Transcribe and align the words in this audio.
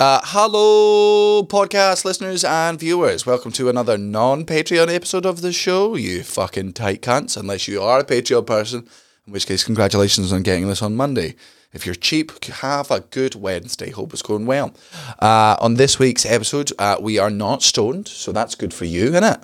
Uh, 0.00 0.20
hello, 0.22 1.42
podcast 1.42 2.04
listeners 2.04 2.44
and 2.44 2.78
viewers. 2.78 3.26
Welcome 3.26 3.50
to 3.50 3.68
another 3.68 3.98
non 3.98 4.44
Patreon 4.44 4.94
episode 4.94 5.26
of 5.26 5.40
the 5.40 5.52
show, 5.52 5.96
you 5.96 6.22
fucking 6.22 6.74
tight 6.74 7.02
cunts, 7.02 7.36
unless 7.36 7.66
you 7.66 7.82
are 7.82 7.98
a 7.98 8.04
Patreon 8.04 8.46
person, 8.46 8.86
in 9.26 9.32
which 9.32 9.48
case, 9.48 9.64
congratulations 9.64 10.32
on 10.32 10.42
getting 10.42 10.68
this 10.68 10.82
on 10.82 10.94
Monday. 10.94 11.34
If 11.72 11.84
you're 11.84 11.96
cheap, 11.96 12.44
have 12.44 12.92
a 12.92 13.00
good 13.00 13.34
Wednesday. 13.34 13.90
Hope 13.90 14.12
it's 14.12 14.22
going 14.22 14.46
well. 14.46 14.72
Uh, 15.18 15.56
on 15.60 15.74
this 15.74 15.98
week's 15.98 16.24
episode, 16.24 16.70
uh, 16.78 16.98
we 17.00 17.18
are 17.18 17.28
not 17.28 17.64
stoned, 17.64 18.06
so 18.06 18.30
that's 18.30 18.54
good 18.54 18.72
for 18.72 18.84
you, 18.84 19.10
innit? 19.10 19.42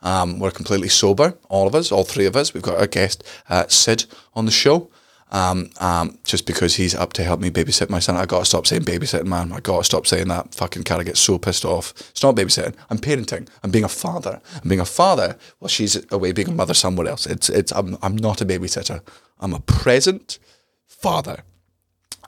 Um, 0.00 0.40
we're 0.40 0.50
completely 0.50 0.88
sober, 0.88 1.38
all 1.48 1.68
of 1.68 1.76
us, 1.76 1.92
all 1.92 2.02
three 2.02 2.26
of 2.26 2.34
us. 2.34 2.52
We've 2.52 2.60
got 2.60 2.78
our 2.80 2.88
guest, 2.88 3.22
uh, 3.48 3.68
Sid, 3.68 4.06
on 4.34 4.46
the 4.46 4.50
show. 4.50 4.90
Um, 5.32 5.70
um, 5.80 6.18
just 6.24 6.46
because 6.46 6.76
he's 6.76 6.94
up 6.94 7.14
to 7.14 7.24
help 7.24 7.40
me 7.40 7.50
babysit 7.50 7.88
my 7.88 8.00
son. 8.00 8.16
I 8.16 8.26
gotta 8.26 8.44
stop 8.44 8.66
saying 8.66 8.82
babysitting, 8.82 9.24
man. 9.24 9.50
I 9.50 9.60
gotta 9.60 9.82
stop 9.82 10.06
saying 10.06 10.28
that. 10.28 10.54
Fucking 10.54 10.82
Cara 10.84 11.04
gets 11.04 11.20
so 11.20 11.38
pissed 11.38 11.64
off. 11.64 11.94
It's 12.10 12.22
not 12.22 12.36
babysitting. 12.36 12.74
I'm 12.90 12.98
parenting. 12.98 13.48
I'm 13.62 13.70
being 13.70 13.84
a 13.84 13.88
father. 13.88 14.42
I'm 14.62 14.68
being 14.68 14.80
a 14.80 14.84
father 14.84 15.38
while 15.58 15.70
she's 15.70 16.04
away 16.12 16.32
being 16.32 16.50
a 16.50 16.52
mother 16.52 16.74
somewhere 16.74 17.08
else. 17.08 17.24
It's 17.24 17.48
it's. 17.48 17.72
I'm 17.72 17.96
I'm 18.02 18.14
not 18.14 18.42
a 18.42 18.44
babysitter. 18.44 19.00
I'm 19.40 19.54
a 19.54 19.60
present 19.60 20.38
father. 20.86 21.44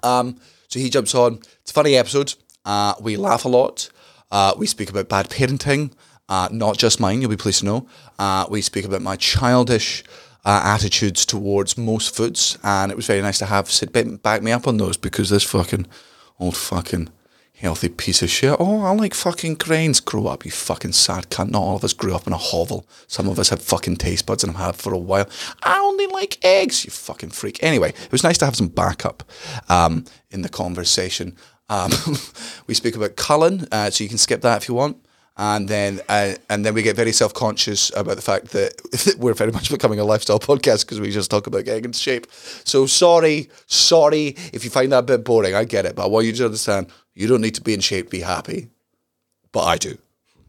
Um, 0.02 0.41
so 0.68 0.80
he 0.80 0.88
jumps 0.88 1.14
on. 1.14 1.41
It's 1.60 1.70
a 1.70 1.74
funny 1.74 1.96
episode. 1.96 2.34
Uh, 2.64 2.94
we 3.00 3.16
laugh 3.16 3.44
a 3.44 3.48
lot. 3.48 3.91
Uh, 4.30 4.55
we 4.56 4.66
speak 4.66 4.91
about 4.91 5.08
bad 5.08 5.28
parenting, 5.28 5.92
uh, 6.28 6.48
not 6.50 6.78
just 6.78 6.98
mine. 6.98 7.20
You'll 7.20 7.30
be 7.30 7.36
pleased 7.36 7.60
to 7.60 7.66
know. 7.66 7.88
Uh, 8.18 8.46
we 8.48 8.62
speak 8.62 8.84
about 8.84 9.02
my 9.02 9.16
childish 9.16 10.02
uh, 10.44 10.60
attitudes 10.64 11.24
towards 11.24 11.78
most 11.78 12.14
foods, 12.14 12.58
and 12.62 12.92
it 12.92 12.96
was 12.96 13.06
very 13.06 13.22
nice 13.22 13.38
to 13.38 13.46
have 13.46 13.70
Sid 13.70 14.22
back 14.22 14.42
me 14.42 14.52
up 14.52 14.66
on 14.66 14.76
those 14.76 14.96
because 14.96 15.30
this 15.30 15.44
fucking 15.44 15.86
old 16.38 16.56
fucking 16.56 17.08
healthy 17.54 17.88
piece 17.88 18.22
of 18.22 18.28
shit. 18.28 18.56
Oh, 18.58 18.82
I 18.82 18.90
like 18.90 19.14
fucking 19.14 19.54
grains. 19.54 20.00
Grow 20.00 20.26
up, 20.26 20.44
you 20.44 20.50
fucking 20.50 20.92
sad 20.92 21.30
cunt. 21.30 21.50
Not 21.50 21.62
all 21.62 21.77
of 21.77 21.84
us 21.84 21.92
grew 21.92 22.14
up 22.14 22.27
in 22.27 22.32
a 22.32 22.38
hovel. 22.38 22.86
Some 23.06 23.28
of 23.28 23.38
us 23.38 23.48
have 23.48 23.62
fucking 23.62 23.96
taste 23.96 24.27
buds 24.27 24.44
and 24.44 24.54
have 24.54 24.66
had 24.66 24.77
for 24.77 24.92
a 24.92 24.98
while. 24.98 25.28
I 25.62 25.78
only 25.78 26.06
like 26.08 26.44
eggs, 26.44 26.84
you 26.84 26.91
fucking 26.91 27.30
freak. 27.30 27.62
Anyway, 27.62 27.91
it 27.91 28.12
was 28.12 28.24
nice 28.24 28.38
to 28.38 28.44
have 28.44 28.56
some 28.56 28.69
backup 28.69 29.22
um, 29.69 30.04
in 30.30 30.42
the 30.42 30.48
conversation. 30.48 31.36
Um, 31.69 31.91
we 32.66 32.74
speak 32.74 32.97
about 32.97 33.16
Cullen, 33.16 33.66
uh, 33.72 33.91
so 33.91 34.04
you 34.04 34.10
can 34.10 34.19
skip 34.19 34.42
that 34.42 34.62
if 34.62 34.69
you 34.69 34.74
want 34.74 35.03
and 35.36 35.68
then 35.68 36.00
uh, 36.08 36.34
and 36.48 36.64
then 36.64 36.74
we 36.74 36.82
get 36.82 36.96
very 36.96 37.12
self 37.12 37.34
conscious 37.34 37.90
about 37.96 38.16
the 38.16 38.22
fact 38.22 38.50
that 38.50 39.16
we're 39.18 39.34
very 39.34 39.52
much 39.52 39.70
becoming 39.70 39.98
a 39.98 40.04
lifestyle 40.04 40.38
podcast 40.38 40.82
because 40.84 41.00
we 41.00 41.10
just 41.10 41.30
talk 41.30 41.46
about 41.46 41.64
getting 41.64 41.84
into 41.84 41.98
shape. 41.98 42.26
So 42.64 42.86
sorry, 42.86 43.50
sorry 43.66 44.36
if 44.52 44.64
you 44.64 44.70
find 44.70 44.92
that 44.92 44.98
a 44.98 45.02
bit 45.02 45.24
boring. 45.24 45.54
I 45.54 45.64
get 45.64 45.86
it, 45.86 45.96
but 45.96 46.04
I 46.04 46.08
want 46.08 46.26
you 46.26 46.32
to 46.32 46.44
understand 46.46 46.88
you 47.14 47.26
don't 47.26 47.41
need 47.41 47.54
to 47.56 47.62
be 47.62 47.74
in 47.74 47.80
shape 47.80 48.06
to 48.06 48.10
be 48.10 48.20
happy, 48.20 48.68
but 49.52 49.64
I 49.64 49.76
do. 49.76 49.98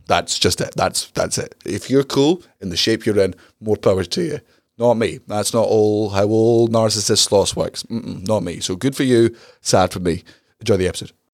That's 0.07 0.37
just 0.37 0.61
it. 0.61 0.73
That's 0.75 1.09
that's 1.11 1.37
it. 1.39 1.55
If 1.65 1.89
you're 1.89 2.03
cool 2.03 2.43
in 2.61 2.69
the 2.69 2.77
shape 2.77 3.05
you're 3.05 3.19
in, 3.19 3.33
more 3.59 3.77
power 3.77 4.03
to 4.03 4.21
you. 4.21 4.39
Not 4.77 4.95
me. 4.95 5.19
That's 5.25 5.53
not 5.53 5.67
all 5.67 6.09
how 6.09 6.25
all 6.27 6.67
narcissist 6.67 7.19
sloth 7.19 7.55
works. 7.55 7.83
Mm-mm, 7.83 8.27
not 8.27 8.43
me. 8.43 8.59
So 8.59 8.75
good 8.75 8.95
for 8.95 9.03
you. 9.03 9.35
Sad 9.61 9.91
for 9.91 9.99
me. 9.99 10.23
Enjoy 10.59 10.77
the 10.77 10.87
episode. 10.87 11.11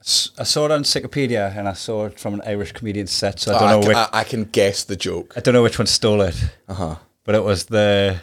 I 0.00 0.44
saw 0.44 0.64
it 0.66 0.70
on 0.70 0.84
Wikipedia 0.84 1.54
and 1.56 1.68
I 1.68 1.72
saw 1.74 2.06
it 2.06 2.18
from 2.20 2.34
an 2.34 2.42
Irish 2.46 2.72
comedian 2.72 3.06
set, 3.06 3.40
so 3.40 3.52
I 3.52 3.56
I, 3.56 3.58
don't 3.58 3.68
know 3.70 3.80
can, 3.80 3.88
which 3.88 3.96
I, 3.96 4.08
I 4.12 4.24
can 4.24 4.44
guess 4.44 4.84
the 4.84 4.96
joke. 4.96 5.34
I 5.36 5.40
don't 5.40 5.52
know 5.54 5.62
which 5.62 5.78
one 5.78 5.86
stole 5.86 6.22
it. 6.22 6.36
Uh 6.68 6.72
Uh-huh. 6.72 6.96
But 7.24 7.34
it 7.34 7.44
was 7.44 7.64
the 7.66 8.20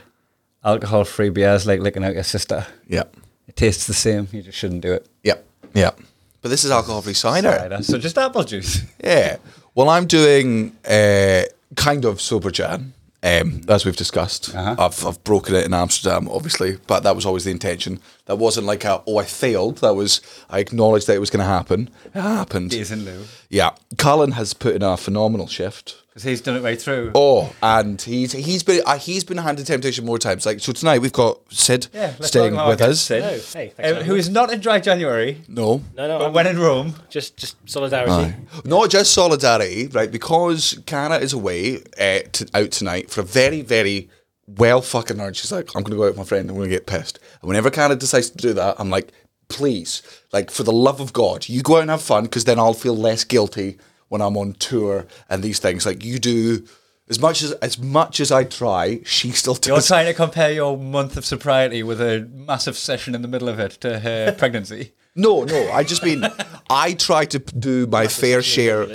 alcohol-free 0.63 1.30
beers 1.30 1.68
like 1.68 1.80
licking 1.80 2.03
out 2.03 2.13
your 2.16 2.24
sister. 2.24 2.66
Yeah. 2.88 3.03
It 3.47 3.56
tastes 3.56 3.86
the 3.86 3.94
same. 3.94 4.28
You 4.31 4.41
just 4.41 4.58
shouldn't 4.58 4.81
do 4.81 4.94
it. 4.94 5.06
Yep. 5.24 5.46
Yep. 5.75 6.00
But 6.41 6.50
this 6.50 6.63
is 6.63 6.72
alcohol-free 6.72 7.13
cider. 7.13 7.52
Cider. 7.52 7.84
So 7.84 7.97
just 7.97 8.18
apple 8.18 8.44
juice. 8.44 8.81
Yeah. 9.03 9.38
Well, 9.75 9.90
I'm 9.90 10.07
doing 10.07 10.75
uh, 10.90 11.44
kind 11.75 12.06
of 12.06 12.19
sober 12.22 12.50
Jan, 12.50 12.94
um, 13.25 13.62
as 13.68 13.86
we've 13.86 13.96
discussed. 13.96 14.56
Uh-huh. 14.56 14.75
I've, 14.78 15.06
I've 15.06 15.24
broken 15.24 15.56
it 15.56 15.66
in 15.66 15.74
Amsterdam, 15.74 16.30
obviously, 16.30 16.78
but 16.86 17.02
that 17.02 17.16
was 17.16 17.25
always 17.25 17.44
the 17.44 17.52
intention. 17.52 18.00
That 18.25 18.36
wasn't 18.36 18.68
like 18.68 18.86
a, 18.86 19.02
oh, 19.08 19.18
I 19.18 19.25
failed. 19.25 19.80
That 19.80 19.96
was, 19.96 20.22
I 20.50 20.59
acknowledged 20.59 21.08
that 21.08 21.16
it 21.16 21.19
was 21.19 21.31
going 21.31 21.44
to 21.44 21.46
happen. 21.46 21.90
It 22.06 22.22
happened. 22.22 22.69
Days 22.69 22.91
in 22.91 23.03
lieu. 23.03 23.25
Yeah. 23.50 23.72
Colin 23.97 24.34
has 24.34 24.53
put 24.53 24.75
in 24.75 24.84
a 24.84 24.96
phenomenal 24.96 25.47
shift. 25.47 26.03
Because 26.15 26.23
he's 26.29 26.39
done 26.39 26.55
it 26.55 26.63
way 26.63 26.77
through. 26.77 27.11
Oh, 27.13 27.53
and 27.61 28.01
he's 28.01 28.31
he's 28.31 28.63
been 28.63 28.81
uh, 28.85 28.97
he's 28.97 29.25
been 29.25 29.35
handed 29.35 29.67
temptation 29.67 30.05
more 30.05 30.17
times. 30.17 30.45
Like 30.45 30.61
so 30.61 30.71
tonight, 30.71 30.99
we've 30.99 31.11
got 31.11 31.41
Sid 31.51 31.89
Yeah, 31.93 32.13
let's 32.17 32.27
staying 32.27 32.53
welcome 32.53 32.59
our 32.59 32.69
with 32.69 32.79
guest, 32.79 32.91
us. 32.91 33.01
Sid. 33.01 33.23
Oh, 33.23 33.29
hey, 33.59 33.73
thanks 33.75 33.97
for 33.99 34.03
who 34.05 34.15
is 34.15 34.29
not 34.29 34.49
in 34.53 34.61
Dry 34.61 34.79
January, 34.79 35.41
No, 35.49 35.81
No, 35.93 36.07
no, 36.07 36.19
but 36.19 36.25
I'm 36.27 36.31
when 36.33 36.47
in 36.47 36.57
Rome. 36.57 36.95
just 37.09 37.35
just 37.35 37.57
solidarity. 37.69 38.13
Aye. 38.13 38.35
Not 38.63 38.89
just 38.91 39.11
solidarity, 39.13 39.87
right? 39.87 40.09
Because 40.09 40.79
Cara 40.85 41.17
is 41.17 41.33
away 41.33 41.79
uh, 41.99 42.19
to, 42.31 42.47
out 42.53 42.71
tonight 42.71 43.09
for 43.11 43.19
a 43.19 43.25
very, 43.25 43.59
very 43.61 44.07
well 44.47 44.81
fucking 44.81 45.19
earned. 45.19 45.35
She's 45.35 45.51
like, 45.51 45.75
I'm 45.75 45.83
going 45.83 45.91
to 45.91 45.97
go 45.97 46.03
out 46.03 46.11
with 46.11 46.17
my 46.17 46.23
friend. 46.23 46.49
I'm 46.49 46.55
going 46.55 46.69
to 46.69 46.73
get 46.77 46.85
pissed. 46.87 47.19
And 47.41 47.49
whenever 47.49 47.69
Cara 47.69 47.93
decides 47.97 48.29
to 48.29 48.37
do 48.37 48.53
that, 48.53 48.77
I'm 48.79 48.89
like, 48.89 49.11
please, 49.49 50.01
like 50.31 50.49
for 50.49 50.63
the 50.63 50.71
love 50.71 51.01
of 51.01 51.11
God, 51.11 51.49
you 51.49 51.61
go 51.61 51.75
out 51.75 51.81
and 51.81 51.89
have 51.89 52.01
fun 52.01 52.23
because 52.23 52.45
then 52.45 52.57
I'll 52.57 52.73
feel 52.73 52.95
less 52.95 53.25
guilty 53.25 53.77
when 54.09 54.21
I'm 54.21 54.38
on 54.38 54.53
tour 54.53 55.05
and 55.29 55.43
these 55.43 55.59
things. 55.59 55.85
Like 55.85 56.03
you 56.03 56.19
do. 56.19 56.66
As 57.07 57.19
much 57.19 57.43
as 57.43 57.51
as 57.53 57.77
much 57.77 58.19
as 58.19 58.31
I 58.31 58.45
try, 58.45 58.99
she 59.05 59.29
still 59.29 59.55
You're 59.63 59.75
does. 59.75 59.88
trying 59.88 60.07
to 60.07 60.13
compare 60.16 60.51
your 60.51 60.75
month 60.75 61.17
of 61.17 61.23
sobriety 61.25 61.83
with 61.83 62.01
a 62.01 62.27
massive 62.33 62.75
session 62.75 63.13
in 63.13 63.21
the 63.21 63.27
middle 63.27 63.47
of 63.47 63.59
it 63.59 63.73
to 63.81 63.99
her 63.99 64.31
pregnancy. 64.39 64.94
No, 65.15 65.44
no. 65.44 65.71
I 65.71 65.83
just 65.83 66.03
mean 66.03 66.25
I 66.67 66.94
try 66.94 67.25
to 67.25 67.38
do 67.38 67.85
my 67.85 68.07
fair 68.07 68.41
share. 68.41 68.88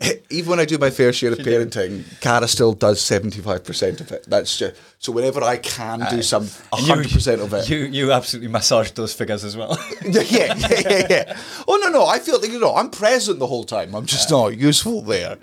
Even 0.30 0.50
when 0.50 0.60
I 0.60 0.64
do 0.64 0.78
my 0.78 0.90
fair 0.90 1.12
share 1.12 1.32
of 1.32 1.38
parenting, 1.38 2.04
Cara 2.20 2.46
still 2.48 2.72
does 2.72 3.00
seventy 3.00 3.40
five 3.40 3.64
percent 3.64 4.00
of 4.00 4.12
it. 4.12 4.24
That's 4.28 4.58
just 4.58 4.76
so. 4.98 5.12
Whenever 5.12 5.42
I 5.42 5.56
can 5.56 6.06
do 6.10 6.22
some 6.22 6.48
hundred 6.72 7.10
percent 7.10 7.40
of 7.40 7.52
it, 7.54 7.68
You 7.68 7.78
you 7.78 8.12
absolutely 8.12 8.50
massaged 8.50 8.96
those 8.96 9.14
figures 9.14 9.44
as 9.44 9.56
well. 9.56 9.78
yeah, 10.04 10.22
yeah, 10.22 10.54
yeah, 10.56 11.06
yeah. 11.10 11.40
Oh 11.66 11.80
no, 11.82 11.88
no. 11.90 12.06
I 12.06 12.18
feel 12.18 12.40
like 12.40 12.50
you 12.50 12.60
know 12.60 12.74
I'm 12.74 12.90
present 12.90 13.38
the 13.38 13.46
whole 13.46 13.64
time. 13.64 13.94
I'm 13.94 14.06
just 14.06 14.30
not 14.30 14.56
useful 14.56 15.02
there. 15.02 15.38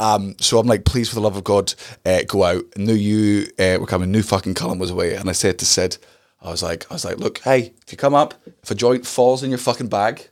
Um, 0.00 0.34
so 0.40 0.58
I'm 0.58 0.66
like, 0.66 0.84
please, 0.84 1.08
for 1.08 1.14
the 1.16 1.20
love 1.20 1.36
of 1.36 1.44
God, 1.44 1.74
uh, 2.04 2.22
go 2.26 2.44
out. 2.44 2.64
And 2.74 2.86
knew 2.86 2.94
you 2.94 3.46
uh, 3.58 3.78
were 3.80 3.86
coming. 3.86 4.10
New 4.10 4.22
fucking 4.22 4.54
Cullen 4.54 4.78
was 4.78 4.90
away. 4.90 5.14
And 5.14 5.28
I 5.28 5.32
said 5.32 5.58
to 5.60 5.66
Sid, 5.66 5.98
I 6.40 6.50
was 6.50 6.62
like, 6.62 6.90
I 6.90 6.94
was 6.94 7.04
like, 7.04 7.18
look, 7.18 7.38
hey, 7.40 7.72
if 7.86 7.92
you 7.92 7.98
come 7.98 8.14
up, 8.14 8.34
if 8.62 8.70
a 8.70 8.74
joint 8.74 9.06
falls 9.06 9.42
in 9.42 9.50
your 9.50 9.58
fucking 9.58 9.88
bag, 9.88 10.28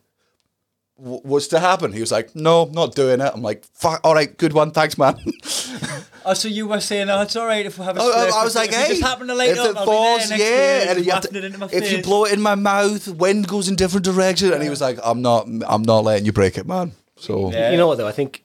wh- 1.00 1.24
what's 1.24 1.48
to 1.48 1.60
happen? 1.60 1.92
He 1.92 2.00
was 2.00 2.12
like, 2.12 2.34
no, 2.36 2.66
not 2.66 2.94
doing 2.94 3.20
it. 3.20 3.30
I'm 3.34 3.42
like, 3.42 3.64
fuck. 3.74 4.00
All 4.04 4.14
right, 4.14 4.36
good 4.36 4.52
one, 4.52 4.70
thanks, 4.70 4.96
man. 4.98 5.16
oh, 6.24 6.34
so 6.34 6.48
you 6.48 6.68
were 6.68 6.80
saying, 6.80 7.08
oh, 7.10 7.22
it's 7.22 7.36
all 7.36 7.46
right 7.46 7.64
if 7.66 7.78
we 7.78 7.84
have 7.84 7.96
a 7.96 8.00
I, 8.00 8.10
split. 8.10 8.34
I 8.34 8.44
was 8.44 8.54
like, 8.54 8.68
if 8.70 8.74
hey, 8.76 8.82
you 8.82 8.88
just 8.88 9.02
happen 9.02 9.26
to 9.28 9.34
light 9.34 9.50
if 9.50 9.58
up, 9.58 9.70
it 9.70 9.76
I'll 9.76 9.84
falls, 9.84 10.30
be 10.30 10.36
there 10.36 10.38
next 10.38 10.84
yeah, 10.86 10.92
and 10.96 11.04
you 11.06 11.12
have 11.12 11.22
to- 11.22 11.36
it 11.36 11.44
into 11.44 11.58
my 11.58 11.68
if 11.72 11.90
you 11.92 12.02
blow 12.02 12.24
it 12.24 12.32
in 12.32 12.40
my 12.40 12.54
mouth, 12.54 13.08
wind 13.08 13.48
goes 13.48 13.68
in 13.68 13.76
different 13.76 14.04
direction, 14.04 14.52
and 14.52 14.62
he 14.62 14.68
was 14.70 14.80
like, 14.80 14.98
I'm 15.02 15.22
not, 15.22 15.46
I'm 15.66 15.82
not 15.82 16.04
letting 16.04 16.26
you 16.26 16.32
break 16.32 16.58
it, 16.58 16.66
man. 16.66 16.92
So 17.16 17.50
Yeah. 17.52 17.70
You 17.70 17.76
know 17.76 17.86
what 17.86 17.98
though? 17.98 18.08
I 18.08 18.12
think 18.12 18.44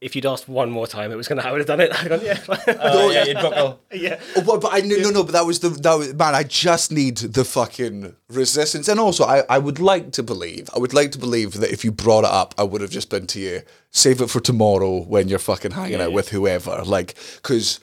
if 0.00 0.16
you'd 0.16 0.24
asked 0.24 0.48
one 0.48 0.70
more 0.70 0.86
time, 0.86 1.12
it 1.12 1.16
was 1.16 1.28
gonna. 1.28 1.42
I 1.42 1.52
would 1.52 1.58
have 1.58 1.66
done 1.66 1.80
it. 1.80 1.92
I'd 1.94 2.08
gone, 2.08 2.20
yeah, 2.22 2.38
Oh, 2.80 3.10
yeah, 3.10 3.24
you'd 3.24 3.34
buckle. 3.34 3.80
yeah. 3.92 4.18
Oh, 4.34 4.42
but, 4.42 4.60
but 4.62 4.72
I 4.72 4.80
no, 4.80 4.96
no 4.96 5.10
no 5.10 5.24
but 5.24 5.32
that 5.32 5.44
was 5.44 5.60
the 5.60 5.68
that 5.68 5.94
was, 5.94 6.14
man 6.14 6.34
I 6.34 6.42
just 6.42 6.90
need 6.90 7.18
the 7.18 7.44
fucking 7.44 8.14
resistance 8.28 8.88
and 8.88 8.98
also 8.98 9.24
I, 9.24 9.42
I 9.48 9.58
would 9.58 9.78
like 9.78 10.12
to 10.12 10.22
believe 10.22 10.70
I 10.74 10.78
would 10.78 10.94
like 10.94 11.12
to 11.12 11.18
believe 11.18 11.54
that 11.54 11.70
if 11.70 11.84
you 11.84 11.92
brought 11.92 12.24
it 12.24 12.30
up 12.30 12.54
I 12.56 12.62
would 12.62 12.80
have 12.80 12.90
just 12.90 13.10
been 13.10 13.26
to 13.28 13.40
you 13.40 13.62
save 13.90 14.20
it 14.20 14.30
for 14.30 14.40
tomorrow 14.40 15.02
when 15.02 15.28
you're 15.28 15.38
fucking 15.38 15.72
hanging 15.72 16.00
out 16.00 16.12
with 16.12 16.30
whoever 16.30 16.82
like 16.84 17.16
because 17.36 17.80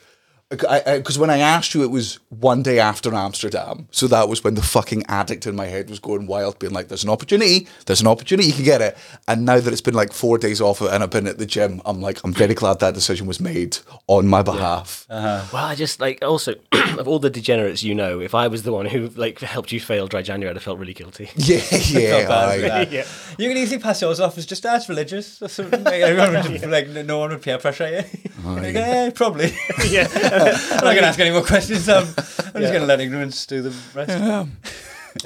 Because 0.50 1.18
when 1.18 1.28
I 1.30 1.38
asked 1.38 1.74
you, 1.74 1.82
it 1.82 1.90
was 1.90 2.18
one 2.30 2.62
day 2.62 2.78
after 2.78 3.14
Amsterdam. 3.14 3.86
So 3.90 4.06
that 4.08 4.28
was 4.28 4.42
when 4.42 4.54
the 4.54 4.62
fucking 4.62 5.04
addict 5.06 5.46
in 5.46 5.54
my 5.54 5.66
head 5.66 5.90
was 5.90 5.98
going 5.98 6.26
wild, 6.26 6.58
being 6.58 6.72
like, 6.72 6.88
there's 6.88 7.04
an 7.04 7.10
opportunity, 7.10 7.68
there's 7.86 8.00
an 8.00 8.06
opportunity, 8.06 8.48
you 8.48 8.54
can 8.54 8.64
get 8.64 8.80
it. 8.80 8.96
And 9.26 9.44
now 9.44 9.60
that 9.60 9.72
it's 9.72 9.82
been 9.82 9.94
like 9.94 10.12
four 10.12 10.38
days 10.38 10.60
off 10.60 10.80
and 10.80 11.02
I've 11.02 11.10
been 11.10 11.26
at 11.26 11.38
the 11.38 11.46
gym, 11.46 11.82
I'm 11.84 12.00
like, 12.00 12.24
I'm 12.24 12.32
very 12.32 12.54
glad 12.54 12.80
that 12.80 12.94
decision 12.94 13.26
was 13.26 13.40
made 13.40 13.78
on 14.06 14.26
my 14.26 14.42
behalf. 14.42 15.06
Well, 15.08 15.48
I 15.54 15.74
just 15.74 16.00
like 16.00 16.22
also 16.22 16.54
of 16.72 17.06
all 17.06 17.18
the 17.18 17.30
degenerates 17.30 17.82
you 17.82 17.94
know, 17.94 18.20
if 18.20 18.34
I 18.34 18.48
was 18.48 18.62
the 18.62 18.72
one 18.72 18.86
who 18.86 19.08
like 19.16 19.40
helped 19.40 19.72
you 19.72 19.80
fail 19.80 20.06
dry 20.06 20.22
January, 20.22 20.50
I'd 20.50 20.56
have 20.56 20.62
felt 20.62 20.78
really 20.78 20.94
guilty. 20.94 21.30
Yeah, 21.48 21.62
yeah. 21.88 22.20
Not 22.20 22.28
bad 22.28 22.48
aye. 22.48 22.84
for. 22.84 22.94
Yeah. 22.94 23.04
You 23.38 23.48
can 23.48 23.56
easily 23.56 23.80
pass 23.80 24.02
yours 24.02 24.20
off 24.20 24.36
as 24.36 24.44
just 24.44 24.66
as 24.66 24.88
religious. 24.88 25.40
Or 25.40 25.48
something. 25.48 25.82
Like, 25.82 25.94
everyone 26.02 26.32
would 26.34 26.60
just, 26.60 26.66
like 26.66 26.88
no 26.88 27.18
one 27.18 27.30
would 27.30 27.40
peer 27.42 27.58
pressure 27.58 27.88
you. 27.88 28.20
like, 28.44 28.74
eh, 28.74 29.10
probably. 29.10 29.52
yeah, 29.88 30.06
I'm 30.40 30.76
not 30.76 30.80
going 30.82 30.96
to 30.98 31.06
ask 31.06 31.18
any 31.20 31.30
more 31.30 31.42
questions. 31.42 31.88
Um, 31.88 32.04
I'm 32.04 32.14
just 32.62 32.72
going 32.72 32.80
to 32.80 32.86
let 32.86 33.00
ignorance 33.00 33.44
do 33.46 33.62
the 33.62 33.74
rest. 33.94 34.48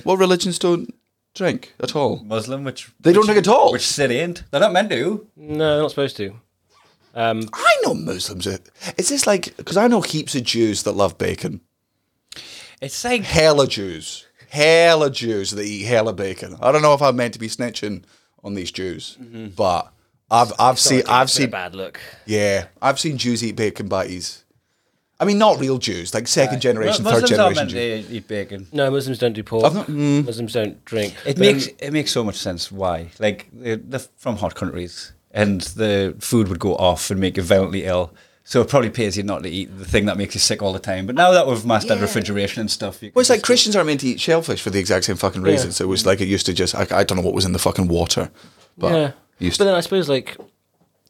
What 0.05 0.19
religions 0.19 0.59
don't 0.59 0.93
drink 1.35 1.75
at 1.81 1.95
all? 1.97 2.17
Muslim, 2.25 2.65
which 2.65 2.91
They 3.01 3.13
don't 3.13 3.25
drink 3.27 3.39
at 3.39 3.49
all? 3.49 3.73
Which 3.73 3.87
city 3.87 4.19
ain't? 4.19 4.45
They're 4.51 4.61
not 4.61 4.73
meant 4.73 4.91
to. 4.91 5.27
no, 5.37 5.73
they're 5.75 5.83
not 5.83 5.91
supposed 5.91 6.17
to. 6.19 6.35
Um, 7.15 7.49
I 7.53 7.77
know 7.85 7.95
Muslims. 7.95 8.47
are- 8.47 8.59
Is 8.97 9.09
this 9.11 9.27
like, 9.27 9.55
because 9.57 9.77
I 9.77 9.87
know 9.87 10.01
heaps 10.01 10.35
of 10.35 10.45
Jews 10.45 10.83
that 10.85 10.93
love 10.93 11.19
bacon. 11.19 11.61
It's 12.81 13.05
like 13.05 13.23
Hella 13.23 13.67
Jews. 13.69 14.27
Hella 14.49 15.11
Jews 15.11 15.51
that 15.53 15.65
eat 15.65 15.85
hella 15.85 16.13
bacon. 16.13 16.57
I 16.61 16.73
don't 16.73 16.83
know 16.83 16.93
if 16.95 17.01
I'm 17.03 17.17
meant 17.17 17.33
to 17.35 17.39
be 17.41 17.49
snitching 17.49 18.05
on 18.45 18.55
these 18.55 18.71
Jews, 18.71 19.17
but 19.57 19.91
I've 20.31 20.53
I've 20.59 20.79
seen 20.79 21.01
I've 21.01 21.07
been 21.07 21.23
a 21.25 21.29
seen 21.29 21.51
bad 21.51 21.75
look. 21.75 22.01
yeah 22.27 22.67
I've 22.83 23.01
seen 23.01 23.17
Jews 23.19 23.43
eat 23.45 23.57
bacon 23.57 23.89
patties. 23.89 24.42
I 25.23 25.25
mean, 25.25 25.39
not 25.39 25.59
real 25.61 25.79
Jews, 25.79 26.13
like 26.13 26.27
second 26.29 26.61
generation, 26.61 27.05
Muslims 27.05 27.15
third 27.15 27.25
are 27.25 27.37
generation 27.37 27.57
meant 27.57 27.71
Jews. 27.71 28.07
to 28.09 28.15
eat 28.17 28.29
bacon. 28.29 28.67
No, 28.73 28.91
Muslims 28.91 29.19
don't 29.19 29.33
do 29.33 29.43
pork. 29.43 29.73
Mm. 29.73 30.25
Muslims 30.27 30.53
don't 30.53 30.85
drink. 30.85 31.15
It 31.25 31.37
But 31.37 31.39
makes 31.39 31.67
it 31.79 31.93
makes 31.93 32.11
so 32.11 32.23
much 32.25 32.37
sense 32.37 32.71
why. 32.73 33.09
Like 33.19 33.47
they're, 33.53 33.77
they're 33.77 34.01
from 34.17 34.37
hot 34.37 34.55
countries, 34.55 35.13
and 35.31 35.61
the 35.63 36.17
food 36.21 36.49
would 36.49 36.59
go 36.59 36.75
off 36.77 37.11
and 37.11 37.21
make 37.21 37.37
you 37.37 37.43
violently 37.43 37.85
ill. 37.85 38.13
So 38.45 38.61
it 38.61 38.69
probably 38.69 38.91
pays 38.91 39.17
you 39.17 39.23
not 39.23 39.45
to 39.45 39.49
eat 39.49 39.79
the 39.79 39.85
thing 39.85 40.07
that 40.07 40.17
makes 40.19 40.35
you 40.35 40.41
sick 40.41 40.61
all 40.63 40.73
the 40.73 40.81
time. 40.81 41.07
But 41.07 41.15
now 41.15 41.31
that 41.31 41.47
we've 41.47 41.65
mastered 41.65 42.01
refrigeration 42.01 42.61
and 42.61 42.69
stuff, 42.69 43.01
you 43.01 43.13
Well, 43.15 43.21
it's 43.21 43.29
can 43.29 43.35
like 43.35 43.39
just- 43.39 43.47
Christians 43.47 43.77
aren't 43.77 43.87
meant 43.87 44.01
to 44.01 44.09
eat 44.09 44.21
shellfish 44.21 44.61
for 44.61 44.71
the 44.71 44.81
exact 44.81 45.05
same 45.05 45.15
fucking 45.17 45.43
reasons. 45.43 45.81
It 45.81 45.87
was 45.87 46.05
like 46.05 46.21
it 46.21 46.27
used 46.27 46.47
to 46.47 46.53
just 46.53 46.75
I, 46.75 46.83
I 46.91 47.05
don't 47.05 47.17
know 47.17 47.23
what 47.23 47.35
was 47.35 47.45
in 47.45 47.53
the 47.53 47.61
fucking 47.61 47.87
water, 47.87 48.31
but 48.77 48.93
yeah. 48.93 49.13
used 49.39 49.59
But 49.59 49.65
to. 49.65 49.69
then 49.69 49.75
I 49.77 49.81
suppose 49.81 50.09
like 50.09 50.37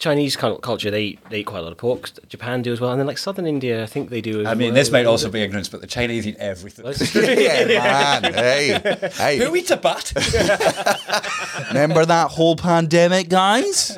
Chinese 0.02 0.34
culture, 0.34 0.90
they 0.90 1.02
eat, 1.02 1.20
they 1.30 1.38
eat 1.40 1.44
quite 1.44 1.60
a 1.60 1.62
lot 1.62 1.70
of 1.70 1.78
pork. 1.78 2.10
Japan 2.28 2.60
do 2.60 2.72
as 2.72 2.80
well, 2.80 2.90
and 2.90 2.98
then 2.98 3.06
like 3.06 3.18
Southern 3.18 3.46
India, 3.46 3.84
I 3.84 3.86
think 3.86 4.10
they 4.10 4.20
do. 4.20 4.40
As 4.40 4.48
I 4.48 4.54
mean, 4.54 4.70
well. 4.70 4.74
this 4.74 4.90
might 4.90 5.06
also 5.06 5.30
be 5.30 5.40
ignorance, 5.40 5.68
but 5.68 5.80
the 5.80 5.86
Chinese 5.86 6.26
eat 6.26 6.34
everything. 6.40 6.84
yeah, 7.14 7.64
man. 7.66 8.34
Hey, 8.34 8.98
hey. 9.12 9.38
Who 9.38 9.54
eats 9.54 9.70
a 9.70 9.76
bat? 9.76 10.12
Remember 11.68 12.04
that 12.04 12.32
whole 12.32 12.56
pandemic, 12.56 13.28
guys? 13.28 13.96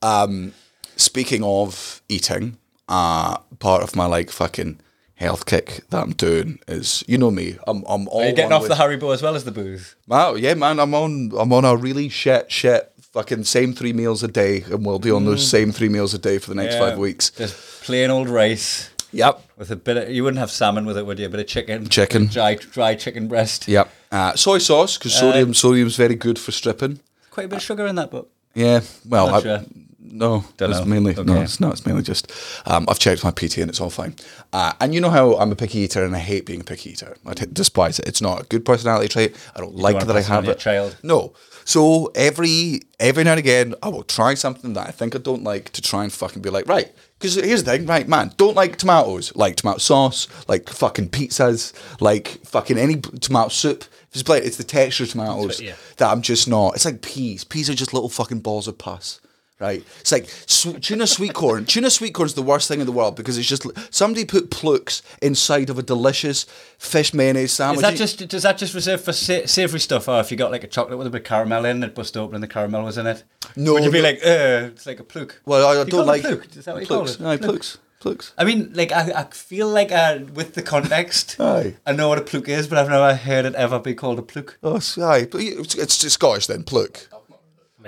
Um, 0.00 0.54
speaking 0.96 1.44
of 1.44 2.00
eating, 2.08 2.56
uh, 2.88 3.36
part 3.58 3.82
of 3.82 3.94
my 3.94 4.06
like 4.06 4.30
fucking 4.30 4.80
health 5.16 5.44
kick 5.44 5.82
that 5.90 6.02
I'm 6.02 6.12
doing 6.12 6.58
is, 6.66 7.04
you 7.06 7.18
know 7.18 7.30
me, 7.30 7.58
I'm 7.66 7.84
I'm 7.86 8.08
all 8.08 8.22
Are 8.22 8.28
you 8.28 8.32
getting 8.32 8.52
off 8.52 8.62
with- 8.62 8.70
the 8.70 8.76
Haribo 8.76 9.12
as 9.12 9.20
well 9.20 9.36
as 9.36 9.44
the 9.44 9.52
booze? 9.52 9.94
Wow, 10.06 10.36
yeah, 10.36 10.54
man, 10.54 10.80
I'm 10.80 10.94
on 10.94 11.32
I'm 11.36 11.52
on 11.52 11.66
a 11.66 11.76
really 11.76 12.08
shit 12.08 12.50
shit 12.50 12.90
fucking 13.12 13.44
same 13.44 13.72
three 13.72 13.92
meals 13.92 14.22
a 14.22 14.28
day, 14.28 14.62
and 14.70 14.84
we'll 14.84 14.98
be 14.98 15.10
on 15.10 15.24
those 15.24 15.48
same 15.48 15.72
three 15.72 15.88
meals 15.88 16.14
a 16.14 16.18
day 16.18 16.38
for 16.38 16.50
the 16.50 16.54
next 16.56 16.74
Mm. 16.74 16.80
Yeah. 16.80 16.88
five 16.90 16.98
weeks. 16.98 17.30
Just 17.30 17.54
plain 17.82 18.10
old 18.10 18.28
rice 18.28 18.90
Yep. 19.12 19.42
with 19.56 19.70
a 19.70 19.76
bit 19.76 19.96
of. 19.96 20.10
You 20.10 20.24
wouldn't 20.24 20.38
have 20.38 20.50
salmon 20.50 20.84
with 20.86 20.98
it, 20.98 21.06
would 21.06 21.18
you? 21.18 21.26
A 21.26 21.28
bit 21.30 21.40
of 21.40 21.46
chicken. 21.46 21.88
Chicken. 21.88 22.26
Dry, 22.26 22.54
dry 22.56 22.94
chicken 22.94 23.26
breast. 23.28 23.66
Yep. 23.68 23.90
Uh, 24.12 24.34
soy 24.36 24.58
sauce 24.58 24.98
because 24.98 25.14
sodium 25.14 25.54
sodium's 25.54 25.96
very 25.96 26.14
good 26.14 26.38
for 26.38 26.52
stripping. 26.52 27.00
Quite 27.30 27.46
a 27.46 27.48
bit 27.48 27.56
of 27.56 27.62
sugar 27.62 27.86
in 27.86 27.94
that, 27.96 28.10
but 28.10 28.26
Yeah. 28.54 28.80
Well, 29.06 29.28
Not 29.28 29.34
I, 29.36 29.42
sure. 29.42 29.64
no, 30.00 30.44
it's 30.58 30.78
know. 30.78 30.84
mainly 30.84 31.14
no, 31.14 31.20
Okay. 31.34 31.42
it's 31.42 31.60
not. 31.60 31.72
It's 31.72 31.86
mainly 31.86 32.02
just 32.02 32.30
um, 32.66 32.86
I've 32.88 32.98
checked 32.98 33.22
my 33.24 33.30
PT 33.30 33.58
and 33.58 33.70
it's 33.70 33.80
all 33.80 33.90
fine. 33.90 34.14
Uh, 34.52 34.72
and 34.80 34.92
you 34.94 35.00
know 35.00 35.10
how 35.10 35.36
I'm 35.36 35.52
a 35.52 35.56
picky 35.56 35.78
eater 35.80 36.04
and 36.04 36.14
I 36.16 36.18
hate 36.18 36.44
being 36.46 36.60
a 36.62 36.64
picky 36.64 36.90
eater. 36.90 37.16
I 37.26 37.34
despise 37.34 37.98
it. 38.00 38.08
It's 38.08 38.20
not 38.20 38.40
a 38.42 38.44
good 38.44 38.64
personality 38.64 39.08
trait. 39.08 39.36
I 39.54 39.60
don't 39.60 39.76
like 39.76 39.94
wanna 39.94 40.06
that 40.06 40.16
I 40.16 40.20
pass 40.20 40.28
it 40.28 40.30
on 40.30 40.34
have 40.36 40.44
to 40.44 40.48
your 40.48 40.56
it. 40.56 40.58
child. 40.60 40.96
No. 41.02 41.32
So 41.68 42.10
every 42.14 42.80
every 42.98 43.24
now 43.24 43.32
and 43.32 43.38
again, 43.38 43.74
I 43.82 43.88
will 43.88 44.02
try 44.02 44.32
something 44.32 44.72
that 44.72 44.88
I 44.88 44.90
think 44.90 45.14
I 45.14 45.18
don't 45.18 45.44
like 45.44 45.70
to 45.72 45.82
try 45.82 46.02
and 46.02 46.10
fucking 46.10 46.40
be 46.40 46.48
like 46.48 46.66
right. 46.66 46.90
Because 47.18 47.34
here's 47.34 47.62
the 47.62 47.72
thing, 47.72 47.84
right, 47.84 48.08
man, 48.08 48.32
don't 48.38 48.56
like 48.56 48.78
tomatoes, 48.78 49.36
like 49.36 49.56
tomato 49.56 49.76
sauce, 49.76 50.28
like 50.48 50.70
fucking 50.70 51.10
pizzas, 51.10 51.74
like 52.00 52.42
fucking 52.46 52.78
any 52.78 52.96
tomato 52.96 53.50
soup. 53.50 53.82
If 53.82 54.20
it's 54.20 54.26
like 54.26 54.44
it's 54.44 54.56
the 54.56 54.64
texture 54.64 55.04
of 55.04 55.10
tomatoes 55.10 55.60
yeah. 55.60 55.74
that 55.98 56.10
I'm 56.10 56.22
just 56.22 56.48
not. 56.48 56.74
It's 56.74 56.86
like 56.86 57.02
peas. 57.02 57.44
Peas 57.44 57.68
are 57.68 57.74
just 57.74 57.92
little 57.92 58.08
fucking 58.08 58.40
balls 58.40 58.66
of 58.66 58.78
pus. 58.78 59.20
Right, 59.60 59.84
it's 60.00 60.12
like 60.12 60.28
sw- 60.46 60.78
tuna 60.80 61.04
sweet 61.08 61.34
corn. 61.34 61.64
tuna 61.64 61.90
sweet 61.90 62.14
corn 62.14 62.26
is 62.26 62.34
the 62.34 62.42
worst 62.44 62.68
thing 62.68 62.78
in 62.78 62.86
the 62.86 62.92
world 62.92 63.16
because 63.16 63.36
it's 63.36 63.48
just 63.48 63.66
somebody 63.92 64.24
put 64.24 64.50
plukes 64.52 65.02
inside 65.20 65.68
of 65.68 65.76
a 65.78 65.82
delicious 65.82 66.46
fish 66.78 67.12
mayonnaise 67.12 67.52
sandwich. 67.54 67.78
is 67.78 67.90
that 67.90 67.96
just 67.96 68.28
does 68.28 68.44
that 68.44 68.56
just 68.56 68.72
reserve 68.72 69.00
for 69.00 69.12
sa- 69.12 69.46
savoury 69.46 69.80
stuff? 69.80 70.06
Or 70.06 70.20
if 70.20 70.30
you 70.30 70.36
got 70.36 70.52
like 70.52 70.62
a 70.62 70.68
chocolate 70.68 70.96
with 70.96 71.08
a 71.08 71.10
bit 71.10 71.22
of 71.22 71.26
caramel 71.26 71.64
in 71.64 71.82
it, 71.82 71.92
bust 71.92 72.16
open 72.16 72.36
and 72.36 72.42
the 72.44 72.46
caramel 72.48 72.84
was 72.84 72.98
in 72.98 73.08
it? 73.08 73.24
No, 73.56 73.72
Would 73.72 73.82
you 73.84 73.90
be 73.90 73.98
no. 74.00 74.04
like, 74.10 74.18
uh, 74.18 74.70
it's 74.72 74.86
like 74.86 75.00
a 75.00 75.04
pluke? 75.04 75.40
well, 75.44 75.66
I, 75.66 75.80
I 75.80 75.84
don't 75.84 76.06
like 76.06 76.22
pluke? 76.22 76.56
Is 76.56 76.64
that 76.66 76.74
what 76.74 76.82
you 76.82 76.86
call 76.86 77.08
it? 77.08 77.16
Pluke. 77.16 77.40
plukes, 77.40 77.78
plukes. 78.00 78.32
I 78.38 78.44
mean, 78.44 78.70
like 78.74 78.92
I, 78.92 79.10
I 79.12 79.24
feel 79.24 79.68
like 79.68 79.90
uh, 79.90 80.20
with 80.34 80.54
the 80.54 80.62
context, 80.62 81.34
Aye. 81.40 81.74
I 81.84 81.90
know 81.90 82.08
what 82.08 82.18
a 82.18 82.22
pluke 82.22 82.48
is, 82.48 82.68
but 82.68 82.78
I've 82.78 82.88
never 82.88 83.16
heard 83.16 83.44
it 83.44 83.56
ever 83.56 83.80
be 83.80 83.94
called 83.94 84.20
a 84.20 84.22
pluke. 84.22 84.56
Oh, 84.62 84.76
aye, 85.00 85.26
it's, 85.34 85.74
it's 85.74 86.12
Scottish 86.12 86.46
then. 86.46 86.62
Pluk. 86.62 87.08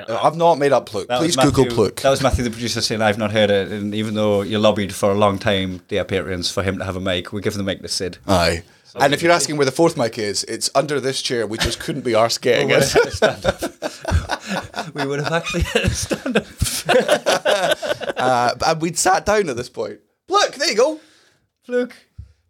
Uh, 0.08 0.18
I've 0.22 0.36
not 0.36 0.58
made 0.58 0.72
up 0.72 0.86
pluk. 0.86 1.06
That 1.08 1.18
Please 1.18 1.36
Google 1.36 1.64
Matthew- 1.64 1.76
pluk. 1.76 1.96
That 2.02 2.10
was 2.10 2.22
Matthew, 2.22 2.44
the 2.44 2.50
producer, 2.50 2.80
saying 2.80 3.02
I've 3.02 3.18
not 3.18 3.32
heard 3.32 3.50
it, 3.50 3.70
and 3.70 3.94
even 3.94 4.14
though 4.14 4.42
you 4.42 4.58
lobbied 4.58 4.94
for 4.94 5.10
a 5.10 5.14
long 5.14 5.38
time, 5.38 5.82
dear 5.88 6.04
patrons, 6.04 6.50
for 6.50 6.62
him 6.62 6.78
to 6.78 6.84
have 6.84 6.96
a 6.96 7.00
mic, 7.00 7.32
we 7.32 7.40
give 7.40 7.54
the 7.54 7.62
mic 7.62 7.82
to 7.82 7.88
Sid. 7.88 8.18
Aye. 8.26 8.62
And 8.98 9.14
if 9.14 9.22
you're 9.22 9.30
asking 9.30 9.56
where 9.56 9.64
the 9.66 9.70
fourth 9.70 9.96
mic 9.96 10.18
is, 10.18 10.42
it's 10.44 10.68
under 10.74 10.98
this 10.98 11.22
chair. 11.22 11.46
We 11.46 11.58
just 11.58 11.78
couldn't 11.78 12.02
be 12.04 12.14
arse 12.14 12.38
getting 12.38 12.68
We 12.70 12.74
would 12.74 12.82
it. 12.82 12.90
have 12.92 13.04
had 13.04 13.06
a 13.06 13.90
stand-up. 13.90 14.94
we 14.94 15.06
would 15.06 15.20
have 15.20 15.32
actually 15.32 15.62
had 15.62 15.84
a 15.84 15.90
stand-up. 15.90 16.46
Uh, 18.20 18.54
and 18.66 18.82
we'd 18.82 18.98
sat 18.98 19.24
down 19.24 19.48
at 19.48 19.56
this 19.56 19.68
point. 19.70 19.98
Look, 20.28 20.54
there 20.56 20.68
you 20.70 20.76
go. 20.76 21.00
Pluke. 21.64 21.94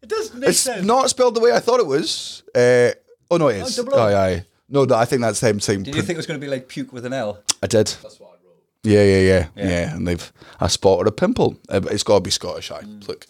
It 0.02 0.08
doesn't 0.08 0.40
make 0.40 0.48
It's 0.50 0.58
sense. 0.60 0.84
not 0.84 1.08
spelled 1.10 1.34
the 1.36 1.40
way 1.40 1.52
I 1.52 1.60
thought 1.60 1.78
it 1.78 1.86
was. 1.86 2.42
Uh, 2.54 2.90
oh 3.30 3.36
no, 3.36 3.48
it 3.48 3.58
is. 3.60 3.76
double 3.76 3.94
O. 3.94 3.98
aye, 3.98 4.14
aye. 4.30 4.44
No, 4.70 4.84
no, 4.84 4.94
I 4.94 5.04
think 5.04 5.22
that's 5.22 5.40
the 5.40 5.46
same 5.46 5.58
thing. 5.58 5.82
Did 5.82 5.96
you 5.96 6.02
think 6.02 6.16
it 6.16 6.18
was 6.18 6.26
going 6.26 6.40
to 6.40 6.44
be 6.44 6.50
like 6.50 6.68
puke 6.68 6.92
with 6.92 7.04
an 7.04 7.12
L? 7.12 7.42
I 7.62 7.66
did. 7.66 7.88
That's 7.88 8.20
what 8.20 8.28
I 8.28 8.46
wrote. 8.46 8.62
Yeah, 8.84 9.02
yeah, 9.02 9.20
yeah, 9.20 9.46
yeah. 9.56 9.94
And 9.96 10.06
they've 10.06 10.32
I 10.60 10.68
spotted 10.68 11.08
a 11.08 11.12
pimple. 11.12 11.58
Uh, 11.68 11.80
It's 11.90 12.02
got 12.04 12.14
to 12.14 12.20
be 12.20 12.30
Scottish. 12.30 12.70
I 12.70 12.80
look. 12.80 13.26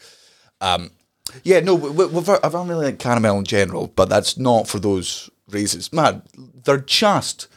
Um, 0.61 0.91
yeah, 1.43 1.61
no, 1.61 1.75
we, 1.75 2.07
we've, 2.07 2.29
I've 2.29 2.55
only 2.55 2.75
like 2.75 2.99
caramel 2.99 3.39
in 3.39 3.45
general, 3.45 3.89
but 3.89 4.09
that's 4.09 4.37
not 4.37 4.69
for 4.69 4.79
those 4.79 5.31
reasons. 5.49 5.93
Man, 5.93 6.23
they're 6.65 6.79
just 6.79 7.49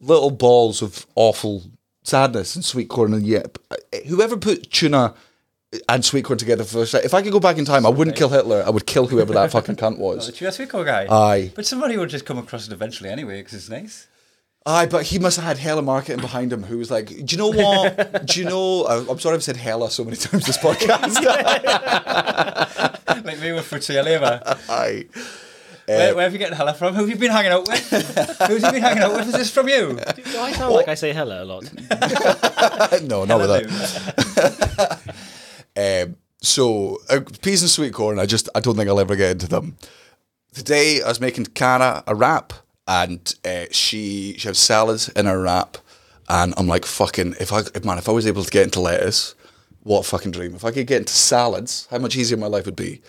little 0.00 0.30
balls 0.30 0.82
of 0.82 1.06
awful 1.14 1.64
sadness 2.02 2.54
and 2.56 2.64
sweet 2.64 2.88
corn 2.88 3.14
and 3.14 3.26
yep. 3.26 3.58
Whoever 4.08 4.36
put 4.36 4.70
tuna 4.70 5.14
and 5.88 6.04
sweet 6.04 6.24
corn 6.24 6.38
together 6.38 6.64
for 6.64 6.80
a 6.82 6.96
if 7.04 7.14
I 7.14 7.22
could 7.22 7.32
go 7.32 7.40
back 7.40 7.56
in 7.58 7.64
time, 7.64 7.86
I 7.86 7.88
wouldn't 7.88 8.16
kill 8.16 8.28
Hitler. 8.28 8.62
I 8.66 8.70
would 8.70 8.86
kill 8.86 9.06
whoever 9.06 9.32
that 9.34 9.50
fucking 9.56 9.76
cunt 9.76 9.96
The 9.96 10.02
was. 10.02 10.30
Churaswico 10.30 10.84
guy? 10.84 11.06
Aye. 11.10 11.52
But 11.54 11.64
somebody 11.66 11.96
would 11.96 12.10
just 12.10 12.26
come 12.26 12.38
across 12.38 12.66
it 12.66 12.72
eventually 12.72 13.08
anyway, 13.10 13.38
because 13.40 13.54
it's 13.54 13.68
nice. 13.70 14.06
Aye, 14.64 14.86
but 14.86 15.04
he 15.06 15.18
must 15.18 15.36
have 15.38 15.44
had 15.44 15.58
hella 15.58 15.82
marketing 15.82 16.20
behind 16.20 16.52
him 16.52 16.62
who 16.62 16.78
was 16.78 16.88
like, 16.88 17.08
do 17.08 17.14
you 17.26 17.36
know 17.36 17.48
what? 17.50 18.26
Do 18.26 18.40
you 18.40 18.46
know? 18.48 18.84
I- 18.88 19.10
I'm 19.10 19.18
sorry 19.18 19.34
I've 19.34 19.42
said 19.42 19.56
hella 19.56 19.90
so 19.90 20.04
many 20.04 20.16
times 20.24 20.46
this 20.46 20.56
podcast. 20.58 21.16
like 23.24 23.40
me 23.40 23.52
with 23.52 23.68
Frutia 23.68 24.04
Lever. 24.04 24.40
Aye. 24.68 25.06
where, 25.86 26.12
uh, 26.12 26.14
where 26.14 26.22
have 26.24 26.32
you 26.32 26.38
getting 26.38 26.56
hella 26.56 26.74
from? 26.74 26.94
Who 26.94 27.00
have 27.00 27.10
you 27.10 27.16
been 27.16 27.32
hanging 27.32 27.50
out 27.50 27.66
with? 27.66 27.90
Who's 28.46 28.62
you 28.62 28.70
been 28.70 28.82
hanging 28.82 29.02
out 29.02 29.14
with? 29.14 29.26
Is 29.28 29.32
this 29.32 29.50
from 29.50 29.68
you? 29.68 29.98
Do 30.14 30.38
I 30.38 30.52
sound 30.52 30.74
like 30.74 30.86
I 30.88 30.94
say 30.94 31.12
hello 31.12 31.42
a 31.42 31.44
lot? 31.44 31.64
no, 33.02 33.24
not 33.24 33.40
with 33.40 33.48
that. 33.48 35.14
Um, 35.76 36.16
so 36.40 36.98
uh, 37.08 37.20
peas 37.42 37.62
and 37.62 37.70
sweet 37.70 37.92
corn, 37.94 38.18
I 38.18 38.26
just 38.26 38.48
I 38.54 38.60
don't 38.60 38.76
think 38.76 38.88
I'll 38.88 39.00
ever 39.00 39.16
get 39.16 39.30
into 39.32 39.48
them. 39.48 39.76
Today 40.52 41.00
I 41.02 41.08
was 41.08 41.20
making 41.20 41.46
Cara 41.46 42.02
a 42.06 42.14
wrap, 42.14 42.52
and 42.86 43.34
uh, 43.44 43.66
she 43.70 44.34
she 44.38 44.48
has 44.48 44.58
salads 44.58 45.08
in 45.10 45.26
her 45.26 45.40
wrap, 45.40 45.78
and 46.28 46.52
I'm 46.56 46.66
like 46.66 46.84
fucking 46.84 47.36
if 47.40 47.52
I 47.52 47.60
if, 47.74 47.84
man 47.84 47.98
if 47.98 48.08
I 48.08 48.12
was 48.12 48.26
able 48.26 48.44
to 48.44 48.50
get 48.50 48.64
into 48.64 48.80
lettuce, 48.80 49.34
what 49.82 50.00
a 50.00 50.02
fucking 50.02 50.32
dream! 50.32 50.54
If 50.54 50.64
I 50.64 50.72
could 50.72 50.86
get 50.86 50.98
into 50.98 51.12
salads, 51.14 51.86
how 51.90 51.98
much 51.98 52.16
easier 52.16 52.36
my 52.36 52.48
life 52.48 52.66
would 52.66 52.76
be. 52.76 53.00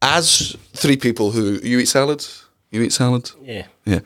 As 0.00 0.56
three 0.74 0.96
people 0.96 1.32
who 1.32 1.58
you 1.62 1.78
eat 1.80 1.88
salads, 1.88 2.46
you 2.70 2.82
eat 2.82 2.92
salad, 2.92 3.30
Yeah. 3.42 3.66
yeah. 3.84 4.00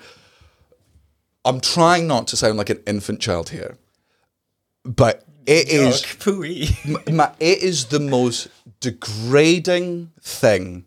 I'm 1.44 1.60
trying 1.60 2.06
not 2.06 2.28
to 2.28 2.36
sound 2.36 2.56
like 2.56 2.70
an 2.70 2.80
infant 2.86 3.20
child 3.20 3.50
here, 3.50 3.76
but 4.84 5.24
it 5.46 5.68
is 5.68 6.02
Pooey. 6.22 7.12
Ma- 7.12 7.32
it 7.40 7.62
is 7.62 7.86
the 7.86 8.00
most 8.00 8.48
degrading 8.80 10.10
thing 10.20 10.84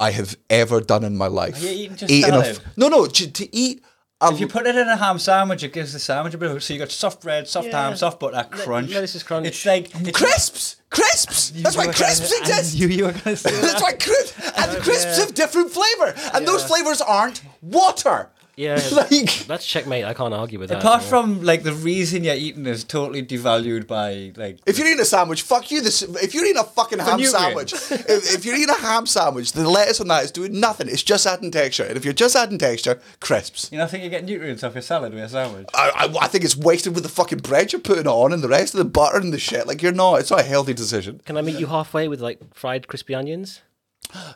I 0.00 0.10
have 0.10 0.36
ever 0.50 0.80
done 0.80 1.04
in 1.04 1.16
my 1.16 1.26
life. 1.28 1.62
Are 1.62 1.66
you 1.66 1.72
eating 1.84 1.96
just 1.96 2.10
Eating 2.12 2.30
a 2.34 2.42
salad? 2.44 2.56
f- 2.64 2.76
no, 2.76 2.88
no, 2.88 3.06
to, 3.06 3.30
to 3.30 3.56
eat. 3.56 3.82
A, 4.20 4.32
If 4.32 4.40
you 4.40 4.46
put 4.48 4.66
it 4.66 4.76
in 4.76 4.86
a 4.88 4.96
ham 4.96 5.18
sandwich, 5.18 5.62
it 5.64 5.72
gives 5.72 5.92
the 5.92 5.98
sandwich 5.98 6.34
a 6.34 6.38
bit 6.38 6.50
of. 6.50 6.62
So 6.62 6.72
you 6.74 6.78
got 6.78 6.90
soft 6.90 7.22
bread, 7.22 7.48
soft 7.48 7.68
Yeah. 7.68 7.88
ham, 7.88 7.96
soft 7.96 8.20
butter, 8.20 8.46
crunch. 8.50 8.90
this 8.90 9.14
is 9.16 9.22
crunch. 9.22 9.46
It's 9.46 9.64
like 9.66 9.90
it's 9.94 10.16
crisps, 10.18 10.76
crisps. 10.90 11.50
That's 11.50 11.76
why 11.76 11.86
crisps 11.86 12.30
gonna- 12.30 12.42
exist. 12.42 12.76
You, 12.76 12.88
you 12.88 13.04
were 13.06 13.12
going 13.12 13.22
to 13.24 13.36
say 13.36 13.50
that. 13.50 13.62
That's 13.62 13.82
why 13.82 13.92
crisps 14.06 14.50
and 14.58 14.82
crisps 14.82 15.18
have 15.18 15.34
different 15.34 15.70
flavor, 15.70 16.14
and 16.34 16.46
those 16.46 16.62
flavors 16.64 17.00
aren't 17.00 17.42
water. 17.60 18.30
Yeah, 18.56 18.80
Like- 18.92 19.46
that's 19.46 19.66
checkmate. 19.66 20.04
I 20.04 20.12
can't 20.14 20.34
argue 20.34 20.58
with 20.58 20.68
that. 20.68 20.78
Apart 20.80 21.02
from 21.02 21.42
like 21.42 21.62
the 21.62 21.72
reason 21.72 22.22
you're 22.24 22.34
eating 22.34 22.66
is 22.66 22.84
totally 22.84 23.22
devalued 23.22 23.86
by 23.86 24.32
like. 24.36 24.58
If 24.66 24.78
you're 24.78 24.86
eating 24.86 25.00
a 25.00 25.06
sandwich, 25.06 25.42
fuck 25.42 25.70
you. 25.70 25.80
This 25.80 26.02
if 26.02 26.34
you're 26.34 26.44
eating 26.44 26.58
a 26.60 26.64
fucking 26.64 26.98
ham 26.98 27.18
nutrient. 27.18 27.32
sandwich, 27.70 27.72
if, 27.72 28.34
if 28.34 28.44
you're 28.44 28.54
eating 28.54 28.68
a 28.68 28.78
ham 28.80 29.06
sandwich, 29.06 29.52
the 29.52 29.68
lettuce 29.68 30.00
on 30.00 30.08
that 30.08 30.24
is 30.24 30.30
doing 30.30 30.60
nothing. 30.60 30.88
It's 30.88 31.02
just 31.02 31.26
adding 31.26 31.50
texture. 31.50 31.84
And 31.84 31.96
if 31.96 32.04
you're 32.04 32.12
just 32.12 32.36
adding 32.36 32.58
texture, 32.58 33.00
crisps. 33.20 33.70
You 33.72 33.78
know, 33.78 33.84
I 33.84 33.86
think 33.86 34.04
you 34.04 34.10
get 34.10 34.24
nutrients 34.24 34.62
off 34.62 34.74
your 34.74 34.82
salad 34.82 35.14
with 35.14 35.24
a 35.24 35.28
sandwich. 35.28 35.68
I, 35.74 35.90
I, 36.12 36.24
I 36.24 36.28
think 36.28 36.44
it's 36.44 36.56
wasted 36.56 36.94
with 36.94 37.04
the 37.04 37.08
fucking 37.10 37.38
bread 37.38 37.72
you're 37.72 37.80
putting 37.80 38.06
on 38.06 38.32
and 38.32 38.42
the 38.42 38.48
rest 38.48 38.74
of 38.74 38.78
the 38.78 38.84
butter 38.84 39.16
and 39.18 39.32
the 39.32 39.38
shit. 39.38 39.66
Like 39.66 39.80
you're 39.82 39.92
not. 39.92 40.20
It's 40.20 40.30
not 40.30 40.40
a 40.40 40.44
healthy 40.44 40.74
decision. 40.74 41.20
Can 41.24 41.36
I 41.38 41.42
meet 41.42 41.58
you 41.58 41.66
halfway 41.68 42.06
with 42.08 42.20
like 42.20 42.38
fried 42.54 42.86
crispy 42.86 43.14
onions? 43.14 43.62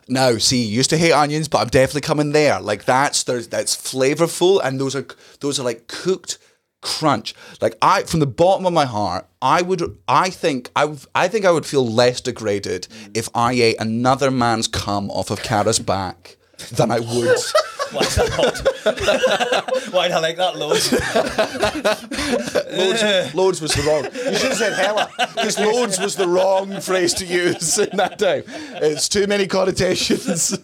Now, 0.07 0.37
see, 0.37 0.63
you 0.63 0.77
used 0.77 0.89
to 0.89 0.97
hate 0.97 1.11
onions, 1.11 1.47
but 1.47 1.59
I'm 1.59 1.67
definitely 1.67 2.01
coming 2.01 2.31
there. 2.31 2.59
Like 2.59 2.85
that's 2.85 3.23
there's 3.23 3.47
that's 3.47 3.75
flavorful, 3.75 4.59
and 4.63 4.79
those 4.79 4.95
are 4.95 5.05
those 5.39 5.59
are 5.59 5.63
like 5.63 5.87
cooked 5.87 6.39
crunch. 6.81 7.35
Like 7.61 7.77
I, 7.81 8.03
from 8.03 8.19
the 8.19 8.27
bottom 8.27 8.65
of 8.65 8.73
my 8.73 8.85
heart, 8.85 9.27
I 9.41 9.61
would, 9.61 9.97
I 10.07 10.29
think, 10.29 10.71
I, 10.75 10.95
I 11.13 11.27
think 11.27 11.45
I 11.45 11.51
would 11.51 11.65
feel 11.65 11.85
less 11.85 12.21
degraded 12.21 12.87
if 13.13 13.29
I 13.35 13.53
ate 13.53 13.75
another 13.79 14.31
man's 14.31 14.67
cum 14.67 15.11
off 15.11 15.29
of 15.29 15.43
Cara's 15.43 15.79
back 15.79 16.37
than 16.71 16.91
I 16.91 16.99
would. 16.99 17.37
Why 17.91 18.01
is 18.01 18.15
that 18.15 18.29
hot? 18.29 18.57
Why'd 19.93 20.11
I 20.11 20.19
like 20.19 20.37
that 20.37 20.55
loads? 20.57 20.91
loads, 22.71 23.35
loads 23.35 23.61
was 23.61 23.73
the 23.73 23.83
wrong. 23.83 24.03
You 24.05 24.37
should 24.37 24.49
have 24.49 24.57
said 24.57 24.73
hella, 24.73 25.09
because 25.35 25.59
loads 25.59 25.99
was 25.99 26.15
the 26.15 26.27
wrong 26.27 26.79
phrase 26.81 27.13
to 27.15 27.25
use 27.25 27.77
in 27.79 27.95
that 27.97 28.19
time. 28.19 28.43
It's 28.47 29.09
too 29.09 29.27
many 29.27 29.47
connotations. 29.47 30.57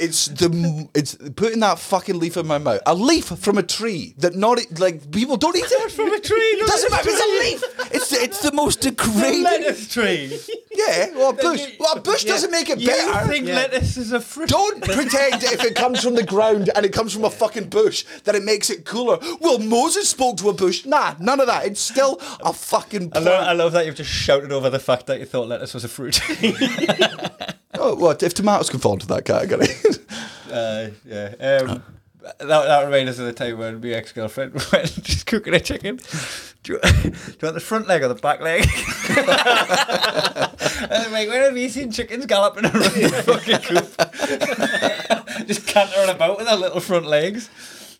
It's 0.00 0.26
the 0.26 0.88
it's 0.94 1.16
putting 1.34 1.58
that 1.60 1.80
fucking 1.80 2.18
leaf 2.20 2.36
in 2.36 2.46
my 2.46 2.58
mouth. 2.58 2.80
A 2.86 2.94
leaf 2.94 3.24
from 3.26 3.58
a 3.58 3.64
tree 3.64 4.14
that 4.18 4.36
not 4.36 4.60
like 4.78 5.10
people 5.10 5.36
don't 5.36 5.56
eat 5.56 5.64
it 5.66 5.90
from 5.90 6.12
a 6.12 6.20
tree, 6.20 6.62
Doesn't 6.64 6.90
matter. 6.92 7.08
It's 7.10 7.20
a 7.20 7.26
leaf. 7.26 7.90
It's 7.92 8.12
it's 8.12 8.40
the 8.42 8.52
most 8.52 8.80
degrading. 8.80 9.42
lettuce 9.42 9.88
tree. 9.92 10.38
Yeah, 10.78 11.10
well, 11.16 11.30
a 11.30 11.32
bush. 11.32 11.62
Well, 11.80 11.96
a 11.96 12.00
bush 12.00 12.22
doesn't 12.24 12.52
make 12.52 12.70
it 12.70 12.78
You 12.78 12.86
better. 12.88 13.26
think 13.28 13.46
lettuce 13.46 13.96
is 13.96 14.12
a 14.12 14.20
fruit? 14.20 14.48
Don't 14.48 14.80
pretend 14.84 15.42
if 15.42 15.64
it 15.64 15.74
comes 15.74 16.02
from 16.02 16.14
the 16.14 16.22
ground 16.22 16.70
and 16.76 16.86
it 16.86 16.92
comes 16.92 17.12
from 17.12 17.24
a 17.24 17.30
fucking 17.30 17.68
bush 17.68 18.04
that 18.24 18.36
it 18.36 18.44
makes 18.44 18.70
it 18.70 18.84
cooler. 18.84 19.18
Well, 19.40 19.58
Moses 19.58 20.08
spoke 20.08 20.36
to 20.38 20.48
a 20.48 20.52
bush. 20.52 20.86
Nah, 20.86 21.16
none 21.18 21.40
of 21.40 21.48
that. 21.48 21.66
It's 21.66 21.80
still 21.80 22.20
a 22.40 22.52
fucking 22.52 23.10
I 23.14 23.18
love, 23.18 23.48
I 23.48 23.52
love 23.54 23.72
that 23.72 23.86
you've 23.86 23.96
just 23.96 24.10
shouted 24.10 24.52
over 24.52 24.70
the 24.70 24.78
fact 24.78 25.06
that 25.06 25.18
you 25.18 25.26
thought 25.26 25.48
lettuce 25.48 25.74
was 25.74 25.84
a 25.84 25.88
fruit. 25.88 26.20
Oh, 27.80 27.94
what 27.94 28.22
if 28.24 28.34
tomatoes 28.34 28.70
can 28.70 28.80
fall 28.80 28.94
into 28.94 29.06
that 29.06 29.24
category? 29.24 29.68
uh, 30.52 30.88
yeah. 31.06 31.60
Um, 31.68 31.82
that, 32.38 32.46
that 32.46 32.84
reminds 32.84 33.10
us 33.12 33.18
of 33.18 33.26
the 33.26 33.32
time 33.32 33.58
when 33.58 33.80
my 33.80 33.88
ex 33.88 34.12
girlfriend 34.12 34.52
went 34.72 35.02
just 35.02 35.26
cooking 35.26 35.54
a 35.54 35.60
chicken. 35.60 36.00
Do 36.62 36.74
you, 36.74 36.80
do 37.02 37.08
you 37.08 37.38
want 37.42 37.54
the 37.54 37.60
front 37.60 37.86
leg 37.88 38.02
or 38.02 38.08
the 38.08 38.14
back 38.14 38.40
leg? 38.40 38.62
and 39.08 40.92
I'm 41.06 41.12
like, 41.12 41.28
when 41.28 41.42
have 41.42 41.56
you 41.56 41.68
seen 41.68 41.90
chickens 41.90 42.26
galloping 42.26 42.64
around 42.64 42.74
the 42.74 43.22
fucking 43.24 43.58
coop? 43.62 45.46
just 45.46 45.66
cantering 45.66 46.10
about 46.10 46.36
with 46.38 46.46
their 46.46 46.56
little 46.56 46.80
front 46.80 47.06
legs. 47.06 47.48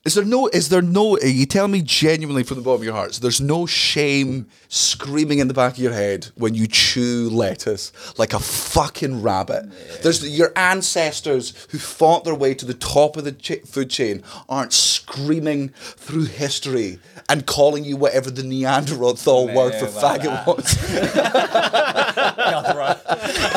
Is 0.04 0.14
there 0.14 0.24
no? 0.24 0.46
Is 0.46 0.68
there 0.68 0.80
no? 0.80 1.18
You 1.18 1.44
tell 1.44 1.68
me 1.68 1.82
genuinely 1.82 2.42
from 2.42 2.56
the 2.56 2.62
bottom 2.62 2.80
of 2.80 2.84
your 2.84 2.94
heart. 2.94 3.14
So 3.14 3.20
there's 3.20 3.40
no 3.40 3.66
shame 3.66 4.46
screaming 4.68 5.40
in 5.40 5.48
the 5.48 5.54
back 5.54 5.72
of 5.72 5.78
your 5.78 5.92
head 5.92 6.28
when 6.36 6.54
you 6.54 6.66
chew 6.66 7.28
lettuce 7.30 7.92
like 8.16 8.32
a 8.32 8.38
fucking 8.38 9.22
rabbit. 9.22 9.66
There's 10.02 10.26
your 10.26 10.52
ancestors 10.56 11.66
who 11.70 11.78
fought 11.78 12.24
their 12.24 12.34
way 12.34 12.54
to 12.54 12.64
the 12.64 12.74
top 12.74 13.16
of 13.16 13.24
the 13.24 13.32
ch- 13.32 13.60
food 13.66 13.90
chain 13.90 14.22
aren't 14.48 14.72
screaming 14.72 15.70
through 15.70 16.24
history 16.24 17.00
and 17.28 17.44
calling 17.44 17.84
you 17.84 17.96
whatever 17.96 18.30
the 18.30 18.44
Neanderthal 18.44 19.48
word 19.48 19.74
for 19.74 19.86
well, 19.86 20.18
faggot 20.18 20.46
was. 20.46 20.78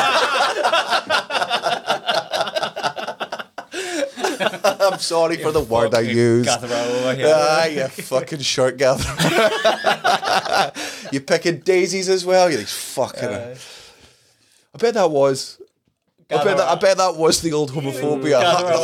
Sorry 5.01 5.37
for 5.37 5.51
the 5.51 5.61
word 5.61 5.93
I 5.93 6.01
used. 6.01 6.47
Gatherer 6.47 6.73
over 6.73 7.15
here. 7.15 7.33
Ah, 7.35 7.65
you 7.65 7.87
fucking 7.87 8.39
shirt 8.39 8.77
gatherer. 8.77 9.15
you 11.11 11.21
picking 11.21 11.59
daisies 11.59 12.09
as 12.09 12.25
well? 12.25 12.51
You 12.51 12.59
fucking. 12.59 13.29
I 13.29 14.77
bet 14.77 14.93
that 14.93 15.11
was. 15.11 15.61
I 16.29 16.43
bet, 16.45 16.57
that, 16.57 16.67
I 16.69 16.75
bet 16.75 16.97
that 16.97 17.15
was 17.17 17.41
the 17.41 17.51
old 17.51 17.71
homophobia. 17.71 18.41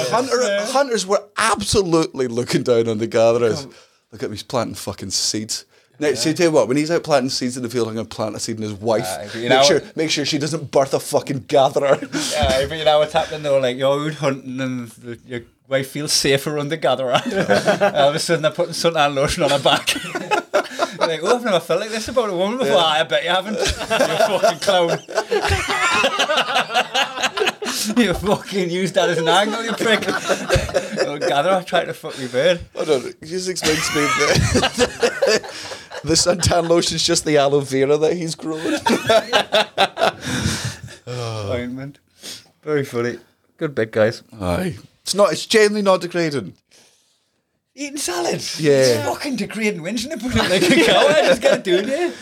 Hunter, 0.10 0.72
hunters 0.72 1.06
were 1.06 1.24
absolutely 1.38 2.28
looking 2.28 2.64
down 2.64 2.90
on 2.90 2.98
the 2.98 3.08
gatherers. 3.08 3.66
Look 4.12 4.22
at 4.24 4.30
me, 4.30 4.36
he's 4.36 4.44
planting 4.44 4.76
fucking 4.76 5.12
seeds. 5.12 5.66
Now, 6.00 6.14
see, 6.14 6.34
tell 6.34 6.48
you 6.48 6.52
what, 6.52 6.68
when 6.68 6.78
he's 6.78 6.92
out 6.92 7.04
planting 7.04 7.30
seeds 7.30 7.58
in 7.58 7.64
the 7.64 7.70
field, 7.70 7.88
I'm 7.88 7.96
going 7.96 8.06
to 8.06 8.16
plant 8.16 8.36
a 8.36 8.40
seed 8.40 8.58
in 8.58 8.62
his 8.62 8.74
wife. 8.74 9.08
But 9.34 9.36
you 9.36 9.50
make, 9.50 9.64
sure, 9.64 9.82
make 9.96 10.12
sure 10.12 10.26
she 10.26 10.38
doesn't 10.38 10.70
birth 10.72 10.94
a 10.94 11.00
fucking 11.00 11.46
gatherer. 11.48 11.98
Yeah, 12.32 12.68
but 12.68 12.78
you 12.78 12.86
know 12.86 13.00
what's 13.00 13.14
happening 13.14 13.44
though? 13.44 13.60
Like 13.60 13.78
you're 13.78 14.08
out 14.08 14.14
hunting 14.16 14.60
and 14.62 14.90
the, 14.90 15.46
wife 15.68 15.90
feels 15.90 16.14
safer 16.14 16.58
on 16.58 16.70
the 16.70 16.78
gatherer. 16.78 17.14
all 17.96 18.10
of 18.10 18.16
a 18.16 18.20
sudden 18.20 18.44
they're 18.44 18.52
putting 18.52 18.74
suntan 18.74 19.16
lotion 19.16 19.44
on 19.44 19.50
her 19.50 19.60
back. 19.60 19.94
like, 21.00 21.22
oh, 21.24 21.36
I've 21.36 21.44
never 21.44 21.60
felt 21.60 21.82
like 21.82 21.90
this 21.90 22.08
about 22.08 22.30
a 22.30 22.36
woman 22.36 22.58
before. 22.58 22.78
I 22.78 23.04
bet 23.04 23.24
you 23.24 23.30
haven't. 23.30 23.58
You 23.58 23.66
fucking 23.66 24.60
clown. 24.60 24.90
you 27.98 28.14
fucking 28.14 28.70
used 28.70 28.94
that 28.96 29.10
as 29.10 29.18
an 29.18 29.28
angle, 29.28 29.64
you 29.64 29.74
prick. 29.74 30.04
oh, 30.08 31.18
gatherer 31.20 31.64
trying 31.64 31.88
to 31.88 31.94
fuck 31.94 32.18
me 32.20 32.28
bird. 32.28 32.62
Hold 32.76 32.90
on, 32.90 33.14
just 33.24 33.50
explain 33.50 33.76
to 33.76 33.96
me 33.96 34.02
the, 34.02 35.50
the 36.04 36.14
suntan 36.14 36.68
lotion's 36.68 37.04
just 37.04 37.26
the 37.26 37.38
aloe 37.38 37.62
vera 37.62 37.98
that 37.98 38.14
he's 38.14 38.36
grown. 38.36 38.76
Ointment. 41.08 42.00
Very 42.64 42.84
funny. 42.84 43.18
Good 43.58 43.74
bit, 43.74 43.92
guys. 43.92 44.24
Aye. 44.40 44.76
It's 45.08 45.16
not. 45.16 45.32
It's 45.32 45.46
genuinely 45.46 45.84
not 45.84 46.02
degrading. 46.02 46.54
Eating 47.74 47.96
salads. 47.96 48.60
Yeah. 48.60 48.74
It's 48.74 49.06
fucking 49.08 49.38
degrading 49.38 49.82
when 49.82 49.96
shouldn't 49.96 50.22
I 50.22 50.28
put 50.28 50.36
it 50.36 50.50
like 50.50 50.62
a 50.64 50.86
cow? 50.86 51.08
I 51.08 51.22
just 51.28 51.42
gotta 51.42 51.62
do 51.62 51.78
it, 51.78 51.88
yeah. 51.88 52.12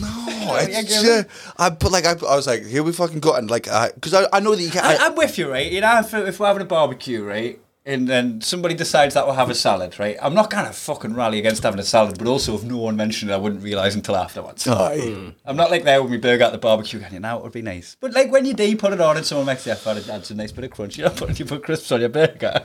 Yeah, 0.00 0.66
it's, 0.80 1.04
uh, 1.04 1.24
I 1.58 1.68
but 1.70 1.92
like 1.92 2.06
I, 2.06 2.12
I 2.12 2.34
was 2.34 2.46
like, 2.46 2.64
here 2.64 2.82
we 2.82 2.92
fucking 2.92 3.20
go, 3.20 3.34
and 3.34 3.50
like, 3.50 3.64
because 3.64 4.14
I, 4.14 4.26
I 4.32 4.40
know 4.40 4.54
that 4.54 4.62
you 4.62 4.70
can. 4.70 4.82
I, 4.82 4.94
I, 4.94 5.06
I'm 5.06 5.14
with 5.14 5.38
you, 5.38 5.50
right? 5.50 5.70
You 5.70 5.82
know, 5.82 5.98
if, 5.98 6.12
if 6.14 6.40
we're 6.40 6.46
having 6.46 6.62
a 6.62 6.64
barbecue, 6.66 7.22
right, 7.22 7.60
and 7.84 8.08
then 8.08 8.40
somebody 8.40 8.74
decides 8.74 9.14
that 9.14 9.26
we'll 9.26 9.34
have 9.34 9.50
a 9.50 9.54
salad, 9.54 9.98
right? 9.98 10.16
I'm 10.22 10.34
not 10.34 10.50
gonna 10.50 10.72
fucking 10.72 11.14
rally 11.14 11.38
against 11.38 11.62
having 11.62 11.80
a 11.80 11.84
salad, 11.84 12.18
but 12.18 12.26
also 12.26 12.54
if 12.54 12.62
no 12.62 12.78
one 12.78 12.96
mentioned 12.96 13.30
it, 13.30 13.34
I 13.34 13.38
wouldn't 13.38 13.62
realise 13.62 13.94
until 13.94 14.16
afterwards. 14.16 14.66
Aye. 14.68 15.00
Hmm. 15.00 15.28
I'm 15.44 15.56
not 15.56 15.70
like 15.70 15.84
there 15.84 16.02
with 16.02 16.12
my 16.12 16.18
burger 16.18 16.44
at 16.44 16.52
the 16.52 16.58
barbecue, 16.58 17.00
going, 17.00 17.14
you 17.14 17.20
know, 17.20 17.38
it 17.38 17.42
would 17.42 17.52
be 17.52 17.62
nice. 17.62 17.96
But 18.00 18.12
like 18.12 18.30
when 18.30 18.44
you 18.44 18.54
do, 18.54 18.68
you 18.68 18.76
put 18.76 18.92
it 18.92 19.00
on 19.00 19.16
and 19.16 19.26
someone 19.26 19.46
makes 19.46 19.64
the 19.64 19.72
effort, 19.72 19.96
it 19.96 20.08
adds 20.08 20.30
a 20.30 20.34
nice 20.34 20.52
bit 20.52 20.64
of 20.64 20.70
crunch. 20.70 20.96
You're 20.96 21.08
not 21.08 21.16
putting 21.16 21.36
you 21.36 21.44
put 21.44 21.64
crisps 21.64 21.90
on 21.92 22.00
your 22.00 22.08
burger. 22.08 22.62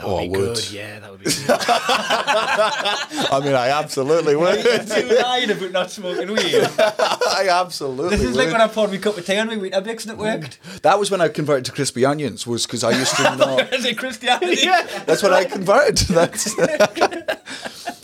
That 0.00 0.06
would 0.08 0.12
Oh, 0.14 0.18
I 0.18 0.22
be 0.22 0.28
would. 0.30 0.38
good. 0.56 0.70
Yeah, 0.72 0.98
that 1.00 1.10
would 1.10 1.20
be 1.20 1.24
good. 1.46 1.60
I 1.60 3.40
mean, 3.44 3.54
I 3.54 3.68
absolutely 3.68 4.34
would. 4.36 4.64
you 4.64 5.18
lied 5.22 5.50
about 5.50 5.72
not 5.72 5.90
smoking 5.90 6.28
weed. 6.32 6.54
I 6.78 7.48
absolutely. 7.50 8.16
This 8.16 8.26
is 8.26 8.36
like 8.36 8.50
when 8.50 8.60
I 8.60 8.68
poured 8.68 8.90
my 8.90 8.98
cup 8.98 9.16
of 9.18 9.26
tea 9.26 9.36
on 9.38 9.48
my 9.48 9.56
Weetabix 9.56 10.02
and 10.04 10.12
it 10.12 10.18
worked. 10.18 10.58
That 10.82 10.98
was 10.98 11.10
when 11.10 11.20
I 11.20 11.28
converted 11.28 11.66
to 11.66 11.72
crispy 11.72 12.04
onions. 12.04 12.46
Was 12.46 12.66
because 12.66 12.82
I 12.84 12.90
used 12.98 13.14
to 13.16 13.22
not. 13.36 13.72
Is 13.72 13.84
it 13.84 13.98
Christianity? 13.98 14.66
That's 15.06 15.22
when 15.22 15.32
I 15.32 15.44
converted. 15.44 15.96
to. 15.98 16.12
That. 16.14 17.40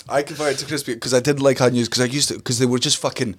I 0.09 0.23
converted 0.23 0.59
to 0.59 0.67
crispy 0.67 0.95
because 0.95 1.15
I 1.15 1.21
didn't 1.21 1.43
like 1.43 1.61
onions 1.61 1.89
because 1.89 2.03
I 2.03 2.07
used 2.07 2.29
to 2.29 2.35
because 2.35 2.59
they 2.59 2.67
were 2.67 2.79
just 2.79 2.99
fucking 2.99 3.37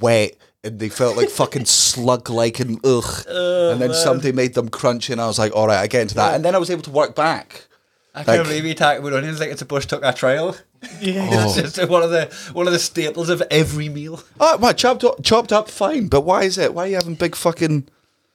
wet 0.00 0.36
and 0.64 0.78
they 0.78 0.88
felt 0.88 1.16
like 1.16 1.28
fucking 1.28 1.64
slug 1.66 2.30
like 2.30 2.60
and 2.60 2.78
ugh. 2.84 3.24
Oh, 3.28 3.72
and 3.72 3.80
then 3.82 3.92
something 3.94 4.34
made 4.34 4.54
them 4.54 4.68
crunchy 4.68 5.10
and 5.10 5.20
I 5.20 5.26
was 5.26 5.38
like, 5.38 5.54
all 5.54 5.66
right, 5.66 5.78
I 5.78 5.86
get 5.86 6.02
into 6.02 6.14
that. 6.16 6.34
And 6.34 6.44
then 6.44 6.54
I 6.54 6.58
was 6.58 6.70
able 6.70 6.82
to 6.82 6.90
work 6.90 7.14
back. 7.16 7.66
I 8.14 8.24
can't 8.24 8.38
Like- 8.38 8.46
believe 8.46 8.64
you 8.66 8.74
talking 8.74 9.00
about 9.00 9.14
onions 9.14 9.40
like 9.40 9.50
it's 9.50 9.62
a 9.62 9.66
bush 9.66 9.86
tucker 9.86 10.12
trail. 10.12 10.56
Yeah, 11.00 11.44
it's 11.44 11.54
just 11.54 11.88
one 11.88 12.02
of 12.02 12.10
the 12.10 12.26
one 12.52 12.66
of 12.66 12.72
the 12.72 12.78
staples 12.80 13.28
of 13.28 13.40
every 13.52 13.88
meal. 13.88 14.20
Oh, 14.40 14.58
what 14.58 14.76
chopped 14.76 15.04
up, 15.04 15.22
chopped 15.22 15.52
up, 15.52 15.70
fine. 15.70 16.08
But 16.08 16.22
why 16.22 16.42
is 16.42 16.58
it? 16.58 16.74
Why 16.74 16.84
are 16.84 16.86
you 16.88 16.94
having 16.96 17.14
big 17.14 17.36
fucking 17.36 17.88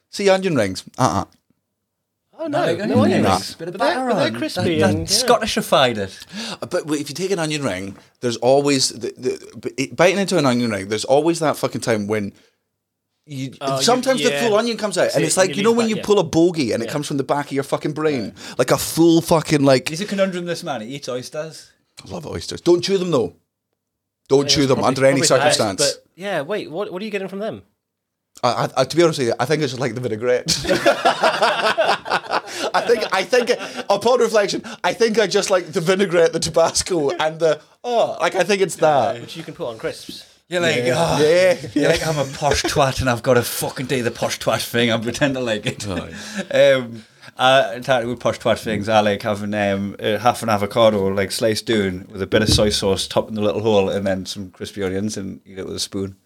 see 0.08 0.30
onion 0.30 0.54
rings? 0.56 0.82
Uh 0.96 1.02
uh 1.02 1.24
Oh 2.38 2.46
no, 2.46 2.58
Like 2.60 2.78
no 2.78 3.02
onion 3.02 3.24
rings. 3.24 3.54
But 3.54 3.58
Bit 3.66 3.74
of 3.74 3.80
they're, 3.80 4.08
but 4.08 4.14
they're 4.30 4.38
crispy. 4.38 4.78
That, 4.78 4.90
and, 4.90 5.06
that 5.06 5.12
yeah. 5.12 5.28
Scottishified 5.28 5.98
it. 5.98 6.26
But 6.70 6.84
if 6.98 7.10
you 7.10 7.14
take 7.14 7.32
an 7.32 7.38
onion 7.38 7.62
ring, 7.62 7.98
there's 8.20 8.36
always 8.38 8.88
the, 8.90 9.12
the, 9.18 9.90
biting 9.92 10.18
into 10.18 10.38
an 10.38 10.46
onion 10.46 10.70
ring. 10.70 10.88
There's 10.88 11.04
always 11.04 11.40
that 11.40 11.56
fucking 11.58 11.82
time 11.82 12.06
when 12.06 12.32
You, 13.30 13.52
Oh, 13.60 13.76
you- 13.76 13.82
sometimes 13.82 14.22
the 14.22 14.30
full 14.32 14.54
onion 14.56 14.78
comes 14.78 14.96
out, 14.96 15.14
and 15.14 15.22
it's 15.22 15.36
like 15.36 15.50
you 15.50 15.56
you 15.56 15.62
know 15.62 15.72
when 15.72 15.84
that, 15.86 15.90
you 15.90 15.96
yeah. 15.96 16.02
pull 16.02 16.18
a 16.18 16.24
bogey 16.24 16.72
and 16.72 16.82
it 16.82 16.88
comes 16.88 17.06
from 17.06 17.18
the 17.18 17.24
back 17.24 17.46
of 17.46 17.52
your 17.52 17.62
fucking 17.62 17.92
brain, 17.92 18.34
like 18.56 18.70
a 18.70 18.78
full 18.78 19.20
fucking 19.20 19.62
like. 19.62 19.90
He's 19.90 20.00
a 20.00 20.06
conundrum, 20.06 20.46
this 20.46 20.62
man. 20.64 20.80
He 20.80 20.94
eats 20.94 21.08
oysters. 21.10 21.70
I 22.02 22.08
love 22.10 22.26
oysters. 22.26 22.62
Don't 22.62 22.80
chew 22.82 22.96
them 22.96 23.10
though. 23.10 23.36
Don't 24.28 24.48
chew 24.48 24.66
them 24.66 24.76
Probably- 24.76 24.88
under 24.88 25.04
any 25.04 25.20
probably 25.20 25.26
circumstance. 25.26 25.94
But 25.94 26.04
yeah, 26.16 26.40
wait, 26.40 26.70
what, 26.70 26.90
what 26.92 27.02
are 27.02 27.04
you 27.04 27.10
getting 27.10 27.28
from 27.28 27.40
them? 27.40 27.62
I, 28.42 28.68
I, 28.76 28.84
to 28.84 28.96
be 28.96 29.02
honest 29.02 29.18
with 29.18 29.28
you, 29.28 29.34
I 29.40 29.44
think 29.46 29.62
it's 29.62 29.72
just 29.72 29.80
like 29.80 29.94
the 29.94 30.00
vinaigrette. 30.00 30.46
I 32.74 32.84
think, 32.86 33.04
I 33.12 33.24
think, 33.24 33.50
upon 33.90 34.20
reflection, 34.20 34.62
I 34.84 34.92
think 34.92 35.18
I 35.18 35.26
just 35.26 35.50
like 35.50 35.66
the 35.72 35.80
vinaigrette, 35.80 36.32
the 36.32 36.38
Tabasco, 36.40 37.10
and 37.10 37.40
the 37.40 37.60
oh, 37.82 38.16
like 38.20 38.34
I 38.36 38.44
think 38.44 38.62
it's 38.62 38.76
that. 38.76 39.20
Which 39.20 39.36
you 39.36 39.42
can 39.42 39.54
put 39.54 39.66
on 39.68 39.78
crisps. 39.78 40.27
You're 40.48 40.62
like, 40.62 40.78
oh, 40.78 41.18
Yeah, 41.20 41.58
You're 41.74 41.90
like, 41.90 42.06
I'm 42.06 42.18
a 42.18 42.24
posh 42.32 42.62
twat 42.62 43.00
and 43.00 43.10
I've 43.10 43.22
got 43.22 43.34
to 43.34 43.42
fucking 43.42 43.84
do 43.84 44.02
the 44.02 44.10
posh 44.10 44.38
twat 44.38 44.64
thing. 44.66 44.90
I'm 44.90 45.02
pretend 45.02 45.34
to 45.34 45.40
like 45.40 45.66
it. 45.66 45.86
um, 46.54 47.04
uh, 47.36 47.72
entirely 47.74 48.06
with 48.06 48.18
posh 48.18 48.38
twat 48.38 48.58
things, 48.58 48.88
I 48.88 49.00
like 49.00 49.20
having 49.22 49.52
um, 49.52 49.94
uh, 50.00 50.16
half 50.16 50.42
an 50.42 50.48
avocado, 50.48 51.06
like 51.08 51.32
sliced 51.32 51.66
down 51.66 52.08
with 52.10 52.22
a 52.22 52.26
bit 52.26 52.40
of 52.40 52.48
soy 52.48 52.70
sauce, 52.70 53.06
top 53.06 53.28
in 53.28 53.34
the 53.34 53.42
little 53.42 53.60
hole, 53.60 53.90
and 53.90 54.06
then 54.06 54.24
some 54.24 54.50
crispy 54.50 54.82
onions, 54.82 55.18
and 55.18 55.42
eat 55.44 55.58
it 55.58 55.66
with 55.66 55.76
a 55.76 55.80
spoon. 55.80 56.16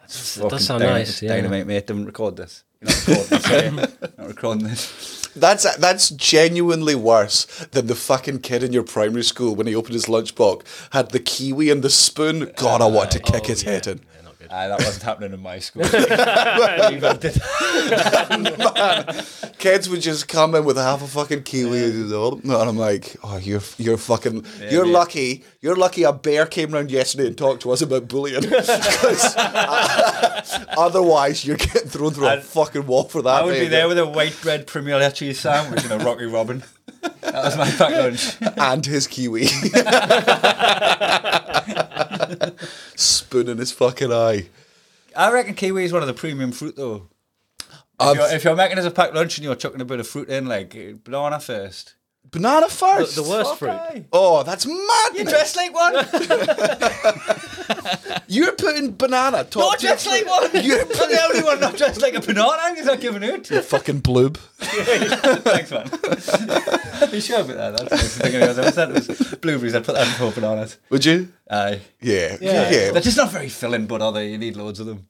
That's 0.00 0.36
that 0.36 0.50
does 0.50 0.64
sound 0.64 0.82
dyna- 0.82 0.92
nice, 0.92 1.10
it's 1.10 1.22
yeah. 1.22 1.34
Dynamite, 1.34 1.66
mate. 1.66 1.86
Don't 1.88 2.04
record 2.06 2.36
this. 2.36 2.62
You're 2.80 3.16
not 3.16 3.30
recording 3.30 3.76
this. 3.76 3.96
not 4.18 4.28
recording 4.28 4.64
this. 4.64 5.21
That's 5.34 5.76
that's 5.76 6.10
genuinely 6.10 6.94
worse 6.94 7.46
than 7.70 7.86
the 7.86 7.94
fucking 7.94 8.40
kid 8.40 8.62
in 8.62 8.72
your 8.72 8.82
primary 8.82 9.24
school 9.24 9.54
when 9.54 9.66
he 9.66 9.74
opened 9.74 9.94
his 9.94 10.06
lunchbox 10.06 10.62
had 10.92 11.10
the 11.10 11.20
kiwi 11.20 11.70
and 11.70 11.82
the 11.82 11.90
spoon. 11.90 12.52
God, 12.56 12.82
I 12.82 12.86
want 12.86 13.10
to 13.12 13.18
kick 13.18 13.44
oh, 13.44 13.48
his 13.48 13.62
head 13.62 13.86
in. 13.86 14.00
Uh, 14.52 14.68
that 14.68 14.78
wasn't 14.80 15.02
happening 15.02 15.32
in 15.32 15.40
my 15.40 15.58
school. 15.58 15.82
Kids 19.58 19.88
would 19.88 20.02
just 20.02 20.28
come 20.28 20.54
in 20.54 20.64
with 20.66 20.76
half 20.76 21.02
a 21.02 21.06
fucking 21.06 21.44
kiwi 21.44 21.84
and 21.84 22.12
I'm 22.52 22.76
like, 22.76 23.16
oh, 23.24 23.38
you're 23.38 23.62
you're 23.78 23.96
fucking, 23.96 24.44
you're 24.70 24.84
mate. 24.84 24.92
lucky. 24.92 25.44
You're 25.62 25.76
lucky. 25.76 26.02
A 26.02 26.12
bear 26.12 26.44
came 26.46 26.72
round 26.72 26.90
yesterday 26.90 27.28
and 27.28 27.38
talked 27.38 27.62
to 27.62 27.70
us 27.72 27.80
about 27.80 28.08
bullying. 28.08 28.42
'Cause, 28.42 29.36
uh, 29.36 30.42
otherwise, 30.76 31.46
you're 31.46 31.56
getting 31.56 31.88
thrown 31.88 32.12
through 32.12 32.26
a 32.26 32.32
I'd- 32.32 32.42
fucking 32.42 32.86
wall 32.86 33.04
for 33.04 33.22
that. 33.22 33.42
I 33.42 33.44
would 33.44 33.58
be 33.58 33.68
there 33.68 33.88
with 33.88 33.96
a 33.98 34.06
white 34.06 34.36
bread 34.42 34.66
Premier 34.66 35.10
cheese 35.12 35.40
sandwich 35.40 35.84
and 35.84 35.92
a 35.92 35.98
Rocky 36.04 36.26
Robin. 36.26 36.62
That 37.22 37.44
was 37.44 37.56
my 37.56 37.70
packed 37.70 37.96
lunch. 37.96 38.36
and 38.58 38.84
his 38.84 39.06
kiwi. 39.06 39.46
Spoon 42.96 43.48
in 43.48 43.58
his 43.58 43.72
fucking 43.72 44.12
eye. 44.12 44.48
I 45.16 45.32
reckon 45.32 45.54
kiwi 45.54 45.84
is 45.84 45.92
one 45.92 46.02
of 46.02 46.08
the 46.08 46.14
premium 46.14 46.52
fruit 46.52 46.76
though. 46.76 47.08
If, 48.00 48.16
you're, 48.16 48.32
if 48.32 48.44
you're 48.44 48.56
making 48.56 48.78
us 48.78 48.84
a 48.84 48.90
packed 48.90 49.14
lunch 49.14 49.38
and 49.38 49.44
you're 49.44 49.54
chucking 49.54 49.80
a 49.80 49.84
bit 49.84 50.00
of 50.00 50.08
fruit 50.08 50.28
in, 50.28 50.46
like 50.46 50.74
banana 51.04 51.38
first. 51.38 51.94
Banana 52.30 52.68
first. 52.68 53.14
The 53.14 53.22
worst 53.22 53.58
fruit. 53.58 54.06
Oh, 54.12 54.42
that's 54.42 54.64
mad. 54.64 55.10
You 55.14 55.24
dress 55.24 55.54
like 55.54 55.74
one. 55.74 55.94
You're 58.28 58.52
putting 58.52 58.92
banana 58.92 59.44
top. 59.44 59.62
Not 59.62 59.78
to 59.80 59.86
your 59.86 59.96
dress 59.96 60.06
like 60.06 60.26
one. 60.26 60.64
You're 60.64 60.80
I'm 60.80 60.88
the 60.88 61.20
only 61.28 61.42
one 61.42 61.60
not 61.60 61.76
dressed 61.76 62.00
like 62.00 62.14
a 62.14 62.20
banana. 62.20 62.74
He's 62.74 62.86
not 62.86 63.00
giving 63.00 63.22
out. 63.24 63.44
To 63.44 63.56
you 63.56 63.62
fucking 63.62 64.00
bloob. 64.00 64.36
Thanks, 64.56 65.70
man. 65.70 65.90
you 67.12 67.20
sure 67.20 67.40
about 67.40 67.56
that? 67.56 67.88
That's 67.88 67.90
nice. 67.90 68.20
I 68.20 68.28
think 68.28 68.58
I 68.58 68.70
said 68.70 68.92
was 68.92 69.08
blueberries. 69.40 69.74
I'd 69.74 69.84
put 69.84 69.94
that 69.94 70.06
before 70.06 70.32
bananas. 70.32 70.78
Would 70.90 71.04
you? 71.04 71.32
Aye. 71.50 71.80
Yeah. 72.00 72.36
Yeah. 72.40 72.70
yeah. 72.70 72.90
They're 72.92 73.00
just 73.00 73.16
not 73.16 73.30
very 73.30 73.48
filling, 73.48 73.86
but 73.86 74.02
are 74.02 74.12
they? 74.12 74.30
You 74.30 74.38
need 74.38 74.56
loads 74.56 74.80
of 74.80 74.86
them. 74.86 75.08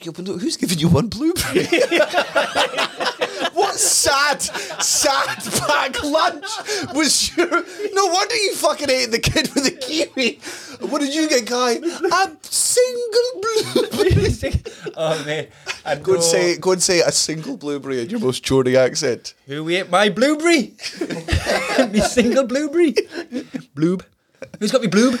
Yeah, 0.00 0.12
but 0.14 0.26
who's 0.26 0.56
giving 0.56 0.78
you 0.78 0.88
one 0.88 1.08
blueberry? 1.08 1.66
what 3.56 3.74
sad, 3.76 4.42
sad 4.42 5.38
pack 5.66 6.02
lunch 6.04 6.46
was 6.94 7.36
your? 7.36 7.48
No 7.48 8.06
wonder 8.06 8.34
you 8.36 8.54
fucking 8.54 8.90
ate 8.90 9.10
the 9.10 9.18
kid 9.18 9.50
with 9.54 9.64
the 9.64 9.70
kiwi. 9.72 10.40
What 10.88 11.00
did 11.00 11.14
you 11.14 11.28
get, 11.28 11.46
guy? 11.46 11.72
A 11.72 12.36
single 12.42 13.42
blueberry. 13.42 14.62
oh, 14.96 15.22
mate. 15.24 15.50
I'd 15.84 16.02
Go 16.02 16.14
and 16.14 16.22
say, 16.22 16.56
go 16.58 16.72
and 16.72 16.82
say 16.82 17.00
a 17.00 17.12
single 17.12 17.56
blueberry 17.56 18.02
in 18.02 18.10
your 18.10 18.20
most 18.20 18.44
Geordie 18.44 18.76
accent. 18.76 19.34
Who 19.46 19.68
ate 19.68 19.90
my 19.90 20.08
blueberry? 20.10 20.74
me 21.90 22.00
single 22.00 22.46
blueberry. 22.46 22.92
Bloob. 23.74 24.04
Who's 24.60 24.72
got 24.72 24.82
me 24.82 24.88
bloob? 24.88 25.18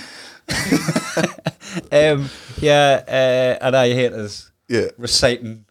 um, 1.92 2.30
yeah, 2.60 3.02
uh, 3.06 3.64
and 3.64 3.76
I 3.76 3.92
hate 3.92 4.12
us 4.12 4.50
Yeah. 4.68 4.88
reciting 4.98 5.65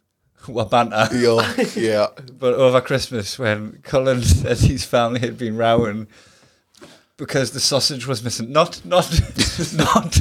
what 0.48 0.70
banter. 0.70 1.08
Yeah. 1.12 1.54
Yeah. 1.74 2.06
But 2.38 2.54
over 2.54 2.80
Christmas, 2.80 3.38
when 3.38 3.80
Cullen 3.82 4.22
said 4.22 4.58
his 4.58 4.84
family 4.84 5.20
had 5.20 5.38
been 5.38 5.56
rowing 5.56 6.06
because 7.16 7.52
the 7.52 7.60
sausage 7.60 8.06
was 8.06 8.22
missing, 8.22 8.52
not 8.52 8.84
not 8.84 9.08
not 9.74 10.20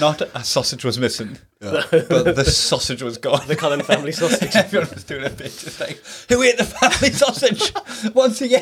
not 0.00 0.22
a 0.34 0.44
sausage 0.44 0.84
was 0.84 0.98
missing, 0.98 1.38
but 1.60 1.90
the 2.36 2.44
sausage 2.44 3.02
was 3.02 3.18
gone. 3.18 3.46
The 3.48 3.56
Cullen 3.56 3.82
family 3.82 4.12
sausage. 4.12 4.54
Everyone 4.56 4.88
was 4.94 5.04
doing 5.04 5.24
a 5.24 5.30
bit 5.30 5.46
just 5.46 5.80
like, 5.80 6.00
who 6.28 6.42
ate 6.42 6.56
the 6.58 6.64
family 6.64 7.10
sausage 7.10 7.72
once 8.14 8.40
a 8.42 8.48
year? 8.48 8.60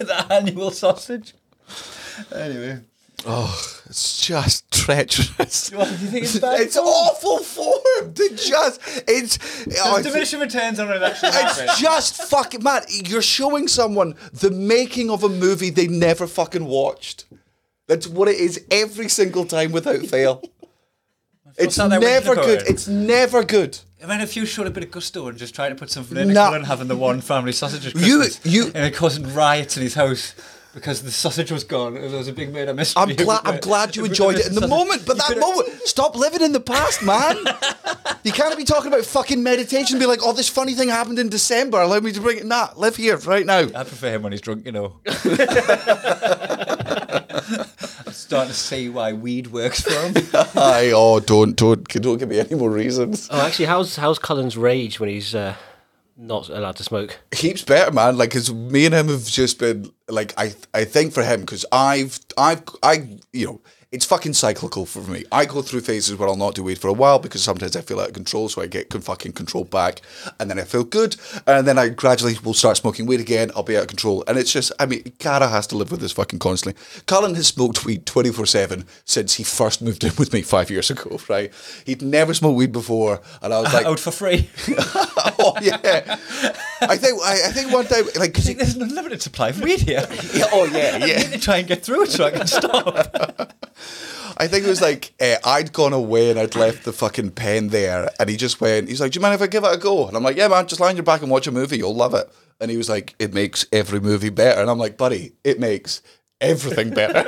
the 0.00 0.26
annual 0.32 0.70
sausage. 0.72 1.34
Anyway, 2.34 2.80
Oh, 3.26 3.80
it's 3.86 4.24
just 4.26 4.70
treacherous. 4.72 5.70
what 5.72 5.86
do 5.88 5.90
you 5.92 6.10
think 6.10 6.24
it's 6.24 6.38
bad? 6.38 6.60
It's 6.60 6.76
awful 6.76 7.38
form. 7.38 8.14
To 8.14 8.28
just 8.34 8.80
it's. 9.08 9.38
oh, 9.82 10.02
diminishing 10.02 10.40
returns 10.40 10.78
on 10.80 10.90
it 10.90 11.02
actually. 11.02 11.30
It's 11.32 11.78
just 11.80 12.16
fucking 12.22 12.62
man. 12.62 12.82
You're 12.88 13.20
showing 13.22 13.68
someone 13.68 14.14
the 14.32 14.50
making 14.50 15.10
of 15.10 15.22
a 15.24 15.28
movie 15.28 15.70
they 15.70 15.86
never 15.86 16.26
fucking 16.26 16.64
watched. 16.64 17.26
That's 17.88 18.06
what 18.06 18.28
it 18.28 18.36
is 18.36 18.64
every 18.70 19.08
single 19.08 19.44
time 19.44 19.72
without 19.72 20.00
fail. 20.06 20.42
It's 21.58 21.76
never 21.78 22.36
good. 22.36 22.62
It's 22.68 22.86
never 22.88 23.42
good. 23.44 23.78
I 24.02 24.06
mean, 24.06 24.20
if 24.20 24.34
you 24.36 24.46
showed 24.46 24.66
a 24.66 24.70
bit 24.70 24.84
of 24.84 24.90
gusto 24.92 25.26
and 25.26 25.36
just 25.36 25.54
tried 25.54 25.70
to 25.70 25.74
put 25.74 25.90
something 25.90 26.16
in, 26.16 26.32
Nah. 26.32 26.46
Cullen 26.46 26.62
having 26.64 26.88
the 26.88 26.96
one 26.96 27.20
family 27.20 27.52
sausage 27.52 27.92
You- 27.94 28.24
you- 28.44 28.66
and 28.74 28.86
it 28.86 28.94
causing 28.94 29.34
riots 29.34 29.76
in 29.76 29.82
his 29.82 29.94
house 29.94 30.34
because 30.72 31.02
the 31.02 31.10
sausage 31.10 31.50
was 31.50 31.64
gone. 31.64 31.96
and 31.96 32.10
There 32.10 32.18
was 32.18 32.28
a 32.28 32.32
big 32.32 32.52
murder 32.52 32.72
mystery. 32.72 33.02
I'm 33.02 33.16
glad. 33.16 33.40
I'm 33.44 33.60
glad 33.62 33.96
you 33.96 34.04
enjoyed 34.04 34.36
it 34.36 34.46
in 34.48 34.54
the 34.54 34.68
moment, 34.68 35.04
but 35.06 35.16
that 35.18 35.38
moment, 35.38 35.68
stop 35.84 36.14
living 36.14 36.42
in 36.42 36.52
the 36.52 36.60
past, 36.60 37.02
man. 37.02 37.36
You 38.22 38.32
can't 38.32 38.56
be 38.56 38.64
talking 38.64 38.88
about 38.88 39.04
fucking 39.04 39.42
meditation. 39.42 39.96
and 39.96 40.00
Be 40.00 40.06
like, 40.06 40.20
oh, 40.22 40.32
this 40.32 40.48
funny 40.48 40.74
thing 40.74 40.88
happened 40.88 41.18
in 41.18 41.28
December. 41.28 41.80
Allow 41.80 42.00
me 42.00 42.12
to 42.12 42.20
bring 42.20 42.38
it. 42.38 42.46
Nah, 42.46 42.68
live 42.76 42.96
here 42.96 43.16
right 43.18 43.46
now. 43.46 43.60
I 43.60 43.84
prefer 43.84 44.14
him 44.14 44.22
when 44.22 44.32
he's 44.32 44.40
drunk, 44.40 44.66
you 44.66 44.72
know. 44.72 45.00
I'm 48.06 48.12
starting 48.12 48.52
to 48.52 48.58
see 48.58 48.88
why 48.88 49.12
weed 49.12 49.48
works 49.48 49.80
for 49.80 49.92
him. 49.92 50.14
I 50.54 50.92
oh, 50.94 51.20
don't, 51.20 51.56
don't, 51.56 51.82
don't 51.84 52.18
give 52.18 52.28
me 52.28 52.38
any 52.38 52.54
more 52.54 52.70
reasons. 52.70 53.28
Oh, 53.30 53.44
actually, 53.44 53.66
how's 53.66 53.96
how's 53.96 54.18
Cullen's 54.18 54.56
rage 54.56 55.00
when 55.00 55.08
he's 55.08 55.34
uh, 55.34 55.54
not 56.20 56.48
allowed 56.48 56.76
to 56.76 56.84
smoke? 56.84 57.18
heaps 57.34 57.64
better, 57.64 57.90
man. 57.90 58.16
Like, 58.18 58.30
cause 58.30 58.52
me 58.52 58.86
and 58.86 58.94
him 58.94 59.08
have 59.08 59.24
just 59.24 59.58
been 59.58 59.90
like, 60.08 60.32
I, 60.36 60.52
I 60.74 60.84
think 60.84 61.12
for 61.12 61.22
him, 61.24 61.46
cause 61.46 61.64
I've, 61.72 62.18
I've, 62.36 62.62
I, 62.82 63.18
you 63.32 63.46
know, 63.46 63.60
it's 63.92 64.04
fucking 64.04 64.34
cyclical 64.34 64.86
for 64.86 65.00
me. 65.00 65.24
I 65.32 65.46
go 65.46 65.62
through 65.62 65.80
phases 65.80 66.14
where 66.16 66.28
I'll 66.28 66.36
not 66.36 66.54
do 66.54 66.62
weed 66.62 66.78
for 66.78 66.86
a 66.86 66.92
while 66.92 67.18
because 67.18 67.42
sometimes 67.42 67.74
I 67.74 67.80
feel 67.80 67.98
out 67.98 68.06
of 68.08 68.14
control, 68.14 68.48
so 68.48 68.62
I 68.62 68.68
get 68.68 68.88
con- 68.88 69.00
fucking 69.00 69.32
control 69.32 69.64
back, 69.64 70.00
and 70.38 70.48
then 70.48 70.60
I 70.60 70.62
feel 70.62 70.84
good, 70.84 71.16
and 71.44 71.66
then 71.66 71.76
I 71.76 71.88
gradually 71.88 72.36
will 72.44 72.54
start 72.54 72.76
smoking 72.76 73.06
weed 73.06 73.18
again. 73.18 73.50
I'll 73.56 73.64
be 73.64 73.76
out 73.76 73.82
of 73.82 73.88
control, 73.88 74.22
and 74.28 74.38
it's 74.38 74.52
just, 74.52 74.70
I 74.78 74.86
mean, 74.86 75.12
Cara 75.18 75.48
has 75.48 75.66
to 75.68 75.76
live 75.76 75.90
with 75.90 76.00
this 76.00 76.12
fucking 76.12 76.38
constantly. 76.38 76.80
Colin 77.08 77.34
has 77.34 77.48
smoked 77.48 77.84
weed 77.84 78.06
twenty 78.06 78.30
four 78.30 78.46
seven 78.46 78.84
since 79.04 79.34
he 79.34 79.42
first 79.42 79.82
moved 79.82 80.04
in 80.04 80.12
with 80.16 80.32
me 80.32 80.42
five 80.42 80.70
years 80.70 80.88
ago. 80.92 81.18
Right? 81.28 81.52
He'd 81.84 82.00
never 82.00 82.32
smoked 82.32 82.56
weed 82.58 82.70
before, 82.70 83.20
and 83.42 83.52
I 83.52 83.60
was 83.60 83.72
like, 83.74 83.86
Out 83.86 83.98
for 83.98 84.12
free. 84.12 84.48
oh 85.38 85.54
yeah. 85.60 86.16
I 86.82 86.96
think 86.96 87.20
I, 87.22 87.32
I 87.46 87.52
think 87.52 87.72
one 87.72 87.86
time 87.86 88.04
like 88.18 88.34
'cause 88.34 88.44
See, 88.44 88.54
there's 88.54 88.76
an 88.76 88.82
unlimited 88.82 89.22
supply 89.22 89.50
of 89.50 89.60
weed 89.60 89.80
here. 89.80 90.06
Yeah, 90.34 90.46
oh 90.52 90.64
yeah, 90.64 90.92
I 91.02 91.06
yeah. 91.06 91.18
need 91.18 91.32
to 91.32 91.38
try 91.40 91.58
and 91.58 91.68
get 91.68 91.84
through 91.84 92.04
it 92.04 92.10
so 92.10 92.24
I 92.26 92.30
can 92.30 92.46
stop. 92.46 93.54
I 94.38 94.46
think 94.46 94.64
it 94.64 94.68
was 94.68 94.80
like 94.80 95.12
uh, 95.20 95.36
I'd 95.44 95.72
gone 95.72 95.92
away 95.92 96.30
and 96.30 96.38
I'd 96.38 96.54
left 96.54 96.84
the 96.84 96.92
fucking 96.92 97.32
pen 97.32 97.68
there, 97.68 98.08
and 98.18 98.30
he 98.30 98.36
just 98.36 98.60
went. 98.60 98.88
He's 98.88 99.00
like, 99.00 99.12
"Do 99.12 99.18
you 99.18 99.22
mind 99.22 99.34
if 99.34 99.42
I 99.42 99.46
give 99.48 99.64
it 99.64 99.74
a 99.74 99.76
go?" 99.76 100.08
And 100.08 100.16
I'm 100.16 100.22
like, 100.22 100.36
"Yeah, 100.36 100.48
man, 100.48 100.66
just 100.66 100.80
lie 100.80 100.88
on 100.88 100.96
your 100.96 101.02
back 101.02 101.20
and 101.22 101.30
watch 101.30 101.46
a 101.46 101.52
movie. 101.52 101.76
You'll 101.78 101.94
love 101.94 102.14
it." 102.14 102.26
And 102.60 102.70
he 102.70 102.76
was 102.76 102.88
like, 102.88 103.14
"It 103.18 103.34
makes 103.34 103.66
every 103.72 104.00
movie 104.00 104.30
better." 104.30 104.60
And 104.60 104.70
I'm 104.70 104.78
like, 104.78 104.96
"Buddy, 104.96 105.32
it 105.44 105.60
makes 105.60 106.00
everything 106.40 106.90
better." 106.90 107.22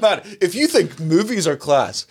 man, 0.00 0.22
if 0.40 0.54
you 0.54 0.68
think 0.68 1.00
movies 1.00 1.46
are 1.48 1.56
class. 1.56 2.06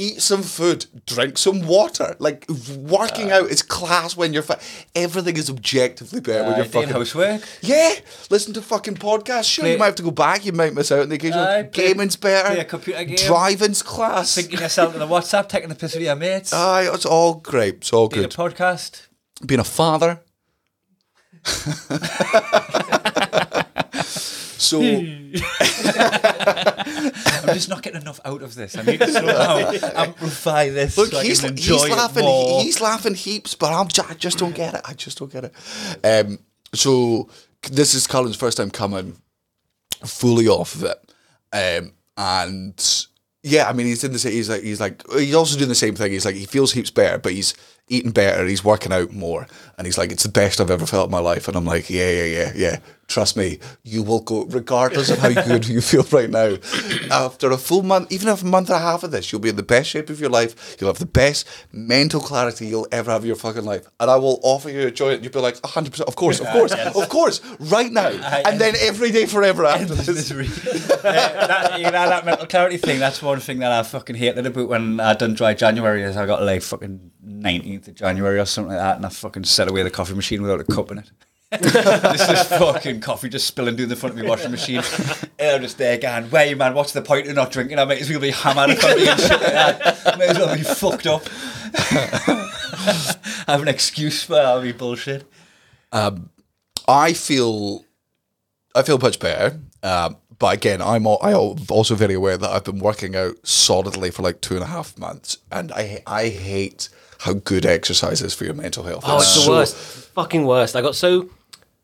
Eat 0.00 0.22
some 0.22 0.42
food, 0.42 0.86
drink 1.06 1.36
some 1.38 1.66
water. 1.66 2.16
Like 2.18 2.46
working 2.78 3.30
out 3.30 3.50
is 3.50 3.62
class 3.62 4.16
when 4.16 4.32
you're 4.32 4.42
fit. 4.42 4.58
Everything 4.94 5.36
is 5.36 5.50
objectively 5.50 6.20
better 6.20 6.44
when 6.44 6.54
Uh, 6.54 6.56
you're 6.56 6.66
doing 6.66 6.86
fucking 6.86 6.96
housework. 6.96 7.42
Yeah, 7.60 7.94
listen 8.30 8.54
to 8.54 8.62
fucking 8.62 8.96
podcasts. 8.96 9.44
Sure, 9.52 9.66
you 9.66 9.76
might 9.78 9.86
have 9.86 9.94
to 9.96 10.02
go 10.02 10.10
back. 10.10 10.44
You 10.46 10.52
might 10.52 10.72
miss 10.74 10.90
out 10.90 11.00
on 11.00 11.08
the 11.10 11.16
occasional. 11.16 11.44
Play- 11.44 11.68
Gaming's 11.72 12.16
better. 12.16 12.48
play 12.48 12.58
a 12.60 12.64
computer 12.64 13.04
game. 13.04 13.16
Driving's 13.16 13.82
class. 13.82 14.34
Thinking 14.34 14.60
yourself 14.60 14.94
in 14.94 15.00
the 15.00 15.06
WhatsApp, 15.06 15.48
taking 15.48 15.68
the 15.68 15.74
piss 15.74 15.94
with 15.94 16.02
your 16.02 16.16
mates. 16.16 16.52
Aye, 16.52 16.88
it's 16.92 17.04
all 17.06 17.34
great. 17.34 17.74
It's 17.76 17.92
all 17.92 18.08
good. 18.08 18.30
doing 18.30 18.48
a 18.48 18.54
podcast. 18.54 19.06
Being 19.44 19.60
a 19.60 19.64
father. 19.64 20.20
so 24.60 24.80
I'm 24.82 25.34
just 27.54 27.68
not 27.68 27.82
getting 27.82 28.02
enough 28.02 28.20
out 28.24 28.42
of 28.42 28.54
this. 28.54 28.76
I 28.76 28.82
need 28.82 29.00
to 29.00 29.92
amplify 29.96 30.68
this. 30.68 30.96
Look, 30.98 31.12
so 31.12 31.20
he's, 31.20 31.40
he's 31.40 31.88
laughing. 31.88 32.26
He's 32.60 32.80
laughing 32.80 33.14
heaps, 33.14 33.54
but 33.54 33.72
I'm, 33.72 33.88
ju- 33.88 34.02
I 34.08 34.14
just 34.14 34.38
don't 34.38 34.54
get 34.54 34.74
it. 34.74 34.82
I 34.84 34.92
just 34.94 35.18
don't 35.18 35.32
get 35.32 35.44
it. 35.44 35.54
Um, 36.04 36.38
so 36.74 37.28
this 37.70 37.94
is 37.94 38.06
Colin's 38.06 38.36
first 38.36 38.58
time 38.58 38.70
coming 38.70 39.16
fully 40.04 40.46
off 40.48 40.74
of 40.74 40.84
it, 40.84 40.98
um, 41.52 41.92
and 42.16 43.06
yeah, 43.42 43.68
I 43.68 43.72
mean 43.72 43.86
he's 43.86 44.04
in 44.04 44.12
the. 44.12 44.18
He's 44.18 44.48
like 44.50 44.62
he's 44.62 44.80
like 44.80 45.02
he's 45.12 45.34
also 45.34 45.56
doing 45.56 45.68
the 45.68 45.74
same 45.74 45.94
thing. 45.94 46.12
He's 46.12 46.24
like 46.24 46.36
he 46.36 46.46
feels 46.46 46.72
heaps 46.72 46.90
better, 46.90 47.18
but 47.18 47.32
he's 47.32 47.54
eating 47.90 48.12
better. 48.12 48.46
He's 48.46 48.64
working 48.64 48.92
out 48.92 49.12
more, 49.12 49.46
and 49.76 49.86
he's 49.86 49.98
like 49.98 50.10
it's 50.10 50.22
the 50.22 50.30
best 50.30 50.60
I've 50.60 50.70
ever 50.70 50.86
felt 50.86 51.08
in 51.08 51.12
my 51.12 51.18
life. 51.18 51.48
And 51.48 51.56
I'm 51.56 51.66
like 51.66 51.90
yeah, 51.90 52.10
yeah, 52.10 52.24
yeah, 52.24 52.52
yeah. 52.54 52.78
Trust 53.10 53.36
me, 53.36 53.58
you 53.82 54.04
will 54.04 54.20
go 54.20 54.44
regardless 54.44 55.10
of 55.10 55.18
how 55.18 55.32
good 55.32 55.66
you 55.66 55.80
feel 55.90 56.04
right 56.12 56.30
now. 56.30 56.56
After 57.10 57.50
a 57.50 57.58
full 57.58 57.82
month, 57.82 58.12
even 58.12 58.28
after 58.28 58.46
a 58.46 58.48
month 58.48 58.68
and 58.68 58.76
a 58.76 58.80
half 58.80 59.02
of 59.02 59.10
this, 59.10 59.32
you'll 59.32 59.40
be 59.40 59.48
in 59.48 59.56
the 59.56 59.64
best 59.64 59.90
shape 59.90 60.10
of 60.10 60.20
your 60.20 60.30
life. 60.30 60.76
You'll 60.80 60.90
have 60.90 61.00
the 61.00 61.06
best 61.06 61.44
mental 61.72 62.20
clarity 62.20 62.68
you'll 62.68 62.86
ever 62.92 63.10
have 63.10 63.22
in 63.22 63.26
your 63.26 63.34
fucking 63.34 63.64
life. 63.64 63.84
And 63.98 64.08
I 64.08 64.14
will 64.14 64.38
offer 64.44 64.70
you 64.70 64.86
a 64.86 64.92
joint. 64.92 65.24
You'll 65.24 65.32
be 65.32 65.40
like, 65.40 65.56
100%, 65.56 66.02
of 66.02 66.14
course, 66.14 66.38
of 66.38 66.46
course, 66.52 66.72
of 66.72 67.08
course, 67.08 67.40
right 67.58 67.90
now. 67.90 68.10
And 68.50 68.60
then 68.60 68.74
every 68.78 69.10
day 69.10 69.26
forever 69.26 69.64
after 69.64 69.94
this. 69.94 70.30
Uh, 70.30 70.44
that, 71.02 71.78
you 71.78 71.84
know, 71.84 71.90
that 71.90 72.24
mental 72.24 72.46
clarity 72.46 72.76
thing, 72.76 73.00
that's 73.00 73.20
one 73.20 73.40
thing 73.40 73.58
that 73.58 73.72
I 73.72 73.82
fucking 73.82 74.16
hated 74.16 74.46
about 74.46 74.68
when 74.68 75.00
I 75.00 75.14
done 75.14 75.34
dry 75.34 75.54
January 75.54 76.04
is 76.04 76.16
I 76.16 76.26
got 76.26 76.42
like 76.42 76.62
fucking 76.62 77.10
19th 77.40 77.88
of 77.88 77.94
January 77.94 78.38
or 78.38 78.44
something 78.44 78.72
like 78.72 78.80
that 78.80 78.96
and 78.96 79.06
I 79.06 79.08
fucking 79.08 79.44
set 79.44 79.68
away 79.68 79.82
the 79.82 79.90
coffee 79.90 80.14
machine 80.14 80.42
without 80.42 80.60
a 80.60 80.64
cup 80.64 80.90
in 80.90 80.98
it. 80.98 81.10
this 81.60 82.28
is 82.28 82.46
fucking 82.46 83.00
coffee 83.00 83.28
just 83.28 83.46
spilling 83.46 83.74
down 83.74 83.88
the 83.88 83.96
front 83.96 84.16
of 84.16 84.22
my 84.22 84.28
washing 84.28 84.52
machine. 84.52 84.82
And 85.38 85.56
I'm 85.56 85.62
just 85.62 85.78
there 85.78 85.98
going, 85.98 86.30
wait 86.30 86.56
man, 86.56 86.74
what's 86.74 86.92
the 86.92 87.02
point 87.02 87.26
of 87.26 87.34
not 87.34 87.50
drinking? 87.50 87.78
I 87.78 87.84
might 87.84 88.00
as 88.00 88.08
well 88.08 88.20
be 88.20 88.30
hammered 88.30 88.70
and 88.70 88.80
shit 88.80 89.30
like 89.30 89.40
that. 89.40 90.06
I 90.06 90.16
might 90.16 90.28
as 90.28 90.38
well 90.38 90.54
be 90.54 90.62
fucked 90.62 91.06
up. 91.06 91.22
I 91.74 93.44
have 93.52 93.62
an 93.62 93.68
excuse 93.68 94.22
for 94.22 94.40
all 94.40 94.62
my 94.62 94.72
bullshit. 94.72 95.24
I 95.92 97.12
feel, 97.12 97.84
I 98.74 98.82
feel 98.82 98.98
much 98.98 99.18
better. 99.18 99.60
Um, 99.82 100.16
but 100.38 100.54
again, 100.54 100.80
I'm 100.80 101.06
al- 101.06 101.20
I 101.22 101.30
am 101.32 101.56
also 101.68 101.94
very 101.94 102.14
aware 102.14 102.36
that 102.36 102.50
I've 102.50 102.64
been 102.64 102.78
working 102.78 103.14
out 103.14 103.46
solidly 103.46 104.10
for 104.10 104.22
like 104.22 104.40
two 104.40 104.54
and 104.54 104.62
a 104.62 104.66
half 104.66 104.98
months, 104.98 105.38
and 105.52 105.70
I 105.72 106.02
I 106.06 106.28
hate 106.28 106.88
how 107.20 107.34
good 107.34 107.64
exercise 107.66 108.22
is 108.22 108.34
for 108.34 108.44
your 108.44 108.54
mental 108.54 108.84
health. 108.84 109.04
Oh, 109.06 109.18
it's 109.18 109.34
the 109.34 109.40
so- 109.42 109.50
worst. 109.52 109.76
Fucking 110.14 110.44
worst. 110.46 110.74
I 110.76 110.80
got 110.82 110.94
so. 110.96 111.30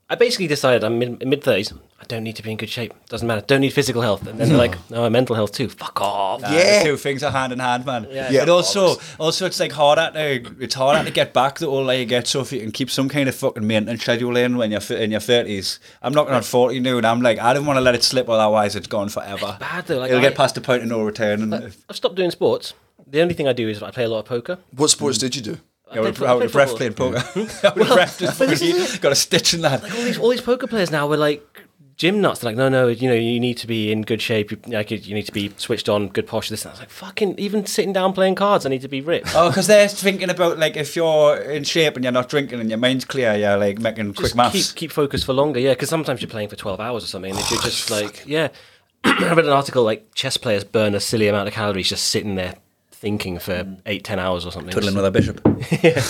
I 0.08 0.14
basically 0.14 0.46
decided 0.46 0.84
I'm 0.84 1.02
in 1.02 1.18
mid 1.24 1.42
thirties. 1.42 1.72
I 2.00 2.04
don't 2.04 2.22
need 2.22 2.36
to 2.36 2.42
be 2.42 2.50
in 2.52 2.58
good 2.58 2.68
shape. 2.68 2.92
Doesn't 3.08 3.26
matter. 3.26 3.40
Don't 3.40 3.60
need 3.62 3.72
physical 3.72 4.02
health. 4.02 4.26
And 4.28 4.38
then 4.38 4.50
they're 4.50 4.58
like, 4.58 4.76
no, 4.90 5.08
mental 5.10 5.34
health 5.34 5.50
too. 5.52 5.68
Fuck 5.68 6.00
off. 6.00 6.44
Uh, 6.44 6.48
Yeah. 6.52 6.78
the 6.82 6.90
two 6.90 6.96
things 6.96 7.22
are 7.24 7.30
hand 7.32 7.52
in 7.52 7.58
hand, 7.58 7.86
man. 7.86 8.06
Yeah. 8.10 8.30
Yeah. 8.30 8.42
And 8.42 8.50
also, 8.50 8.96
also, 9.18 9.46
it's 9.46 9.58
like 9.58 9.72
harder 9.72 10.10
to 10.12 10.54
it's 10.62 10.74
harder 10.74 11.04
to 11.04 11.10
get 11.10 11.32
back 11.32 11.58
the 11.58 11.66
older 11.66 11.92
you 11.94 12.04
get. 12.04 12.28
So 12.28 12.40
if 12.42 12.52
you 12.52 12.60
can 12.60 12.70
keep 12.70 12.90
some 12.90 13.08
kind 13.08 13.28
of 13.28 13.34
fucking 13.34 13.66
maintenance 13.66 14.02
schedule 14.02 14.36
in 14.36 14.56
when 14.58 14.70
you're 14.70 14.82
in 14.96 15.10
your 15.10 15.20
thirties, 15.20 15.80
I'm 16.02 16.12
knocking 16.12 16.34
on 16.34 16.42
forty 16.42 16.78
now, 16.80 16.98
and 16.98 17.06
I'm 17.06 17.20
like, 17.22 17.38
I 17.40 17.52
don't 17.54 17.66
want 17.66 17.78
to 17.78 17.80
let 17.80 17.94
it 17.96 18.04
slip, 18.04 18.28
otherwise 18.28 18.76
it's 18.76 18.86
gone 18.86 19.08
forever. 19.08 19.56
bad 19.58 19.86
though, 19.86 19.98
like, 19.98 20.10
It'll 20.10 20.20
I- 20.20 20.28
get 20.28 20.36
past 20.36 20.54
the 20.54 20.60
point 20.60 20.82
of 20.82 20.88
no 20.88 21.02
return. 21.02 21.42
And 21.42 21.54
I've 21.88 21.96
stopped 21.96 22.14
doing 22.14 22.30
sports. 22.30 22.74
The 23.06 23.20
only 23.22 23.34
thing 23.34 23.46
I 23.46 23.52
do 23.52 23.68
is 23.68 23.82
I 23.82 23.90
play 23.90 24.04
a 24.04 24.08
lot 24.08 24.20
of 24.20 24.24
poker. 24.24 24.58
What 24.70 24.88
sports 24.88 25.18
did 25.18 25.36
you 25.36 25.42
do? 25.42 25.58
I 25.90 26.00
would 26.00 26.16
played 26.16 26.28
have 26.28 26.40
fo- 26.40 26.48
breath 26.48 26.76
played 26.76 26.96
playing 26.96 27.12
poker. 27.14 27.20
Hmm? 27.20 27.66
I 27.66 27.70
would 27.70 27.86
have 27.86 27.96
breath 27.96 28.18
just 28.18 28.38
fucking 28.38 29.00
got 29.00 29.12
a 29.12 29.14
stitch 29.14 29.54
in 29.54 29.60
that. 29.60 29.84
all 29.84 29.90
these 29.90 30.18
all 30.18 30.28
these 30.30 30.40
poker 30.40 30.66
players 30.66 30.90
now 30.90 31.06
were 31.06 31.16
like 31.16 31.66
gym 31.96 32.20
nuts. 32.20 32.40
They're 32.40 32.50
like, 32.50 32.56
no, 32.56 32.68
no, 32.68 32.88
you 32.88 33.08
know, 33.08 33.14
you 33.14 33.40
need 33.40 33.56
to 33.58 33.66
be 33.66 33.90
in 33.90 34.02
good 34.02 34.20
shape. 34.20 34.50
You, 34.50 34.58
like, 34.66 34.90
you 34.90 35.14
need 35.14 35.26
to 35.26 35.32
be 35.32 35.52
switched 35.56 35.88
on, 35.88 36.08
good 36.08 36.26
posture. 36.26 36.52
This, 36.52 36.64
and 36.64 36.70
I 36.70 36.72
was 36.74 36.80
like, 36.80 36.90
fucking, 36.90 37.38
even 37.38 37.66
sitting 37.66 37.92
down 37.92 38.12
playing 38.12 38.34
cards, 38.34 38.66
I 38.66 38.68
need 38.68 38.82
to 38.82 38.88
be 38.88 39.00
ripped. 39.00 39.34
Oh, 39.34 39.48
because 39.48 39.66
they're 39.66 39.88
thinking 39.88 40.30
about 40.30 40.58
like 40.58 40.76
if 40.76 40.96
you're 40.96 41.36
in 41.36 41.64
shape 41.64 41.96
and 41.96 42.04
you're 42.04 42.12
not 42.12 42.28
drinking 42.28 42.60
and 42.60 42.68
your 42.68 42.78
mind's 42.78 43.04
clear, 43.04 43.34
you're 43.34 43.56
like 43.56 43.78
making 43.78 44.14
quick 44.14 44.34
maths. 44.34 44.72
keep 44.72 44.76
keep 44.76 44.92
focused 44.92 45.24
for 45.24 45.32
longer, 45.32 45.60
yeah. 45.60 45.72
Because 45.72 45.88
sometimes 45.88 46.20
you're 46.20 46.30
playing 46.30 46.48
for 46.48 46.56
twelve 46.56 46.80
hours 46.80 47.04
or 47.04 47.06
something, 47.06 47.30
and 47.30 47.40
if 47.40 47.50
you're 47.50 47.60
just 47.60 47.90
like, 47.90 48.24
yeah. 48.26 48.48
I 49.04 49.34
read 49.34 49.44
an 49.44 49.52
article 49.52 49.84
like 49.84 50.14
chess 50.14 50.36
players 50.36 50.64
burn 50.64 50.94
a 50.94 51.00
silly 51.00 51.28
amount 51.28 51.46
of 51.46 51.54
calories 51.54 51.88
just 51.88 52.06
sitting 52.06 52.34
there 52.34 52.54
thinking 52.98 53.38
for 53.38 53.66
eight, 53.86 54.04
ten 54.04 54.18
hours 54.18 54.44
or 54.46 54.52
something. 54.52 54.72
Twiddling 54.72 54.94
with 54.94 55.04
a 55.06 55.10
bishop. 55.10 55.40
Yeah, 55.82 56.02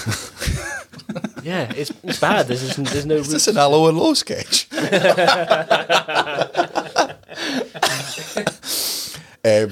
yeah, 1.69 1.73
it's, 1.77 1.93
it's 2.03 2.19
bad. 2.21 2.47
There's 2.49 2.77
there's, 2.77 2.91
there's 2.93 3.07
no 3.07 3.15
Is 3.17 3.29
root. 3.29 3.33
this 3.35 3.49
an 3.49 3.57
Allo 3.57 3.89
and 3.89 3.97
Low 3.99 4.13
sketch? 4.15 4.67
um, 9.45 9.71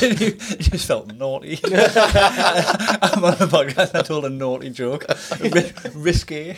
you 0.00 0.32
just 0.58 0.86
felt 0.86 1.12
naughty. 1.14 1.58
I'm 1.64 3.24
on 3.24 3.34
a 3.34 3.46
podcast. 3.48 3.94
I 3.94 4.02
told 4.02 4.24
a 4.24 4.30
naughty 4.30 4.70
joke. 4.70 5.04
Ri- 5.40 5.72
risky. 5.94 6.50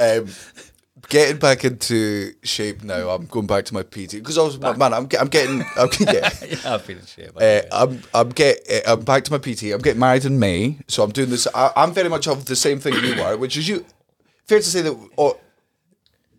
um, 0.00 0.26
getting 1.08 1.38
back 1.38 1.64
into 1.64 2.32
shape 2.42 2.82
now. 2.84 3.10
I'm 3.10 3.26
going 3.26 3.46
back 3.46 3.64
to 3.66 3.74
my 3.74 3.82
PT 3.82 4.12
because 4.12 4.38
I 4.38 4.42
was 4.42 4.58
man. 4.58 4.80
I'm, 4.94 5.06
get- 5.06 5.20
I'm 5.20 5.28
getting. 5.28 5.62
I'm, 5.76 5.88
yeah. 6.00 6.30
Yeah, 6.46 6.74
I've 6.74 6.86
been 6.86 6.98
in 6.98 7.06
shape. 7.06 7.30
Uh, 7.36 7.62
I'm 7.72 8.02
I'm 8.14 8.28
get 8.30 8.58
uh, 8.70 8.92
I'm 8.92 9.00
back 9.04 9.24
to 9.24 9.32
my 9.32 9.38
PT. 9.38 9.64
I'm 9.72 9.80
getting 9.80 10.00
married 10.00 10.24
in 10.24 10.38
May, 10.38 10.78
so 10.86 11.02
I'm 11.02 11.10
doing 11.10 11.30
this. 11.30 11.46
I, 11.54 11.72
I'm 11.76 11.92
very 11.92 12.08
much 12.08 12.28
of 12.28 12.44
the 12.46 12.56
same 12.56 12.78
thing 12.78 12.94
you 12.94 13.22
are, 13.22 13.36
which 13.36 13.56
is 13.56 13.68
you. 13.68 13.84
Fair 14.46 14.58
to 14.58 14.64
say 14.64 14.80
that 14.82 15.08
oh, 15.18 15.38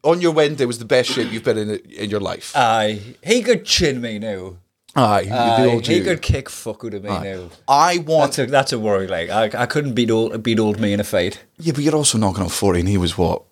on 0.03 0.21
your 0.21 0.31
Wednesday 0.31 0.65
was 0.65 0.79
the 0.79 0.85
best 0.85 1.09
shape 1.11 1.31
you've 1.31 1.43
been 1.43 1.57
in 1.57 1.75
in 1.75 2.09
your 2.09 2.19
life. 2.21 2.53
Aye, 2.55 3.15
he 3.23 3.41
could 3.43 3.65
chin 3.65 4.01
me 4.01 4.19
now. 4.19 4.57
Aye, 4.95 5.27
Aye, 5.31 5.79
he 5.83 6.01
could 6.01 6.21
kick 6.23 6.49
fuck 6.49 6.83
out 6.83 6.95
of 6.95 7.03
me 7.03 7.09
now. 7.09 7.49
I 7.67 7.99
want. 7.99 8.33
That's 8.33 8.39
a 8.39 8.45
that's 8.47 8.73
a 8.73 8.79
worry. 8.79 9.07
Like 9.07 9.29
I, 9.29 9.61
I 9.61 9.65
couldn't 9.67 9.93
beat 9.93 10.09
old 10.09 10.41
beat 10.41 10.59
old 10.59 10.79
me 10.79 10.93
in 10.93 10.99
a 10.99 11.03
fight. 11.03 11.43
yeah, 11.59 11.73
but 11.73 11.83
you're 11.83 11.95
also 11.95 12.17
knocking 12.17 12.43
on 12.43 12.49
forty, 12.49 12.79
and 12.79 12.89
he 12.89 12.97
was 12.97 13.15
what? 13.17 13.43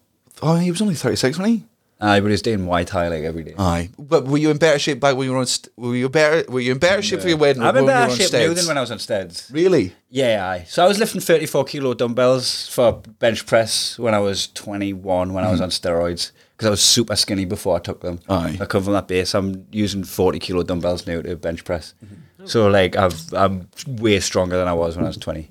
Oh, 0.42 0.56
he 0.56 0.72
was 0.72 0.82
only 0.82 0.96
thirty 0.96 1.16
six, 1.16 1.38
wasn't 1.38 1.58
he? 1.58 1.66
Aye, 2.00 2.20
but 2.20 2.30
he's 2.30 2.44
doing 2.44 2.60
Muay 2.60 2.86
Thai 2.86 3.08
like 3.08 3.24
every 3.24 3.44
day. 3.44 3.56
Aye, 3.58 3.90
but 3.98 4.26
were 4.26 4.38
you 4.38 4.52
in 4.52 4.58
better 4.58 4.78
shape 4.78 5.00
back 5.00 5.16
when 5.16 5.26
you 5.26 5.32
were 5.32 5.40
on? 5.40 5.48
St- 5.48 5.76
were 5.78 5.96
you 5.96 6.10
better? 6.10 6.50
Were 6.52 6.60
you 6.60 6.74
in 6.74 6.78
better 6.78 7.02
shape 7.02 7.22
for 7.22 7.28
your 7.28 7.38
wedding? 7.38 7.64
I'm 7.64 7.74
when 7.74 7.84
in 7.84 7.90
you 7.90 7.96
were 7.96 8.08
better 8.08 8.16
shape 8.16 8.34
now 8.34 8.54
than 8.54 8.68
when 8.68 8.78
I 8.78 8.82
was 8.82 8.92
on 8.92 9.00
steads. 9.00 9.50
Really? 9.52 9.96
Yeah, 10.10 10.48
aye. 10.48 10.66
So 10.68 10.84
I 10.86 10.88
was 10.88 11.00
lifting 11.00 11.22
34 11.22 11.66
kilo 11.66 11.96
dumbbells 11.96 12.68
for 12.68 13.02
bench 13.20 13.48
press 13.48 13.98
when 13.98 14.14
I 14.14 14.20
was 14.20 14.48
21, 14.50 15.34
when 15.34 15.44
I 15.44 15.50
was 15.50 15.60
mm-hmm. 15.60 15.64
on 15.64 15.70
steroids, 15.70 16.32
because 16.56 16.68
I 16.68 16.70
was 16.70 16.84
super 16.84 17.16
skinny 17.16 17.46
before 17.46 17.76
I 17.76 17.80
took 17.80 18.02
them. 18.02 18.20
Aye. 18.30 18.60
I 18.62 18.66
come 18.66 18.84
from 18.84 18.94
that 18.94 19.08
base. 19.08 19.34
I'm 19.34 19.66
using 19.72 20.04
40 20.04 20.38
kilo 20.38 20.62
dumbbells 20.62 21.08
now 21.08 21.24
to 21.24 21.36
bench 21.36 21.66
press. 21.66 21.96
Mm-hmm. 22.06 22.46
So 22.46 22.68
like 22.68 22.96
I've, 22.96 23.34
I'm 23.34 23.70
way 23.88 24.20
stronger 24.20 24.58
than 24.58 24.68
I 24.68 24.74
was 24.74 24.96
when 24.96 25.06
I 25.06 25.10
was 25.10 25.18
20. 25.18 25.50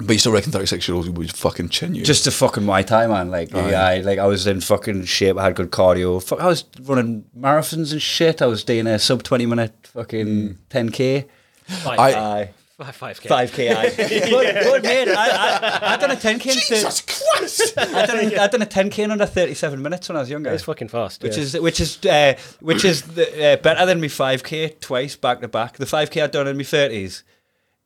But 0.00 0.12
you 0.12 0.18
still 0.18 0.32
reckon 0.32 0.52
thirty 0.52 0.66
six 0.66 0.86
year 0.88 0.94
olds 0.94 1.08
would 1.08 1.32
fucking 1.34 1.68
chin 1.68 1.94
you? 1.94 2.04
Just 2.04 2.26
a 2.26 2.30
fucking 2.30 2.62
Muay 2.64 2.86
Thai 2.86 3.06
man. 3.06 3.30
Like 3.30 3.52
yeah, 3.52 3.84
I 3.84 3.98
like 4.00 4.18
I 4.18 4.26
was 4.26 4.46
in 4.46 4.60
fucking 4.60 5.04
shape. 5.04 5.36
I 5.36 5.44
had 5.44 5.54
good 5.54 5.70
cardio. 5.70 6.22
Fuck, 6.22 6.40
I 6.40 6.46
was 6.46 6.64
running 6.82 7.24
marathons 7.38 7.92
and 7.92 8.00
shit. 8.00 8.42
I 8.42 8.46
was 8.46 8.64
doing 8.64 8.86
a 8.86 8.98
sub 8.98 9.22
20 9.22 9.46
minute 9.46 9.74
fucking 9.84 10.58
10k. 10.70 11.28
Five, 11.64 11.98
I- 11.98 12.12
Aye. 12.12 12.50
five, 12.78 12.96
five 12.96 13.20
K. 13.20 13.28
Five 13.28 13.52
k, 13.52 13.68
good, 14.30 14.54
good 14.64 14.82
mate. 14.82 15.08
I, 15.08 15.28
I, 15.30 15.94
I 15.94 15.96
done 15.96 16.10
a 16.10 16.16
ten 16.16 16.38
k. 16.38 16.52
Jesus 16.52 17.00
Christ! 17.02 17.74
I 17.78 18.06
done 18.06 18.18
a, 18.18 18.38
I 18.38 18.46
done 18.48 18.62
a 18.62 18.66
ten 18.66 18.90
k 18.90 19.04
in 19.04 19.10
under 19.10 19.26
thirty 19.26 19.54
seven 19.54 19.82
minutes 19.82 20.08
when 20.08 20.16
I 20.16 20.20
was 20.20 20.30
younger. 20.30 20.50
It's 20.50 20.64
fucking 20.64 20.88
fast. 20.88 21.22
which 21.22 21.36
yeah. 21.36 21.42
is 21.42 21.60
which 21.60 21.80
is 21.80 22.04
uh, 22.04 22.34
which 22.60 22.84
is 22.84 23.02
the, 23.02 23.52
uh, 23.52 23.56
better 23.56 23.86
than 23.86 24.00
me 24.00 24.08
five 24.08 24.42
k 24.42 24.70
twice 24.80 25.14
back 25.16 25.40
to 25.40 25.48
back. 25.48 25.76
The 25.76 25.86
five 25.86 26.10
k 26.10 26.20
I'd 26.22 26.32
done 26.32 26.48
in 26.48 26.56
my 26.56 26.64
thirties. 26.64 27.22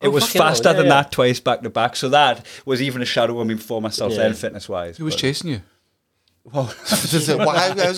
It 0.03 0.09
Oh, 0.09 0.11
was 0.11 0.31
faster 0.31 0.69
yeah, 0.71 0.73
than 0.75 0.87
yeah. 0.87 1.03
that 1.03 1.11
twice 1.13 1.41
back 1.41 1.63
to 1.63 1.71
back. 1.71 1.97
So 1.97 2.09
that 2.11 2.45
was 2.67 2.83
even 2.83 3.01
a 3.03 3.07
shadow 3.07 3.41
of 3.41 3.47
me 3.47 3.55
before 3.55 3.81
myself 3.81 4.13
Yeah. 4.13 4.19
then, 4.19 4.35
fitness 4.35 4.69
wise. 4.69 4.99
Who 4.99 5.05
was 5.07 5.17
chasing 5.17 5.51
you? 5.51 5.63
Why, 6.49 6.63
how 6.87 6.95
is 7.09 7.29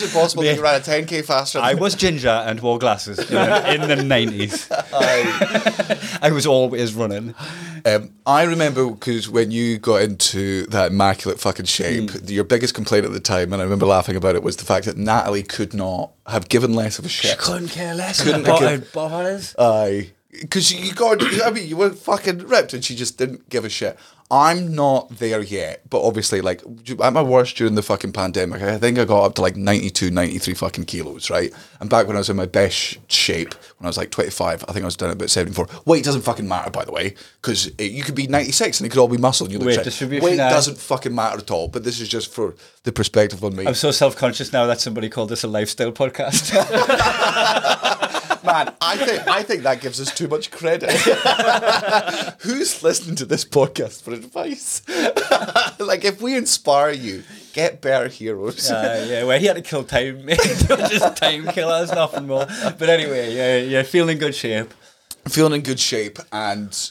it 0.03 0.11
possible 0.11 0.43
that 0.45 0.57
you 0.57 0.63
ran 0.63 0.77
a 0.77 0.83
10k 0.83 1.23
faster? 1.25 1.59
I 1.59 1.75
was 1.75 1.95
ginger 2.05 2.29
and 2.31 2.59
wore 2.61 2.79
glasses 2.79 3.19
in 3.19 3.27
the, 3.35 3.75
in 3.75 3.81
the 3.83 3.97
90s. 3.97 4.69
I 6.23 6.31
was 6.33 6.47
always 6.47 6.95
running. 6.95 7.35
Um, 7.85 8.11
I 8.25 8.45
remember 8.45 8.89
because 8.91 9.29
when 9.29 9.51
you 9.51 9.79
got 9.79 10.01
into 10.03 10.65
that 10.69 10.93
immaculate 10.93 11.41
fucking 11.41 11.67
shape, 11.67 12.11
Mm. 12.11 12.31
your 12.31 12.45
biggest 12.45 12.75
complaint 12.75 13.05
at 13.05 13.13
the 13.13 13.21
time, 13.21 13.53
and 13.53 13.61
I 13.61 13.65
remember 13.65 13.85
laughing 13.87 14.17
about 14.17 14.35
it, 14.35 14.43
was 14.43 14.57
the 14.57 14.65
fact 14.65 14.87
that 14.87 14.97
Natalie 14.97 15.43
could 15.43 15.75
not 15.75 16.13
have 16.27 16.49
given 16.49 16.73
less 16.75 16.99
of 16.99 17.05
a 17.05 17.09
shit. 17.09 17.33
She 17.33 17.37
couldn't 17.37 17.69
care 17.69 17.95
less. 17.95 18.23
Couldn't 18.23 18.43
about 18.43 18.61
give- 18.61 18.93
how 18.95 19.09
buff 19.09 19.55
Aye. 19.59 20.13
Because 20.31 20.71
you 20.71 20.93
got, 20.95 21.23
I 21.43 21.51
mean, 21.51 21.67
you 21.69 21.77
were 21.77 21.91
fucking 21.91 22.39
ripped 22.47 22.75
and 22.75 22.85
she 22.85 22.95
just 22.95 23.17
didn't 23.17 23.49
give 23.49 23.65
a 23.65 23.71
shit. 23.71 23.99
I'm 24.31 24.75
not 24.75 25.09
there 25.09 25.41
yet, 25.41 25.89
but 25.89 26.07
obviously, 26.07 26.43
like, 26.43 26.63
at 27.03 27.13
my 27.15 27.23
worst 27.23 27.57
during 27.57 27.77
the 27.77 27.83
fucking 27.83 28.13
pandemic, 28.13 28.61
I 28.61 28.77
think 28.77 28.99
I 28.99 29.07
got 29.07 29.25
up 29.25 29.35
to 29.37 29.41
like 29.41 29.57
92, 29.57 30.11
93 30.11 30.53
fucking 30.53 30.85
kilos, 30.85 31.31
right? 31.31 31.51
And 31.81 31.89
back 31.89 32.07
when 32.07 32.15
I 32.15 32.19
was 32.19 32.29
in 32.29 32.37
my 32.37 32.45
best 32.45 32.77
sh- 32.77 32.97
shape, 33.09 33.55
when 33.79 33.87
I 33.87 33.89
was 33.89 33.97
like 33.97 34.11
25, 34.11 34.67
I 34.69 34.73
think 34.73 34.83
I 34.83 34.85
was 34.85 34.97
down 34.97 35.09
at 35.09 35.15
about 35.15 35.31
74. 35.31 35.67
Weight 35.87 36.05
doesn't 36.05 36.21
fucking 36.23 36.47
matter, 36.47 36.71
by 36.71 36.85
the 36.85 36.93
way, 36.93 37.15
because 37.41 37.71
you 37.79 38.03
could 38.03 38.15
be 38.15 38.27
96 38.27 38.81
and 38.81 38.87
it 38.87 38.91
could 38.91 39.01
all 39.01 39.09
be 39.09 39.17
muscle 39.17 39.47
and 39.47 39.53
you 39.55 39.59
look 39.61 39.69
Weight 39.69 39.83
distribution, 39.83 40.27
Weight 40.27 40.41
aye. 40.41 40.51
doesn't 40.51 40.77
fucking 40.77 41.15
matter 41.15 41.39
at 41.39 41.51
all, 41.51 41.69
but 41.69 41.85
this 41.85 41.99
is 41.99 42.07
just 42.07 42.31
for 42.31 42.55
the 42.83 42.93
perspective 42.93 43.43
on 43.43 43.57
me. 43.57 43.67
I'm 43.67 43.73
so 43.73 43.91
self 43.93 44.15
conscious 44.15 44.53
now 44.53 44.67
that 44.67 44.79
somebody 44.79 45.09
called 45.09 45.31
this 45.31 45.43
a 45.43 45.49
lifestyle 45.49 45.93
podcast. 45.93 46.53
Man, 48.45 48.75
I 48.81 48.97
think 49.07 49.29
I 49.29 49.43
think 49.43 49.63
that 49.63 49.81
gives 49.81 50.01
us 50.01 50.15
too 50.15 50.29
much 50.29 50.51
credit. 50.51 50.91
Who's 52.41 52.83
listening 52.83 53.17
to 53.17 53.25
this 53.25 53.45
podcast 53.45 54.03
for 54.03 54.13
advice? 54.13 54.83
like, 55.79 56.05
if 56.05 56.21
we 56.21 56.37
inspire 56.37 56.91
you, 56.93 57.25
get 57.53 57.81
better 57.81 58.09
heroes. 58.09 58.71
uh, 58.71 59.07
yeah, 59.09 59.25
well, 59.25 59.39
he 59.39 59.47
had 59.47 59.57
to 59.57 59.63
kill 59.63 59.85
time, 59.85 60.25
mate. 60.25 60.39
Just 60.39 61.17
time 61.17 61.47
killers, 61.49 61.91
nothing 61.93 62.27
more. 62.27 62.47
But 62.47 62.89
anyway, 62.89 63.35
yeah, 63.35 63.59
yeah, 63.59 63.83
feeling 63.83 64.19
good 64.19 64.35
shape. 64.35 64.73
Feeling 65.29 65.55
in 65.55 65.63
good 65.63 65.81
shape, 65.81 66.19
and 66.33 66.91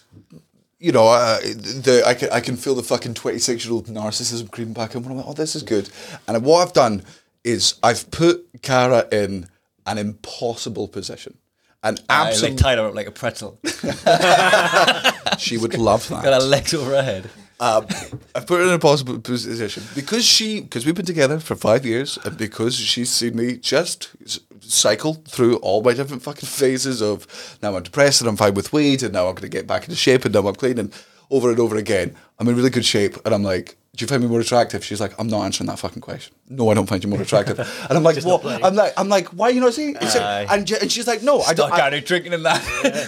you 0.79 0.91
know, 0.91 1.07
uh, 1.07 1.39
the 1.39 2.03
I 2.05 2.13
can 2.13 2.29
I 2.29 2.39
can 2.39 2.55
feel 2.55 2.75
the 2.75 2.83
fucking 2.83 3.15
twenty 3.15 3.39
six 3.39 3.65
year 3.65 3.73
old 3.73 3.88
narcissism 3.88 4.51
creeping 4.51 4.73
back 4.73 4.93
in. 4.93 5.01
When 5.01 5.12
I'm 5.12 5.17
like, 5.17 5.27
oh, 5.27 5.33
this 5.33 5.55
is 5.55 5.63
good. 5.63 5.89
And 6.27 6.43
what 6.43 6.67
I've 6.67 6.73
done 6.73 7.03
is 7.43 7.75
I've 7.81 8.12
put 8.12 8.45
Cara 8.62 9.07
in 9.12 9.47
an 9.88 9.97
impossible 9.97 10.88
position. 10.88 11.38
And 11.84 12.02
I 12.10 12.19
like 12.19 12.28
absolutely, 12.30 12.58
tied 12.58 12.78
her 12.78 12.88
up 12.88 12.95
like 12.95 13.08
a 13.08 13.12
pretzel. 13.12 13.60
she 15.38 15.58
would 15.58 15.78
love 15.78 16.08
that. 16.10 16.23
Got 16.23 16.41
her 16.41 16.47
legs 16.47 16.73
over 16.73 16.91
her 16.91 17.04
head. 17.04 17.30
Um, 17.60 17.88
I've 18.36 18.45
put 18.45 18.60
her 18.60 18.67
in 18.67 18.73
a 18.73 18.78
possible 18.78 19.17
position 19.19 19.84
because 19.95 20.23
she 20.23 20.62
because 20.62 20.86
we've 20.86 20.93
been 20.93 21.08
together 21.08 21.39
for 21.39 21.56
five 21.56 21.88
years 21.88 22.19
and 22.23 22.38
because 22.38 22.76
she's 22.76 23.10
seen 23.10 23.36
me 23.36 23.58
just 23.58 24.15
cycle 24.62 25.15
through 25.15 25.56
all 25.58 25.82
my 25.82 25.93
different 25.93 26.21
fucking 26.21 26.47
phases 26.47 27.02
of 27.02 27.58
now 27.63 27.76
I'm 27.76 27.82
depressed 27.82 28.21
and 28.21 28.30
I'm 28.30 28.38
fine 28.38 28.54
with 28.54 28.73
weed 28.73 29.02
and 29.02 29.12
now 29.12 29.28
I'm 29.28 29.34
going 29.34 29.50
to 29.50 29.50
get 29.50 29.65
back 29.65 29.84
into 29.86 29.95
shape 29.95 30.23
and 30.23 30.36
now 30.36 30.47
I'm 30.47 30.54
clean 30.54 30.78
and 30.78 30.93
over 31.32 31.50
and 31.50 31.60
over 31.60 31.76
again 31.78 32.15
I'm 32.38 32.47
in 32.47 32.56
really 32.56 32.69
good 32.69 32.86
shape 32.86 33.17
and 33.26 33.34
I'm 33.34 33.43
like 33.43 33.76
do 33.97 34.03
you 34.03 34.07
find 34.07 34.21
me 34.21 34.29
more 34.29 34.39
attractive? 34.39 34.86
She's 34.86 35.01
like, 35.01 35.13
I'm 35.19 35.25
not 35.27 35.43
answering 35.43 35.67
that 35.67 35.79
fucking 35.79 36.03
question. 36.03 36.36
No, 36.49 36.69
I 36.69 36.75
don't 36.75 36.86
find 36.86 37.03
you 37.03 37.10
more 37.10 37.19
attractive. 37.21 37.57
And 37.60 37.97
I'm 37.97 38.03
like, 38.03 38.23
what? 38.23 38.45
I'm 38.45 38.75
like, 38.75 38.93
I'm 38.95 39.10
like, 39.10 39.29
why 39.29 39.47
are 39.47 39.51
you 39.51 39.60
not 39.60 39.73
saying? 39.73 39.95
it?" 39.99 40.15
Aye. 40.15 40.45
And, 40.51 40.71
and 40.71 40.91
she's 40.91 41.07
like, 41.07 41.23
no, 41.23 41.41
I 41.41 41.55
don't. 41.55 41.71
I- 41.71 41.81
out 41.88 41.93
here 41.93 42.01
drinking 42.01 42.33
in 42.33 42.43
that. 42.43 42.62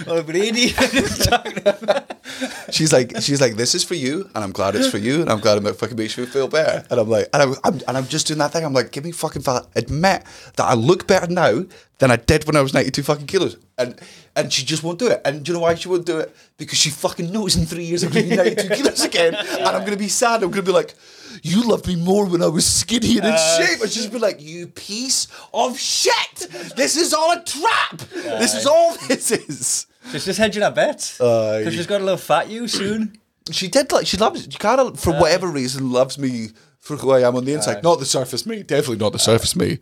But 0.26 0.36
idiot. 0.36 0.76
She's 2.72 2.92
like, 2.92 3.14
she's 3.22 3.40
like, 3.42 3.56
this 3.56 3.76
is 3.76 3.84
for 3.84 3.96
you, 3.96 4.30
and 4.34 4.44
I'm 4.44 4.52
glad 4.52 4.76
it's 4.76 4.90
for 4.90 4.98
you, 4.98 5.22
and 5.22 5.30
I'm 5.30 5.40
glad 5.40 5.64
it 5.64 5.74
fucking 5.76 5.98
makes 5.98 6.18
you 6.18 6.26
feel 6.26 6.48
better. 6.48 6.86
And 6.90 7.00
I'm 7.00 7.10
like, 7.10 7.28
and 7.34 7.44
I'm, 7.44 7.54
I'm 7.64 7.74
and 7.88 7.98
I'm 7.98 8.08
just 8.08 8.28
doing 8.28 8.40
that 8.40 8.52
thing. 8.52 8.66
I'm 8.66 8.74
like, 8.74 8.92
give 8.92 9.04
me 9.04 9.12
fucking 9.12 9.44
admit 9.76 10.24
that 10.56 10.66
I 10.66 10.74
look 10.74 11.08
better 11.08 11.28
now 11.32 11.66
than 12.00 12.12
I 12.12 12.16
did 12.16 12.46
when 12.48 12.56
I 12.56 12.62
was 12.62 12.74
92 12.74 13.04
fucking 13.04 13.28
kilos. 13.28 13.58
And 13.78 14.00
and 14.36 14.52
she 14.52 14.66
just 14.66 14.84
won't 14.84 15.00
do 15.00 15.08
it. 15.08 15.22
And 15.24 15.44
do 15.44 15.52
you 15.52 15.58
know 15.58 15.62
why 15.62 15.76
she 15.76 15.88
won't 15.88 16.06
do 16.06 16.18
it? 16.18 16.36
Because 16.58 16.78
she 16.78 16.90
fucking 16.90 17.32
knows 17.32 17.56
in 17.56 17.66
three 17.66 17.84
years 17.84 18.04
I'm 18.04 18.12
gonna 18.12 18.28
be 18.28 18.36
92 18.36 18.70
kilos 18.76 19.04
again, 19.04 19.36
and 19.36 19.68
I'm 19.68 19.86
gonna 19.86 19.98
be 19.98 20.08
sad. 20.08 20.42
I'm 20.44 20.50
gonna 20.50 20.64
be 20.64 20.72
like. 20.72 20.96
You 21.44 21.70
loved 21.70 21.88
me 21.88 21.96
more 21.96 22.26
when 22.26 22.42
I 22.42 22.48
was 22.48 22.66
skinny 22.66 23.18
and 23.18 23.28
in 23.28 23.34
uh, 23.34 23.58
shape. 23.60 23.82
And 23.82 23.90
she's 23.92 24.08
be 24.08 24.18
like, 24.18 24.42
"You 24.42 24.66
piece 24.66 25.28
of 25.54 25.78
shit! 25.78 26.50
This 26.76 26.98
is 26.98 27.14
all 27.14 27.32
a 27.32 27.44
trap. 27.44 28.00
This 28.10 28.56
is 28.56 28.66
uh, 28.66 28.72
all 28.74 28.98
this 29.08 29.30
is." 29.32 29.86
She's 30.12 30.26
just 30.26 30.40
hedging 30.40 30.64
her 30.64 30.72
bets. 30.72 31.22
Uh, 31.22 31.52
Aye. 31.52 31.60
Because 31.60 31.76
she's 31.76 31.86
got 31.86 32.02
a 32.02 32.04
little 32.04 32.18
fat 32.18 32.50
you 32.50 32.68
soon. 32.68 33.20
She 33.52 33.68
did 33.68 33.92
like 33.92 34.08
she 34.08 34.18
loves 34.18 34.48
Cara 34.58 34.92
for 34.96 35.14
whatever 35.14 35.48
reason 35.48 35.92
loves 35.92 36.18
me 36.18 36.50
for 36.80 36.98
who 36.98 37.12
I 37.12 37.22
am 37.28 37.36
on 37.36 37.46
the 37.46 37.54
inside. 37.54 37.84
Not 37.84 38.00
the 38.00 38.06
surface 38.06 38.46
me, 38.46 38.64
definitely 38.64 38.98
not 38.98 39.12
the 39.12 39.20
surface 39.20 39.56
me. 39.56 39.80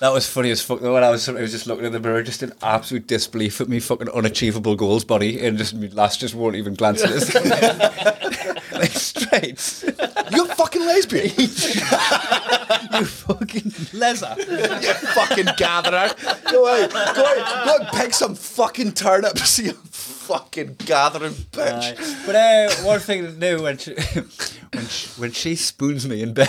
That 0.00 0.12
was 0.12 0.28
funny 0.28 0.50
as 0.50 0.62
fuck 0.62 0.80
though 0.80 0.94
when 0.94 1.02
I 1.02 1.10
was, 1.10 1.28
I 1.28 1.32
was 1.32 1.50
just 1.50 1.66
looking 1.66 1.84
in 1.84 1.92
the 1.92 1.98
mirror 1.98 2.22
just 2.22 2.42
in 2.42 2.52
absolute 2.62 3.08
disbelief 3.08 3.60
at 3.60 3.68
me 3.68 3.80
fucking 3.80 4.08
unachievable 4.10 4.76
goals 4.76 5.04
body 5.04 5.44
and 5.44 5.58
just 5.58 5.74
my 5.74 5.88
lass 5.92 6.16
just 6.16 6.36
won't 6.36 6.54
even 6.54 6.74
glance 6.74 7.02
at 7.02 7.10
us. 7.10 7.34
like 8.72 8.92
straight. 8.92 9.84
You're 10.30 10.46
fucking 10.46 10.82
lesbian. 10.82 11.24
you 11.36 13.04
fucking 13.04 13.72
leather. 13.92 14.36
you 14.38 14.94
fucking 14.94 15.48
gatherer. 15.56 16.10
Go 16.50 16.68
out, 16.68 16.90
go 16.92 16.98
out, 16.98 17.14
go 17.14 17.24
out 17.24 17.80
and 17.80 17.88
pick 17.88 18.14
some 18.14 18.36
fucking 18.36 18.92
turnips, 18.92 19.58
you 19.64 19.72
fucking 19.72 20.76
gathering 20.84 21.32
bitch. 21.32 22.26
But 22.26 22.36
uh, 22.36 22.70
one 22.86 23.00
thing 23.00 23.22
to 23.22 23.32
do 23.32 23.62
when 23.62 23.78
she, 23.78 23.94
when 23.94 24.86
she 24.86 25.08
when 25.20 25.32
she 25.32 25.56
spoons 25.56 26.06
me 26.06 26.22
in 26.22 26.34
bed. 26.34 26.48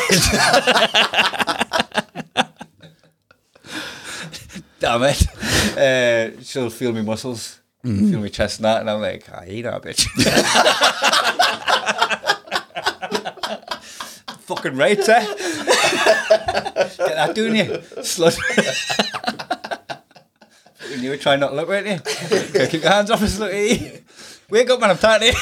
Damn 4.80 5.04
it. 5.04 5.26
Uh, 5.70 6.32
she'll 6.42 6.70
feel 6.70 6.92
my 6.92 7.02
muscles, 7.02 7.60
feel 7.84 8.20
my 8.20 8.28
chest 8.28 8.60
and 8.60 8.66
that, 8.66 8.82
and 8.82 8.90
I'm 8.90 9.00
like, 9.00 9.30
I 9.32 9.46
eat 9.48 9.62
that 9.62 9.82
bitch. 9.82 10.04
Fucking 14.42 14.76
right, 14.76 14.98
eh? 14.98 15.26
Get 15.26 16.98
that 16.98 17.32
doing 17.36 17.56
you, 17.56 17.66
slut. 18.00 18.36
You 21.00 21.12
were 21.12 21.18
trying 21.18 21.40
not 21.40 21.50
to 21.50 21.56
look 21.56 21.70
at 21.70 21.86
you. 21.86 22.00
Keep 22.68 22.82
your 22.84 22.92
hands 22.92 23.12
off 23.12 23.22
us, 23.22 23.40
look 23.40 23.54
at 23.54 23.82
you. 23.82 24.02
Wake 24.50 24.70
up, 24.70 24.80
man, 24.80 24.90
I'm 24.90 24.98
tired 24.98 25.22
of 25.22 25.28
you. 25.28 25.34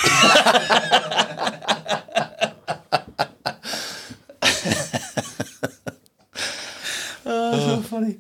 oh, 7.26 7.60
so 7.76 7.82
funny. 7.84 8.20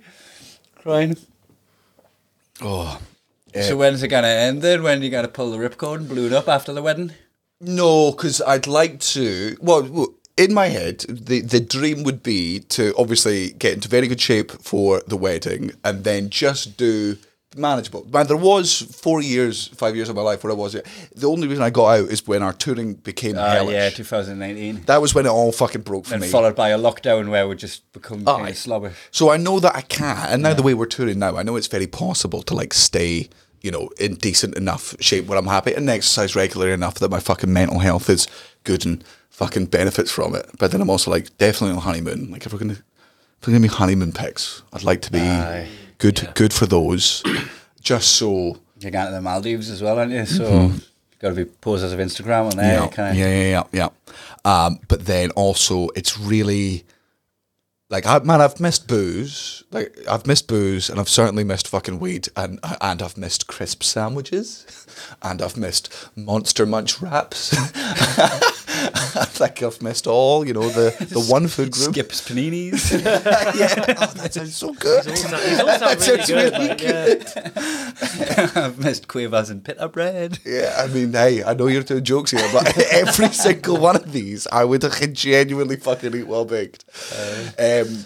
Crying. 0.88 1.18
Oh. 2.62 3.02
So 3.54 3.60
eh. 3.60 3.74
when's 3.74 4.04
it 4.04 4.08
gonna 4.08 4.28
end 4.30 4.62
then? 4.62 4.84
When 4.84 5.02
you 5.02 5.10
gotta 5.10 5.28
pull 5.28 5.52
the 5.52 5.58
ripcord 5.58 5.98
and 5.98 6.08
blew 6.08 6.28
it 6.28 6.32
up 6.32 6.48
after 6.48 6.72
the 6.72 6.82
wedding? 6.82 7.12
No, 7.60 8.12
because 8.12 8.42
I'd 8.42 8.68
like 8.68 9.02
to. 9.12 9.58
Well, 9.60 9.84
well, 9.84 10.14
in 10.38 10.54
my 10.54 10.68
head, 10.68 11.00
the 11.10 11.42
the 11.42 11.60
dream 11.60 12.04
would 12.04 12.24
be 12.24 12.62
to 12.70 12.94
obviously 12.98 13.50
get 13.50 13.74
into 13.74 13.90
very 13.90 14.08
good 14.08 14.22
shape 14.22 14.50
for 14.62 15.02
the 15.06 15.18
wedding, 15.18 15.74
and 15.84 16.06
then 16.06 16.30
just 16.30 16.78
do 16.78 17.18
manageable. 17.58 18.06
Man, 18.12 18.28
there 18.28 18.38
was 18.38 18.82
four 18.82 19.22
years, 19.22 19.68
five 19.70 19.96
years 19.96 20.10
of 20.10 20.16
my 20.16 20.22
life 20.22 20.44
where 20.44 20.52
I 20.52 20.56
was. 20.56 20.74
The 21.16 21.28
only 21.28 21.48
reason 21.48 21.64
I 21.64 21.70
got 21.70 21.88
out 22.00 22.10
is 22.10 22.26
when 22.28 22.44
our 22.44 22.54
touring 22.54 22.94
became 22.96 23.38
Uh, 23.38 23.50
hellish. 23.50 23.74
yeah, 23.74 23.90
2019. 23.90 24.84
That 24.86 25.02
was 25.02 25.14
when 25.16 25.26
it 25.26 25.30
all 25.30 25.52
fucking 25.52 25.82
broke 25.82 26.06
for 26.06 26.14
And 26.16 26.22
me. 26.22 26.30
followed 26.30 26.56
by 26.56 26.70
a 26.70 26.78
lockdown 26.78 27.30
where 27.30 27.48
we 27.48 27.56
just 27.56 27.92
become 27.94 28.24
kind 28.26 28.50
of 28.50 28.58
slobber. 28.58 28.94
So 29.12 29.30
I 29.30 29.38
know 29.38 29.60
that 29.60 29.76
I 29.76 29.82
can, 29.82 30.18
and 30.30 30.44
now 30.44 30.54
the 30.54 30.64
way 30.64 30.74
we're 30.74 30.86
touring 30.86 31.20
now, 31.20 31.38
I 31.38 31.44
know 31.44 31.56
it's 31.56 31.68
very 31.68 31.88
possible 31.88 32.42
to 32.44 32.54
like 32.54 32.74
stay, 32.74 33.30
you 33.62 33.72
know, 33.72 33.90
in 34.00 34.16
decent 34.16 34.56
enough 34.56 34.96
shape 35.00 35.26
where 35.26 35.38
I'm 35.38 35.48
happy 35.48 35.74
and 35.74 35.90
exercise 35.90 36.36
regularly 36.36 36.74
enough 36.74 36.96
that 36.96 37.10
my 37.12 37.20
fucking 37.20 37.52
mental 37.52 37.80
health 37.80 38.10
is 38.10 38.28
good 38.64 38.86
and 38.86 39.04
fucking 39.30 39.66
benefits 39.68 40.12
from 40.12 40.36
it. 40.36 40.50
But 40.60 40.72
then 40.72 40.82
I'm 40.82 40.90
also 40.90 41.12
like 41.12 41.36
definitely 41.38 41.76
on 41.76 41.82
honeymoon. 41.84 42.32
Like 42.32 42.46
if 42.46 42.54
we're 42.54 42.60
gonna 42.60 42.78
if 43.40 43.48
we're 43.48 43.54
gonna 43.54 43.62
be 43.62 43.68
honeymoon 43.68 44.12
pics, 44.14 44.64
I'd 44.74 44.84
like 44.84 45.02
to 45.04 45.12
be 45.12 45.20
good 45.98 46.30
good 46.36 46.54
for 46.54 46.66
those. 46.66 47.24
Just 47.82 48.10
so 48.16 48.58
You're 48.80 48.92
going 48.92 49.06
to 49.06 49.12
the 49.12 49.22
Maldives 49.22 49.70
as 49.70 49.82
well, 49.82 49.98
aren't 49.98 50.12
you? 50.12 50.26
So 50.26 50.44
you've 50.62 51.20
got 51.20 51.30
to 51.30 51.36
be 51.36 51.46
poses 51.46 51.94
of 51.94 52.00
Instagram 52.00 52.52
on 52.52 52.58
there. 52.58 52.82
yeah, 52.82 52.88
kind 52.88 53.18
yeah, 53.18 53.28
yeah, 53.28 53.64
yeah, 53.72 53.90
yeah. 54.46 54.66
Um, 54.66 54.80
but 54.88 55.06
then 55.06 55.32
also, 55.32 55.88
it's 55.96 56.18
really 56.18 56.84
like, 57.90 58.06
I, 58.06 58.20
man, 58.20 58.42
I've 58.42 58.60
missed 58.60 58.88
booze. 58.88 59.64
Like, 59.72 59.98
I've 60.10 60.28
missed 60.28 60.48
booze, 60.48 60.90
and 60.90 61.00
I've 61.00 61.08
certainly 61.08 61.46
missed 61.46 61.68
fucking 61.70 62.00
weed, 62.00 62.28
and 62.36 62.60
and 62.82 63.02
I've 63.02 63.18
missed 63.18 63.48
crisp 63.48 63.84
sandwiches, 63.84 64.86
and 65.22 65.42
I've 65.42 65.56
missed 65.56 66.10
Monster 66.16 66.66
Munch 66.66 67.02
wraps, 67.02 67.56
I 68.96 69.26
think 69.26 69.64
I've 69.64 69.82
missed 69.82 70.08
all. 70.08 70.46
You 70.46 70.54
know 70.54 70.68
the 70.70 70.96
the 71.10 71.20
one 71.30 71.48
food 71.48 71.72
group. 71.72 71.94
Skips 71.94 72.28
paninis. 72.28 72.92
yeah, 73.04 73.96
oh, 74.00 74.14
that 74.16 74.34
sounds 74.34 74.56
so 74.56 74.74
good. 74.74 75.04
These 75.06 75.24
all 75.26 75.30
sound, 75.30 75.44
these 75.44 75.60
all 75.60 75.68
really 75.88 76.00
sounds 76.00 76.28
good. 76.28 76.36
really 76.54 76.68
like, 76.68 76.82
yeah. 76.82 78.52
I've 78.66 78.80
missed 78.80 79.08
quavers 79.08 79.50
and 79.50 79.64
pita 79.64 79.88
bread. 79.90 80.40
Yeah, 80.46 80.74
I 80.78 80.88
mean, 80.88 81.14
hey, 81.14 81.44
I 81.44 81.54
know 81.54 81.68
you're 81.68 81.84
doing 81.84 82.04
jokes 82.04 82.32
here, 82.32 82.48
but 82.54 82.78
every 82.92 83.30
single 83.30 83.78
one 83.78 83.96
of 83.96 84.12
these, 84.12 84.48
I 84.52 84.64
would 84.64 84.84
genuinely 85.14 85.76
fucking 85.78 86.16
eat 86.16 86.28
well 86.28 86.46
baked. 86.46 86.86
Um, 87.60 88.06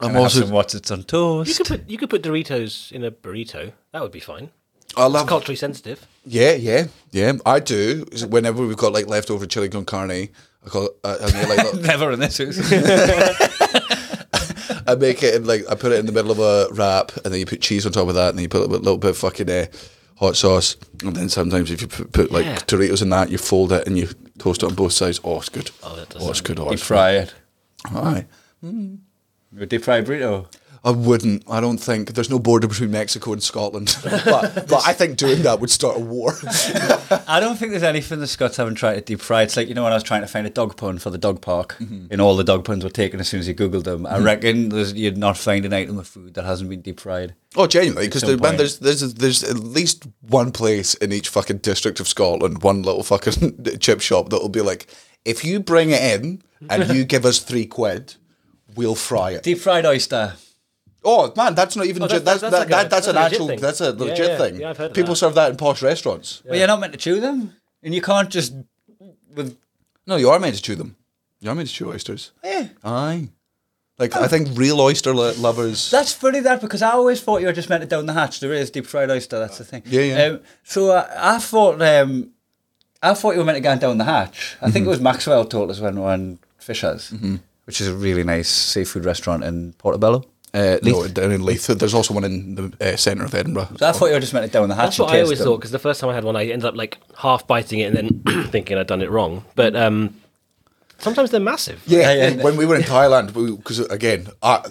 I'm 0.00 0.10
And 0.10 0.10
I 0.10 0.12
have 0.12 0.16
also, 0.16 0.40
some 0.40 0.50
what's 0.50 0.74
it's 0.74 0.90
on 0.90 0.98
You 0.98 1.04
toast. 1.04 1.56
could 1.58 1.66
put 1.66 1.88
you 1.88 1.98
could 1.98 2.10
put 2.10 2.22
Doritos 2.22 2.90
in 2.92 3.04
a 3.04 3.10
burrito. 3.10 3.72
That 3.92 4.02
would 4.02 4.12
be 4.12 4.20
fine. 4.20 4.50
I 4.96 5.06
It's 5.06 5.14
love 5.14 5.26
culturally 5.26 5.56
sensitive. 5.56 6.06
Yeah, 6.26 6.52
yeah, 6.52 6.86
yeah. 7.10 7.32
I 7.44 7.60
do. 7.60 8.06
Whenever 8.28 8.66
we've 8.66 8.76
got 8.76 8.92
like 8.92 9.06
leftover 9.06 9.46
chili 9.46 9.68
con 9.68 9.84
carne, 9.84 10.28
I 10.64 10.68
call 10.68 10.86
it. 10.86 10.92
I, 11.04 11.16
I 11.16 11.32
make 11.32 11.48
like 11.48 11.58
little- 11.64 11.80
Never 11.82 12.12
in 12.12 12.20
this 12.20 12.38
house. 12.38 12.58
I 14.86 14.94
make 14.96 15.22
it 15.22 15.34
in 15.34 15.46
like 15.46 15.62
I 15.70 15.74
put 15.74 15.92
it 15.92 15.98
in 15.98 16.06
the 16.06 16.12
middle 16.12 16.30
of 16.30 16.38
a 16.38 16.72
wrap, 16.74 17.12
and 17.24 17.32
then 17.32 17.40
you 17.40 17.46
put 17.46 17.60
cheese 17.60 17.86
on 17.86 17.92
top 17.92 18.08
of 18.08 18.14
that, 18.14 18.30
and 18.30 18.38
then 18.38 18.42
you 18.42 18.48
put 18.48 18.62
a 18.62 18.66
little, 18.66 18.78
little 18.84 18.98
bit 18.98 19.10
of 19.10 19.18
fucking 19.18 19.50
uh, 19.50 19.66
hot 20.16 20.36
sauce, 20.36 20.76
and 21.02 21.16
then 21.16 21.28
sometimes 21.28 21.70
if 21.70 21.82
you 21.82 21.88
put, 21.88 22.12
put 22.12 22.30
like 22.32 22.44
Yeah. 22.44 22.56
Doritos 22.58 23.02
in 23.02 23.10
that, 23.10 23.30
you 23.30 23.38
fold 23.38 23.72
it 23.72 23.86
and 23.86 23.98
you 23.98 24.08
toast 24.38 24.62
it 24.62 24.66
on 24.66 24.74
both 24.74 24.92
sides. 24.92 25.20
Oh, 25.24 25.38
it's 25.38 25.48
good. 25.48 25.70
Oh, 25.82 25.96
that 25.96 26.08
does 26.10 26.22
Oh, 26.26 26.30
it's 26.30 26.38
sound 26.38 26.46
good. 26.46 26.60
Oh, 26.60 26.70
Deep 26.70 26.80
fry 26.80 27.10
it. 27.12 27.34
Aye. 27.86 28.26
A 29.60 29.66
deep 29.66 29.84
fried 29.84 30.06
burrito. 30.06 30.46
I 30.84 30.90
wouldn't. 30.90 31.44
I 31.48 31.60
don't 31.60 31.78
think 31.78 32.12
there's 32.12 32.28
no 32.28 32.38
border 32.38 32.68
between 32.68 32.90
Mexico 32.90 33.32
and 33.32 33.42
Scotland, 33.42 33.96
but 34.04 34.68
but 34.68 34.86
I 34.86 34.92
think 34.92 35.16
doing 35.16 35.42
that 35.42 35.58
would 35.58 35.70
start 35.70 35.96
a 35.96 36.00
war. 36.00 36.34
I 37.26 37.40
don't 37.40 37.56
think 37.56 37.70
there's 37.70 37.82
anything 37.82 38.20
the 38.20 38.26
Scots 38.26 38.58
haven't 38.58 38.74
tried 38.74 38.96
to 38.96 39.00
deep 39.00 39.22
fry. 39.22 39.42
It's 39.42 39.56
like, 39.56 39.66
you 39.66 39.74
know, 39.74 39.82
when 39.82 39.92
I 39.92 39.96
was 39.96 40.02
trying 40.02 40.20
to 40.20 40.28
find 40.28 40.46
a 40.46 40.50
dog 40.50 40.76
pun 40.76 40.98
for 40.98 41.08
the 41.08 41.16
dog 41.16 41.40
park, 41.40 41.76
mm-hmm. 41.80 42.08
and 42.10 42.20
all 42.20 42.36
the 42.36 42.44
dog 42.44 42.66
puns 42.66 42.84
were 42.84 42.90
taken 42.90 43.18
as 43.18 43.28
soon 43.28 43.40
as 43.40 43.48
you 43.48 43.54
Googled 43.54 43.84
them, 43.84 44.04
I 44.04 44.16
mm-hmm. 44.16 44.24
reckon 44.24 44.68
there's, 44.68 44.92
you'd 44.92 45.16
not 45.16 45.38
find 45.38 45.64
an 45.64 45.72
item 45.72 45.98
of 45.98 46.06
food 46.06 46.34
that 46.34 46.44
hasn't 46.44 46.68
been 46.68 46.82
deep 46.82 47.00
fried. 47.00 47.34
Oh, 47.56 47.66
genuinely, 47.66 48.08
because 48.08 48.22
there, 48.22 48.36
man, 48.36 48.58
there's 48.58 48.78
there's 48.80 49.14
there's 49.14 49.42
at 49.42 49.56
least 49.56 50.06
one 50.20 50.52
place 50.52 50.92
in 50.94 51.12
each 51.12 51.30
fucking 51.30 51.58
district 51.58 51.98
of 51.98 52.08
Scotland, 52.08 52.62
one 52.62 52.82
little 52.82 53.02
fucking 53.02 53.78
chip 53.80 54.02
shop 54.02 54.28
that 54.28 54.42
will 54.42 54.50
be 54.50 54.60
like, 54.60 54.86
if 55.24 55.46
you 55.46 55.60
bring 55.60 55.90
it 55.90 56.02
in 56.02 56.42
and 56.68 56.94
you 56.94 57.04
give 57.04 57.24
us 57.24 57.38
three 57.38 57.64
quid, 57.64 58.16
we'll 58.74 58.94
fry 58.94 59.30
it. 59.30 59.44
Deep 59.44 59.58
fried 59.58 59.86
oyster. 59.86 60.34
Oh 61.04 61.32
man, 61.36 61.54
that's 61.54 61.76
not 61.76 61.86
even 61.86 62.02
Oh, 62.02 62.08
ju- 62.08 62.18
that's- 62.20 62.40
that's 62.40 62.40
that's 62.40 62.52
that, 62.52 62.58
like 62.58 62.66
a- 62.68 62.70
that, 62.70 62.90
that's 62.90 63.06
that's 63.06 63.08
an 63.08 63.16
actual 63.22 63.46
thing. 63.48 63.60
that's 63.60 63.80
a 63.80 63.92
legit 63.92 64.28
yeah. 64.30 64.38
thing. 64.38 64.60
Yeah, 64.60 64.70
I've 64.70 64.78
heard 64.78 64.90
of 64.90 64.94
People 64.94 65.14
that. 65.14 65.16
serve 65.18 65.34
that 65.34 65.50
in 65.50 65.56
posh 65.56 65.82
restaurants. 65.82 66.42
Well, 66.44 66.56
you're 66.58 66.66
not 66.66 66.80
meant 66.80 66.92
to 66.94 66.98
chew 66.98 67.20
them. 67.20 67.54
And 67.82 67.94
you 67.94 68.00
can't 68.02 68.30
just. 68.30 68.54
with. 69.34 69.56
No, 70.06 70.16
you 70.16 70.30
are 70.30 70.38
meant 70.38 70.56
to 70.56 70.62
chew 70.62 70.74
them. 70.76 70.96
You 71.40 71.50
are 71.50 71.54
meant 71.54 71.68
to 71.68 71.74
chew 71.74 71.90
oysters. 71.90 72.32
Eh. 72.42 72.68
Aye. 72.82 73.28
Like 73.98 74.16
I 74.16 74.26
think 74.26 74.48
real 74.54 74.80
oyster 74.80 75.14
lo- 75.14 75.34
lovers. 75.38 75.90
That's 75.90 76.12
funny 76.12 76.40
that 76.40 76.60
because 76.60 76.82
I 76.82 76.90
always 76.92 77.20
thought 77.20 77.40
you 77.42 77.46
were 77.46 77.52
just 77.52 77.68
meant 77.68 77.82
to 77.82 77.86
down 77.86 78.06
the 78.06 78.12
hatch. 78.14 78.40
There 78.40 78.52
is 78.52 78.70
deep 78.70 78.86
fried 78.86 79.10
oyster. 79.10 79.38
That's 79.38 79.58
the 79.58 79.64
thing. 79.64 79.82
Yeah, 79.86 80.00
yeah. 80.02 80.22
Um, 80.24 80.40
so 80.64 80.90
I, 80.92 81.34
I 81.36 81.38
thought, 81.38 81.80
um, 81.80 82.30
I 83.02 83.14
thought 83.14 83.32
you 83.34 83.38
were 83.38 83.44
meant 83.44 83.56
to 83.56 83.60
go 83.60 83.76
down 83.78 83.98
the 83.98 84.04
hatch. 84.04 84.56
I 84.60 84.64
Mm-hmm. 84.64 84.72
think 84.72 84.86
it 84.86 84.88
was 84.88 85.00
Maxwell 85.00 85.44
told 85.44 85.70
us 85.70 85.78
when 85.80 85.94
we 85.94 86.00
were 86.00 86.08
on 86.10 86.38
Fishers, 86.58 87.12
which 87.66 87.80
is 87.80 87.86
a 87.88 87.94
really 87.94 88.24
nice 88.24 88.48
seafood 88.48 89.04
restaurant 89.04 89.44
in 89.44 89.74
Portobello. 89.74 90.24
Uh, 90.54 90.78
no, 90.84 91.08
down 91.08 91.32
in 91.32 91.44
Leith. 91.44 91.66
There's 91.66 91.94
also 91.94 92.14
one 92.14 92.22
in 92.22 92.54
the 92.54 92.72
uh, 92.80 92.96
centre 92.96 93.24
of 93.24 93.34
Edinburgh. 93.34 93.70
So 93.76 93.88
I 93.88 93.92
thought 93.92 94.06
you 94.06 94.12
were 94.12 94.20
just 94.20 94.32
meant 94.32 94.46
to 94.46 94.52
down 94.52 94.68
the 94.68 94.76
hatch. 94.76 94.84
That's 94.84 94.98
what 95.00 95.08
and 95.10 95.18
I 95.18 95.22
always 95.22 95.38
them. 95.40 95.48
thought 95.48 95.56
because 95.56 95.72
the 95.72 95.80
first 95.80 96.00
time 96.00 96.10
I 96.10 96.14
had 96.14 96.22
one, 96.22 96.36
I 96.36 96.44
ended 96.46 96.64
up 96.64 96.76
like 96.76 96.98
half 97.18 97.44
biting 97.48 97.80
it 97.80 97.92
and 97.92 98.22
then 98.24 98.44
thinking 98.50 98.78
I'd 98.78 98.86
done 98.86 99.02
it 99.02 99.10
wrong. 99.10 99.44
But 99.56 99.74
um, 99.74 100.14
sometimes 100.98 101.32
they're 101.32 101.40
massive. 101.40 101.82
Yeah, 101.86 102.12
Yeah, 102.12 102.28
yeah. 102.28 102.42
when 102.44 102.56
we 102.56 102.66
were 102.66 102.76
in 102.76 102.82
Thailand, 102.82 103.34
because 103.56 103.80
again, 103.80 104.28
I 104.42 104.64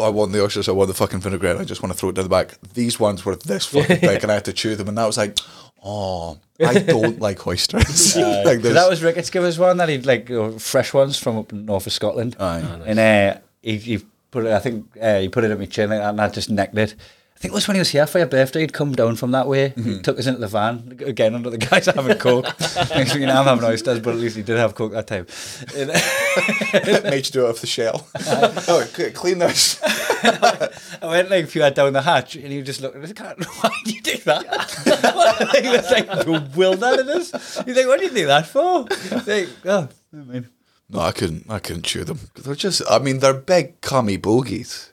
I 0.00 0.08
won 0.08 0.32
the 0.32 0.42
oysters, 0.42 0.68
I 0.68 0.72
won 0.72 0.88
the 0.88 0.94
fucking 0.94 1.20
vinaigrette. 1.20 1.58
I 1.58 1.64
just 1.64 1.82
want 1.82 1.92
to 1.92 1.98
throw 1.98 2.08
it 2.10 2.14
down 2.14 2.24
the 2.24 2.30
back. 2.30 2.58
These 2.74 2.98
ones 2.98 3.24
were 3.24 3.36
this 3.36 3.66
fucking 3.72 4.00
big, 4.00 4.22
and 4.22 4.30
I 4.30 4.34
had 4.36 4.44
to 4.46 4.52
chew 4.54 4.74
them, 4.74 4.88
and 4.88 4.96
that 4.96 5.06
was 5.06 5.18
like, 5.18 5.38
oh, 5.84 6.38
I 6.64 6.78
don't 6.78 7.20
like 7.20 7.46
oysters. 7.46 8.16
like 8.44 8.62
that 8.62 8.86
was 8.88 9.02
Ricketts 9.02 9.30
give 9.30 9.44
us 9.44 9.58
one 9.58 9.76
that 9.76 9.88
he'd 9.90 10.06
like 10.06 10.28
you 10.30 10.36
know, 10.36 10.58
fresh 10.58 10.94
ones 10.94 11.18
from 11.18 11.36
up 11.36 11.52
north 11.52 11.86
of 11.86 11.92
Scotland. 11.92 12.36
Aye. 12.40 12.62
Oh, 12.64 12.82
And 12.86 12.98
uh, 12.98 13.38
he, 13.62 13.76
he 13.76 13.98
put 14.30 14.44
it, 14.46 14.52
I 14.52 14.58
think 14.58 14.86
uh, 15.00 15.20
he 15.20 15.28
put 15.28 15.44
it 15.44 15.50
at 15.50 15.58
my 15.58 15.66
chin 15.66 15.90
like 15.90 16.00
that, 16.00 16.10
and 16.10 16.20
I 16.20 16.28
just 16.28 16.50
necked 16.50 16.76
it. 16.76 16.94
I 17.36 17.38
think 17.38 17.52
it 17.52 17.54
was 17.54 17.68
when 17.68 17.74
he 17.74 17.80
was 17.80 17.90
here 17.90 18.06
for 18.06 18.16
your 18.16 18.26
birthday. 18.26 18.60
He'd 18.60 18.72
come 18.72 18.92
down 18.94 19.16
from 19.16 19.32
that 19.32 19.46
way. 19.46 19.68
Mm-hmm. 19.70 19.92
He 19.96 20.00
took 20.00 20.18
us 20.18 20.26
into 20.26 20.40
the 20.40 20.48
van 20.48 20.98
again 21.04 21.34
under 21.34 21.50
the 21.50 21.58
guys 21.58 21.84
having 21.84 22.16
coke. 22.16 22.46
Next 22.58 23.12
thing 23.12 23.20
you 23.20 23.26
know, 23.26 23.34
I'm 23.38 23.44
having 23.44 23.62
oysters, 23.62 24.00
but 24.00 24.14
at 24.14 24.20
least 24.20 24.36
he 24.36 24.42
did 24.42 24.56
have 24.56 24.74
coke 24.74 24.92
that 24.92 25.06
time. 25.06 25.26
Made 27.10 27.26
you 27.26 27.32
do 27.32 27.44
it 27.44 27.50
off 27.50 27.60
the 27.60 27.66
shell. 27.66 28.08
oh, 28.16 28.88
clean 29.12 29.38
this. 29.38 29.78
I 29.84 30.70
went 31.02 31.30
like 31.30 31.44
a 31.44 31.46
few 31.46 31.60
had 31.60 31.74
down 31.74 31.92
the 31.92 32.00
hatch, 32.00 32.36
and 32.36 32.50
he 32.50 32.62
just 32.62 32.80
looked 32.80 32.96
at 32.96 33.04
us. 33.04 33.12
"Can't- 33.12 33.44
Why 33.44 33.70
did 33.84 33.94
you 33.96 34.00
do 34.00 34.16
that? 34.24 35.60
he 35.62 35.68
was 35.68 35.90
like 35.90 36.24
bewildered 36.24 37.00
at 37.00 37.08
us. 37.08 37.58
He's 37.66 37.76
like, 37.76 37.86
"What 37.86 37.98
do 38.00 38.06
you 38.06 38.12
do 38.12 38.26
that 38.28 38.46
for?" 38.46 38.86
Like, 39.26 39.48
oh, 39.66 39.88
I 40.14 40.16
mean. 40.16 40.48
No, 40.88 41.00
I 41.00 41.12
couldn't. 41.12 41.50
I 41.50 41.58
couldn't 41.58 41.84
chew 41.84 42.04
them. 42.04 42.20
They're 42.34 42.54
just. 42.54 42.82
I 42.88 42.98
mean, 42.98 43.18
they're 43.18 43.34
big 43.34 43.80
cummy 43.80 44.18
bogies. 44.18 44.90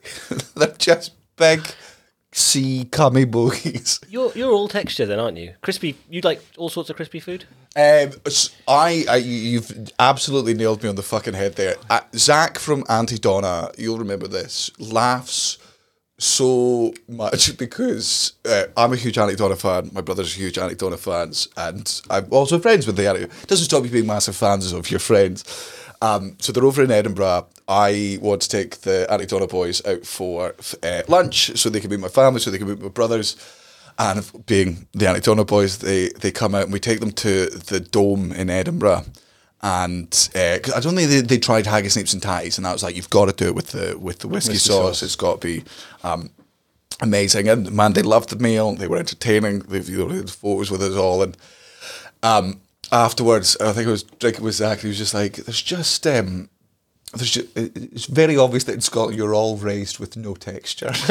they're 0.56 0.76
just 0.78 1.12
big 1.36 1.62
sea 2.32 2.86
cummy 2.86 3.26
bogies. 3.26 4.00
You're 4.10 4.32
you're 4.34 4.52
all 4.52 4.68
texture 4.68 5.06
then, 5.06 5.20
aren't 5.20 5.38
you? 5.38 5.54
Crispy. 5.62 5.96
You 6.10 6.22
like 6.22 6.42
all 6.58 6.70
sorts 6.70 6.90
of 6.90 6.96
crispy 6.96 7.20
food. 7.20 7.46
Um, 7.76 8.12
I, 8.68 9.04
I, 9.10 9.16
you've 9.16 9.92
absolutely 10.00 10.54
nailed 10.54 10.84
me 10.84 10.90
on 10.90 10.96
the 10.96 11.02
fucking 11.02 11.34
head 11.34 11.56
there. 11.56 11.76
Uh, 11.90 12.02
Zach 12.16 12.60
from 12.60 12.84
Aunty 12.88 13.18
Donna, 13.18 13.72
you'll 13.80 13.98
remember 13.98 14.28
this, 14.28 14.70
laughs 14.80 15.58
so 16.20 16.94
much 17.08 17.58
because 17.58 18.34
uh, 18.46 18.66
I'm 18.78 18.94
a 18.94 18.96
huge 18.96 19.18
Aunty 19.18 19.36
Donna 19.36 19.56
fan. 19.56 19.90
My 19.92 20.02
brother's 20.02 20.36
a 20.36 20.40
huge 20.40 20.58
Aunty 20.58 20.76
Donna 20.76 20.98
fans, 20.98 21.48
and 21.58 22.02
I'm 22.10 22.28
also 22.32 22.60
friends 22.60 22.86
with 22.86 22.96
the 22.96 23.10
Aunty. 23.10 23.28
Doesn't 23.48 23.66
stop 23.66 23.84
you 23.84 23.90
being 23.90 24.08
massive 24.08 24.36
fans 24.36 24.72
of 24.72 24.90
your 24.92 25.00
friends. 25.00 25.44
Um, 26.04 26.36
so 26.40 26.52
they're 26.52 26.66
over 26.66 26.84
in 26.84 26.92
Edinburgh. 26.92 27.48
I 27.66 28.20
want 28.22 28.42
to 28.42 28.50
take 28.50 28.82
the 28.82 29.08
Donna 29.30 29.48
boys 29.48 29.84
out 29.86 30.06
for 30.06 30.54
uh, 30.84 31.04
lunch 31.08 31.58
so 31.58 31.70
they 31.70 31.80
can 31.80 31.90
meet 31.90 32.02
my 32.02 32.10
family, 32.10 32.42
so 32.42 32.52
they 32.52 32.58
can 32.58 32.68
meet 32.68 32.82
my 32.82 32.90
brothers. 32.90 33.38
And 33.98 34.30
being 34.46 34.88
the 34.92 35.22
Donna 35.24 35.46
boys, 35.46 35.78
they, 35.78 36.10
they 36.10 36.32
come 36.32 36.56
out 36.56 36.64
and 36.64 36.74
we 36.74 36.82
take 36.82 37.00
them 37.00 37.12
to 37.12 37.46
the 37.46 37.80
Dome 37.80 38.34
in 38.34 38.50
Edinburgh. 38.50 39.06
And 39.62 40.30
uh 40.36 40.58
I 40.76 40.80
don't 40.82 40.94
think 40.94 41.10
they, 41.10 41.22
they 41.22 41.38
tried 41.38 41.68
haggis, 41.68 41.96
snapes, 41.96 42.12
and 42.14 42.22
tatties, 42.22 42.58
and 42.58 42.68
I 42.68 42.74
was 42.74 42.84
like, 42.84 42.98
"You've 42.98 43.10
got 43.10 43.28
to 43.28 43.32
do 43.32 43.46
it 43.46 43.56
with 43.56 43.68
the 43.68 43.98
with 43.98 44.20
the 44.20 44.28
whiskey, 44.28 44.52
Whiskey 44.52 44.70
sauce. 44.70 45.00
sauce. 45.00 45.04
It's 45.04 45.16
got 45.16 45.40
to 45.40 45.48
be 45.48 45.64
um, 46.04 46.32
amazing." 47.00 47.48
And 47.48 47.72
man, 47.72 47.94
they 47.94 48.02
loved 48.02 48.28
the 48.28 48.36
meal. 48.36 48.76
They 48.76 48.88
were 48.88 48.98
entertaining. 48.98 49.60
They 49.60 49.80
you 49.80 50.00
know, 50.00 50.10
they 50.10 50.18
had 50.18 50.30
photos 50.30 50.70
with 50.70 50.82
us 50.82 50.98
all, 50.98 51.24
and 51.24 51.38
um, 52.24 52.60
afterwards, 52.94 53.58
I 53.60 53.74
think 53.74 53.88
it 53.88 53.92
was 53.92 54.04
drinking 54.04 54.46
with 54.46 54.56
Zach. 54.56 54.80
He 54.80 54.88
was 54.88 54.98
just 54.98 55.14
like, 55.14 55.36
"There's 55.36 55.62
just 55.62 56.06
um, 56.08 56.50
there's 57.14 57.32
just, 57.32 57.48
it's 57.56 58.06
very 58.06 58.38
obvious 58.38 58.64
that 58.66 58.74
in 58.74 58.82
Scotland 58.82 59.18
you're 59.18 59.36
all 59.36 59.58
raised 59.58 60.00
with 60.00 60.16
no 60.16 60.36
texture. 60.36 60.94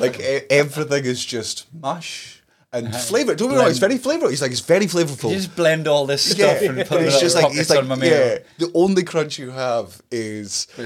like 0.00 0.18
everything 0.50 1.04
is 1.04 1.24
just 1.24 1.66
mush 1.72 2.37
and 2.72 2.94
flavour. 2.94 3.34
Don't 3.34 3.48
get 3.48 3.54
me 3.54 3.60
wrong, 3.60 3.70
it's 3.70 3.78
very 3.78 3.98
flavourful. 3.98 4.30
He's 4.30 4.42
like, 4.42 4.50
it's 4.50 4.60
very 4.60 4.86
flavourful. 4.86 5.30
You 5.30 5.36
just 5.36 5.56
blend 5.56 5.88
all 5.88 6.06
this 6.06 6.36
yeah, 6.36 6.56
stuff 6.56 6.68
and 6.68 6.86
put 6.86 7.02
it 7.02 7.18
just 7.18 7.34
like 7.34 7.56
it's 7.56 7.70
like 7.70 7.78
on 7.78 7.88
my 7.88 7.94
meal. 7.94 8.10
yeah. 8.10 8.38
The 8.58 8.70
only 8.74 9.04
crunch 9.04 9.38
you 9.38 9.50
have 9.50 10.02
is 10.10 10.66
uh, 10.76 10.84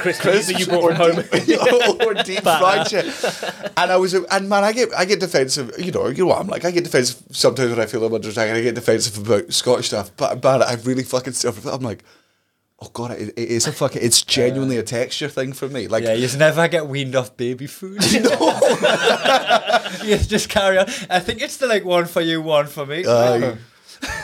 Crisps 0.00 0.22
that 0.22 0.56
you 0.58 0.66
brought 0.66 0.94
from 0.94 0.96
home. 0.96 1.18
or 2.06 2.22
deep 2.22 2.40
fried 2.42 2.88
shit. 2.88 3.06
And 3.76 3.90
I 3.90 3.96
was, 3.96 4.12
and 4.12 4.48
man, 4.48 4.64
I 4.64 4.72
get, 4.72 4.90
I 4.94 5.04
get 5.06 5.20
defensive. 5.20 5.72
You 5.78 5.92
know, 5.92 6.08
you 6.08 6.24
know 6.24 6.26
what 6.26 6.40
I'm 6.40 6.48
like. 6.48 6.64
I 6.64 6.70
get 6.70 6.84
defensive 6.84 7.22
sometimes 7.30 7.70
when 7.70 7.80
I 7.80 7.86
feel 7.86 8.04
I'm 8.04 8.12
under 8.12 8.28
attack, 8.28 8.48
and 8.48 8.58
I 8.58 8.62
get 8.62 8.74
defensive 8.74 9.26
about 9.26 9.52
Scottish 9.52 9.86
stuff. 9.86 10.10
But 10.16 10.42
man, 10.44 10.62
I 10.62 10.74
really 10.84 11.04
fucking 11.04 11.32
stuff. 11.32 11.64
I'm 11.64 11.82
like, 11.82 12.04
oh 12.82 12.90
god, 12.92 13.12
it, 13.12 13.28
it 13.36 13.48
is 13.48 13.66
a 13.66 13.72
fucking. 13.72 14.02
It's 14.02 14.22
genuinely 14.38 14.76
a 14.76 14.82
texture 14.82 15.28
thing 15.28 15.52
for 15.52 15.68
me. 15.68 15.88
Like, 15.88 16.04
Yeah, 16.04 16.14
you 16.14 16.28
never 16.36 16.68
get 16.68 16.88
weaned 16.88 17.16
off 17.16 17.36
baby 17.36 17.66
food. 17.66 18.00
no, 18.12 18.60
you 20.04 20.18
just 20.18 20.48
carry 20.48 20.78
on. 20.78 20.86
I 21.08 21.20
think 21.20 21.40
it's 21.42 21.56
the 21.58 21.66
like 21.66 21.84
one 21.84 22.06
for 22.06 22.20
you, 22.20 22.42
one 22.42 22.66
for 22.66 22.84
me. 22.84 23.04
Aye. 23.06 23.56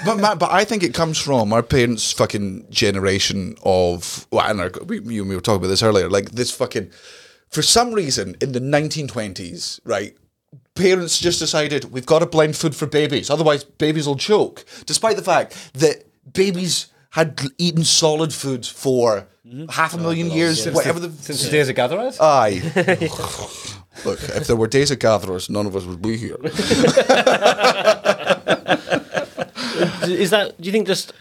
but 0.04 0.16
Matt, 0.16 0.38
but 0.38 0.50
I 0.50 0.64
think 0.64 0.82
it 0.82 0.92
comes 0.92 1.18
from 1.18 1.52
our 1.52 1.62
parents' 1.62 2.12
fucking 2.12 2.66
generation 2.70 3.56
of. 3.62 4.26
Well, 4.30 4.46
and 4.46 4.60
our, 4.60 4.72
we, 4.86 5.00
you 5.00 5.22
and 5.22 5.28
we 5.28 5.36
were 5.36 5.40
talking 5.40 5.58
about 5.58 5.68
this 5.68 5.82
earlier. 5.82 6.08
Like 6.08 6.32
this 6.32 6.50
fucking, 6.50 6.90
for 7.48 7.62
some 7.62 7.92
reason 7.92 8.36
in 8.40 8.52
the 8.52 8.60
1920s, 8.60 9.80
right? 9.84 10.16
Parents 10.74 11.18
just 11.18 11.40
decided 11.40 11.90
we've 11.92 12.06
got 12.06 12.20
to 12.20 12.26
blend 12.26 12.56
food 12.56 12.74
for 12.74 12.86
babies, 12.86 13.30
otherwise 13.30 13.64
babies 13.64 14.06
will 14.06 14.16
choke. 14.16 14.64
Despite 14.86 15.16
the 15.16 15.22
fact 15.22 15.72
that 15.74 16.04
babies 16.32 16.86
had 17.10 17.40
eaten 17.58 17.84
solid 17.84 18.32
food 18.32 18.66
for 18.66 19.28
mm-hmm. 19.46 19.66
half 19.68 19.94
a 19.94 19.98
oh, 19.98 20.00
million 20.00 20.30
years, 20.30 20.68
whatever 20.68 21.00
the 21.00 21.10
Since 21.10 21.44
the 21.44 21.50
days 21.50 21.68
of 21.68 21.74
gatherers. 21.74 22.18
Aye. 22.20 22.62
Look, 24.04 24.22
if 24.22 24.46
there 24.46 24.56
were 24.56 24.68
days 24.68 24.90
of 24.90 24.98
gatherers, 25.00 25.50
none 25.50 25.66
of 25.66 25.74
us 25.74 25.84
would 25.84 26.00
be 26.00 26.16
here. 26.16 26.36
Is 30.04 30.30
that? 30.30 30.54
Do 30.60 30.66
you 30.66 30.72
think 30.72 30.86
just 30.86 31.12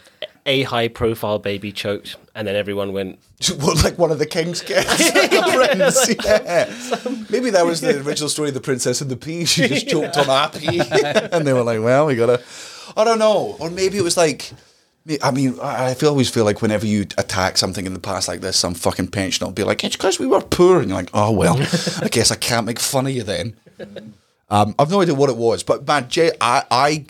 a 0.45 0.63
high 0.63 0.88
profile 0.88 1.39
baby 1.39 1.71
choked, 1.71 2.15
and 2.34 2.47
then 2.47 2.56
everyone 2.56 2.93
went. 2.93 3.19
Well, 3.60 3.76
like 3.84 4.00
one 4.00 4.12
of 4.12 4.17
the 4.17 4.26
king's 4.26 4.62
guests, 4.62 5.13
like 5.13 5.30
prince. 5.30 6.15
Yeah. 6.26 6.73
Maybe 7.30 7.52
that 7.52 7.65
was 7.65 7.82
the 7.82 8.02
original 8.02 8.30
story 8.30 8.47
of 8.47 8.56
the 8.56 8.62
princess 8.62 9.00
and 9.00 9.12
the 9.12 9.17
pea. 9.17 9.45
She 9.45 9.67
just 9.67 9.88
choked 9.88 10.17
on 10.17 10.28
a 10.28 10.50
pea, 10.50 10.82
and 11.32 11.45
they 11.45 11.54
were 11.54 11.62
like, 11.62 11.82
"Well, 11.82 12.08
we 12.08 12.15
gotta." 12.15 12.41
I 12.95 13.04
don't 13.04 13.19
know, 13.19 13.56
or 13.60 13.69
maybe 13.69 13.97
it 13.97 14.04
was 14.04 14.17
like. 14.17 14.52
I 15.24 15.32
mean, 15.32 15.58
I 15.62 15.93
feel 15.93 16.10
always 16.10 16.30
feel 16.30 16.43
like 16.43 16.62
whenever 16.62 16.86
you 16.86 17.02
attack 17.17 17.58
something 17.58 17.86
in 17.86 17.93
the 17.93 18.00
past 18.00 18.28
like 18.28 18.41
this, 18.41 18.58
some 18.58 18.74
fucking 18.74 19.08
pensioner 19.08 19.48
will 19.48 19.54
be 19.54 19.63
like, 19.63 19.84
"It's 19.84 19.96
because 19.96 20.20
we 20.20 20.28
were 20.28 20.41
poor," 20.41 20.80
and 20.80 20.89
you're 20.89 20.98
like, 20.98 21.10
"Oh 21.13 21.32
well, 21.32 21.56
I 22.02 22.10
guess 22.10 22.32
I 22.32 22.36
can't 22.36 22.65
make 22.65 22.80
fun 22.80 23.08
of 23.08 23.13
you 23.13 23.24
then." 23.24 23.56
Um, 24.50 24.76
I've 24.80 24.89
no 24.91 25.02
idea 25.02 25.13
what 25.13 25.30
it 25.30 25.38
was, 25.38 25.63
but 25.63 25.88
man, 25.88 26.10
Jay, 26.10 26.32
I, 26.41 26.63
I, 26.72 27.06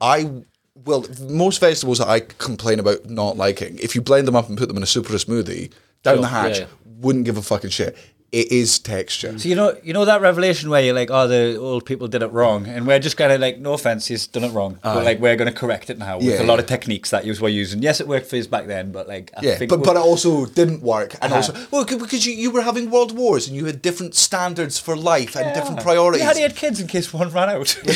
I 0.00 0.30
well, 0.74 1.06
most 1.22 1.60
vegetables 1.60 1.98
that 1.98 2.08
I 2.08 2.20
complain 2.20 2.78
about 2.78 3.08
not 3.08 3.36
liking, 3.36 3.78
if 3.78 3.94
you 3.94 4.00
blend 4.00 4.26
them 4.28 4.36
up 4.36 4.48
and 4.48 4.56
put 4.56 4.68
them 4.68 4.76
in 4.76 4.82
a 4.82 4.86
super 4.86 5.12
smoothie, 5.14 5.70
down 6.02 6.16
Sure, 6.16 6.22
the 6.22 6.28
hatch, 6.28 6.58
yeah. 6.60 6.66
wouldn't 6.84 7.24
give 7.24 7.36
a 7.36 7.42
fucking 7.42 7.70
shit. 7.70 7.96
It 8.32 8.52
is 8.52 8.78
texture. 8.78 9.36
So 9.40 9.48
you 9.48 9.56
know, 9.56 9.76
you 9.82 9.92
know 9.92 10.04
that 10.04 10.20
revelation 10.20 10.70
where 10.70 10.80
you're 10.80 10.94
like, 10.94 11.10
oh, 11.10 11.26
the 11.26 11.56
old 11.58 11.84
people 11.84 12.06
did 12.06 12.22
it 12.22 12.28
wrong, 12.30 12.64
and 12.68 12.86
we're 12.86 13.00
just 13.00 13.16
kind 13.16 13.32
of 13.32 13.40
like, 13.40 13.58
no 13.58 13.72
offense, 13.72 14.06
he's 14.06 14.28
done 14.28 14.44
it 14.44 14.52
wrong, 14.52 14.78
but 14.84 15.04
like 15.04 15.18
we're 15.18 15.34
going 15.34 15.52
to 15.52 15.58
correct 15.58 15.90
it 15.90 15.98
now 15.98 16.18
with 16.18 16.26
Yeah. 16.26 16.42
a 16.42 16.44
lot 16.44 16.60
of 16.60 16.66
techniques 16.66 17.10
that 17.10 17.24
you 17.24 17.34
were 17.40 17.48
using. 17.48 17.82
Yes, 17.82 18.00
it 18.00 18.06
worked 18.06 18.28
for 18.28 18.36
us 18.36 18.46
back 18.46 18.68
then, 18.68 18.92
but 18.92 19.08
like, 19.08 19.32
I 19.36 19.40
Yeah, 19.42 19.54
think 19.56 19.68
but 19.70 19.82
but 19.82 19.96
it 19.96 20.00
also 20.00 20.46
didn't 20.46 20.80
work, 20.80 21.14
and 21.14 21.32
Uh-huh. 21.32 21.36
also 21.36 21.54
well 21.72 21.84
because 21.84 22.24
you, 22.24 22.32
you 22.32 22.52
were 22.52 22.62
having 22.62 22.88
world 22.88 23.16
wars 23.16 23.48
and 23.48 23.56
you 23.56 23.64
had 23.64 23.82
different 23.82 24.14
standards 24.14 24.78
for 24.78 24.96
life 24.96 25.34
and 25.34 25.52
different 25.52 25.80
priorities. 25.80 26.20
You 26.22 26.28
had 26.28 26.36
eight 26.36 26.54
kids 26.54 26.78
in 26.80 26.86
case 26.86 27.12
one 27.12 27.30
ran 27.30 27.50
out. 27.50 27.76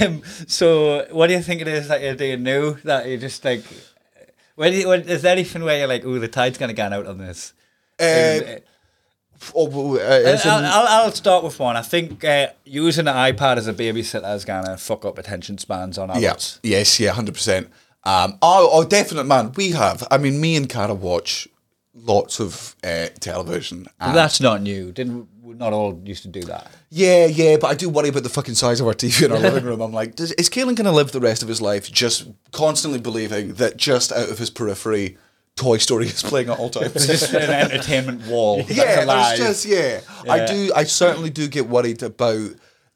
um, 0.00 0.22
so, 0.46 1.06
what 1.12 1.28
do 1.28 1.34
you 1.34 1.42
think 1.42 1.60
it 1.60 1.68
is 1.68 1.88
that 1.88 2.02
you're 2.02 2.14
doing 2.14 2.42
now 2.42 2.76
that 2.84 3.06
you 3.06 3.18
just 3.18 3.44
like? 3.44 3.62
You, 4.58 4.86
what, 4.88 5.00
is 5.06 5.22
there 5.22 5.32
anything 5.32 5.62
where 5.64 5.78
you're 5.78 5.86
like, 5.86 6.04
oh, 6.04 6.18
the 6.18 6.28
tide's 6.28 6.58
going 6.58 6.68
to 6.70 6.74
get 6.74 6.92
out 6.92 7.06
on 7.06 7.18
this? 7.18 7.52
Uh, 8.00 8.40
Um, 8.56 8.60
oh, 9.54 9.96
uh, 9.98 10.38
I'll, 10.44 10.64
I'll, 10.64 11.04
I'll 11.04 11.12
start 11.12 11.44
with 11.44 11.58
one. 11.58 11.76
I 11.76 11.82
think 11.82 12.24
uh, 12.24 12.48
using 12.64 13.06
an 13.06 13.14
iPad 13.14 13.58
as 13.58 13.68
a 13.68 13.74
babysitter 13.74 14.34
is 14.34 14.44
going 14.44 14.64
to 14.64 14.76
fuck 14.76 15.04
up 15.04 15.18
attention 15.18 15.58
spans 15.58 15.98
on 15.98 16.08
Yeah. 16.10 16.16
adults. 16.30 16.58
Yes. 16.62 16.98
Yeah. 17.00 17.12
Hundred 17.12 17.34
percent. 17.34 17.68
Um. 18.04 18.38
Oh, 18.42 18.68
oh, 18.72 18.84
definite 18.84 19.24
man. 19.24 19.52
We 19.52 19.70
have. 19.72 20.06
I 20.10 20.18
mean, 20.18 20.40
me 20.40 20.56
and 20.56 20.68
Cara 20.68 20.94
watch 20.94 21.48
lots 21.94 22.40
of 22.40 22.76
uh, 22.84 23.06
television. 23.20 23.86
That's 23.98 24.40
not 24.40 24.62
new. 24.62 24.92
Didn't 24.92 25.28
not 25.42 25.72
all 25.72 26.00
used 26.04 26.22
to 26.22 26.28
do 26.28 26.42
that? 26.42 26.70
yeah, 26.90 27.26
yeah. 27.26 27.56
But 27.56 27.68
I 27.68 27.74
do 27.74 27.88
worry 27.88 28.08
about 28.10 28.22
the 28.22 28.28
fucking 28.28 28.54
size 28.54 28.80
of 28.80 28.86
our 28.86 28.92
TV 28.94 29.24
in 29.24 29.32
our 29.32 29.38
living 29.38 29.64
room. 29.70 29.80
I'm 29.80 29.92
like, 29.92 30.14
does, 30.16 30.32
is 30.32 30.48
Kaelin 30.50 30.76
going 30.76 30.84
to 30.84 30.92
live 30.92 31.12
the 31.12 31.20
rest 31.20 31.42
of 31.42 31.48
his 31.48 31.60
life 31.60 31.90
just 31.90 32.28
constantly 32.52 33.00
believing 33.00 33.54
that 33.54 33.76
just 33.76 34.12
out 34.12 34.28
of 34.28 34.38
his 34.38 34.50
periphery, 34.50 35.16
Toy 35.56 35.78
Story 35.78 36.06
is 36.06 36.22
playing 36.22 36.50
at 36.50 36.58
all 36.58 36.68
times? 36.68 36.94
It's 36.94 37.06
just 37.06 37.32
an 37.32 37.50
entertainment 37.50 38.26
wall. 38.26 38.58
That's 38.58 38.70
yeah, 38.76 39.04
alive. 39.04 39.38
there's 39.38 39.64
just 39.64 39.66
yeah. 39.66 40.00
I 40.30 40.44
do. 40.44 40.70
I 40.76 40.84
certainly 40.84 41.30
do 41.30 41.48
get 41.48 41.66
worried 41.66 42.02
about 42.02 42.50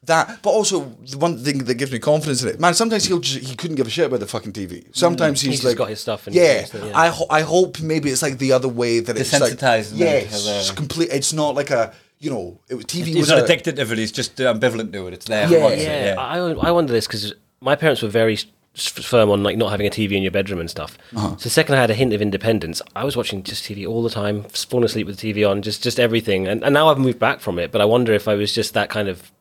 that. 0.04 0.42
But 0.42 0.50
also, 0.50 0.84
the 1.10 1.16
one 1.16 1.38
thing 1.38 1.64
that 1.64 1.74
gives 1.74 1.90
me 1.90 1.98
confidence 1.98 2.42
in 2.42 2.50
it, 2.50 2.60
man. 2.60 2.74
Sometimes 2.74 3.06
he'll 3.06 3.18
just, 3.20 3.48
he 3.48 3.56
couldn't 3.56 3.76
give 3.76 3.86
a 3.86 3.90
shit 3.90 4.06
about 4.06 4.20
the 4.20 4.26
fucking 4.26 4.52
TV. 4.52 4.94
Sometimes 4.94 5.40
mm. 5.40 5.44
he's, 5.44 5.52
He's 5.52 5.60
just 5.60 5.64
like 5.70 5.78
got 5.78 5.88
his 5.88 6.00
stuff 6.00 6.26
and 6.26 6.36
yeah, 6.36 6.58
he's- 6.58 6.74
yeah. 6.74 6.92
I 6.94 7.08
ho- 7.08 7.26
I 7.30 7.40
hope 7.40 7.80
maybe 7.80 8.10
it's 8.10 8.22
like 8.22 8.38
the 8.38 8.52
other 8.52 8.68
way 8.68 9.00
that 9.00 9.16
it's 9.16 9.32
like 9.32 9.60
yeah, 9.94 10.10
it's 10.12 10.70
complete. 10.70 11.08
It's 11.10 11.32
not 11.32 11.54
like 11.54 11.70
a 11.70 11.94
you 12.18 12.30
know 12.30 12.60
it, 12.68 12.74
was- 12.74 12.84
TV 12.84 13.06
He's 13.06 13.16
was 13.16 13.30
not 13.30 13.38
a, 13.38 13.44
addicted 13.44 13.76
to 13.76 13.82
it. 13.90 13.98
He's 13.98 14.12
just 14.12 14.36
ambivalent 14.36 14.92
to 14.92 15.06
it. 15.06 15.14
It's 15.14 15.26
there. 15.26 15.48
Yeah, 15.48 15.56
He 15.56 15.62
wants 15.62 15.82
it, 15.82 15.86
Yeah, 15.86 16.14
I, 16.18 16.38
I 16.38 16.70
wonder 16.72 16.92
this 16.92 17.06
because 17.06 17.32
my 17.62 17.74
parents 17.74 18.02
were 18.02 18.08
very 18.08 18.34
s- 18.34 18.44
firm 18.74 19.30
on 19.30 19.42
like 19.42 19.56
not 19.56 19.70
having 19.70 19.86
a 19.86 19.90
TV 19.90 20.12
in 20.12 20.22
your 20.22 20.30
bedroom 20.30 20.60
and 20.60 20.70
stuff. 20.70 20.96
Uh-huh. 21.14 21.30
So 21.30 21.44
the 21.44 21.50
second 21.50 21.74
I 21.74 21.80
had 21.80 21.90
a 21.90 21.94
hint 21.94 22.12
of 22.12 22.22
independence, 22.22 22.80
I 22.94 23.04
was 23.04 23.16
watching 23.16 23.42
just 23.42 23.64
TV 23.64 23.86
all 23.86 24.02
the 24.02 24.10
time, 24.10 24.44
falling 24.44 24.84
asleep 24.84 25.06
with 25.06 25.18
the 25.18 25.32
TV 25.32 25.48
on, 25.48 25.62
just 25.62 25.82
just 25.82 25.98
everything. 25.98 26.46
And, 26.46 26.62
and 26.62 26.72
now 26.72 26.88
I've 26.88 26.98
moved 26.98 27.18
back 27.18 27.40
from 27.40 27.58
it, 27.58 27.72
but 27.72 27.80
I 27.80 27.84
wonder 27.84 28.12
if 28.12 28.28
I 28.28 28.34
was 28.34 28.54
just 28.54 28.74
that 28.74 28.88
kind 28.88 29.08
of 29.08 29.32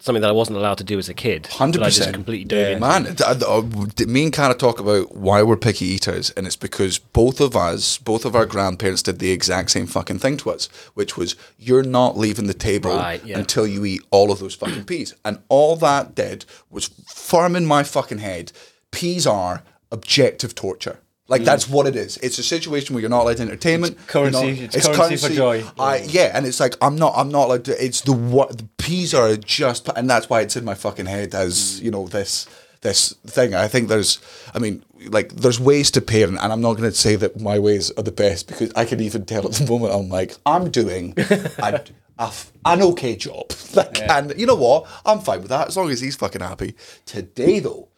something 0.00 0.20
that 0.22 0.28
I 0.28 0.32
wasn't 0.32 0.58
allowed 0.58 0.78
to 0.78 0.84
do 0.84 0.98
as 0.98 1.08
a 1.08 1.14
kid. 1.14 1.46
Hundred 1.46 1.80
that 1.80 1.86
I 1.86 1.88
just 1.88 1.98
percent, 1.98 2.14
completely 2.14 2.44
dove 2.44 2.68
into. 2.68 2.80
Man, 2.80 3.16
uh, 3.26 4.06
me 4.06 4.24
and 4.24 4.32
Cara 4.32 4.54
talk 4.54 4.78
about 4.80 5.14
why 5.16 5.42
we're 5.42 5.56
picky 5.56 5.86
eaters, 5.86 6.30
and 6.30 6.46
it's 6.46 6.56
because 6.56 6.98
both 6.98 7.40
of 7.40 7.56
us, 7.56 7.98
both 7.98 8.24
of 8.24 8.36
our 8.36 8.46
grandparents, 8.46 9.02
did 9.02 9.18
the 9.18 9.30
exact 9.30 9.70
same 9.70 9.86
fucking 9.86 10.18
thing 10.20 10.36
to 10.38 10.50
us, 10.50 10.66
which 10.94 11.16
was 11.16 11.34
you're 11.58 11.82
not 11.82 12.16
leaving 12.16 12.46
the 12.46 12.54
table 12.54 12.96
Right, 12.96 13.24
yeah. 13.24 13.38
until 13.38 13.66
you 13.66 13.84
eat 13.84 14.02
all 14.10 14.30
of 14.30 14.38
those 14.38 14.54
fucking 14.54 14.84
peas, 14.92 15.14
and 15.24 15.40
all 15.48 15.76
that 15.76 16.14
did 16.14 16.44
was 16.70 16.88
firm 17.08 17.56
in 17.56 17.66
my 17.66 17.82
fucking 17.82 18.18
head. 18.18 18.52
Peas 18.90 19.26
are 19.26 19.62
objective 19.90 20.54
torture. 20.54 21.00
Like 21.28 21.42
mm. 21.42 21.44
that's 21.44 21.68
what 21.68 21.86
it 21.86 21.94
is. 21.94 22.16
It's 22.18 22.38
a 22.38 22.42
situation 22.42 22.94
where 22.94 23.02
you're 23.02 23.10
not 23.10 23.22
allowed 23.22 23.40
entertainment. 23.40 23.96
It's 23.96 24.06
currency- 24.06 24.62
not- 24.62 24.74
it's 24.74 24.88
currency 24.88 25.28
for 25.28 25.32
joy. 25.32 25.64
I 25.78 25.98
yeah, 25.98 26.32
and 26.34 26.46
it's 26.46 26.58
like 26.58 26.74
I'm 26.80 26.96
not 26.96 27.12
I'm 27.16 27.28
not 27.28 27.46
allowed 27.46 27.64
to. 27.66 27.84
It's 27.84 28.00
the 28.00 28.12
what 28.12 28.56
the 28.56 28.64
peas 28.78 29.14
are 29.14 29.36
just, 29.36 29.88
and 29.94 30.08
that's 30.08 30.30
why 30.30 30.40
it's 30.40 30.56
in 30.56 30.64
my 30.64 30.74
fucking 30.74 31.06
head 31.06 31.34
as 31.34 31.54
mm. 31.80 31.84
you 31.84 31.90
know 31.90 32.08
this 32.08 32.46
this 32.80 33.14
thing. 33.26 33.54
I 33.54 33.68
think 33.68 33.88
there's, 33.88 34.18
I 34.54 34.58
mean, 34.58 34.84
like 35.08 35.34
there's 35.34 35.60
ways 35.60 35.90
to 35.92 36.00
parent, 36.00 36.38
and 36.40 36.52
I'm 36.52 36.60
not 36.60 36.76
going 36.76 36.90
to 36.90 36.96
say 36.96 37.16
that 37.16 37.40
my 37.40 37.58
ways 37.58 37.90
are 37.92 38.02
the 38.02 38.12
best 38.12 38.46
because 38.46 38.72
I 38.74 38.84
can 38.84 39.00
even 39.00 39.24
tell 39.24 39.46
at 39.46 39.52
the 39.52 39.66
moment 39.66 39.94
I'm 39.94 40.08
like 40.08 40.36
I'm 40.46 40.70
doing 40.70 41.14
a, 41.18 41.82
a 42.18 42.22
f- 42.22 42.52
an 42.64 42.82
okay 42.82 43.16
job, 43.16 43.52
like, 43.74 44.00
and 44.00 44.34
you 44.38 44.46
know 44.46 44.54
what, 44.54 44.86
I'm 45.04 45.20
fine 45.20 45.40
with 45.40 45.50
that 45.50 45.68
as 45.68 45.76
long 45.76 45.90
as 45.90 46.00
he's 46.00 46.16
fucking 46.16 46.40
happy. 46.40 46.74
Today 47.04 47.60
though, 47.60 47.88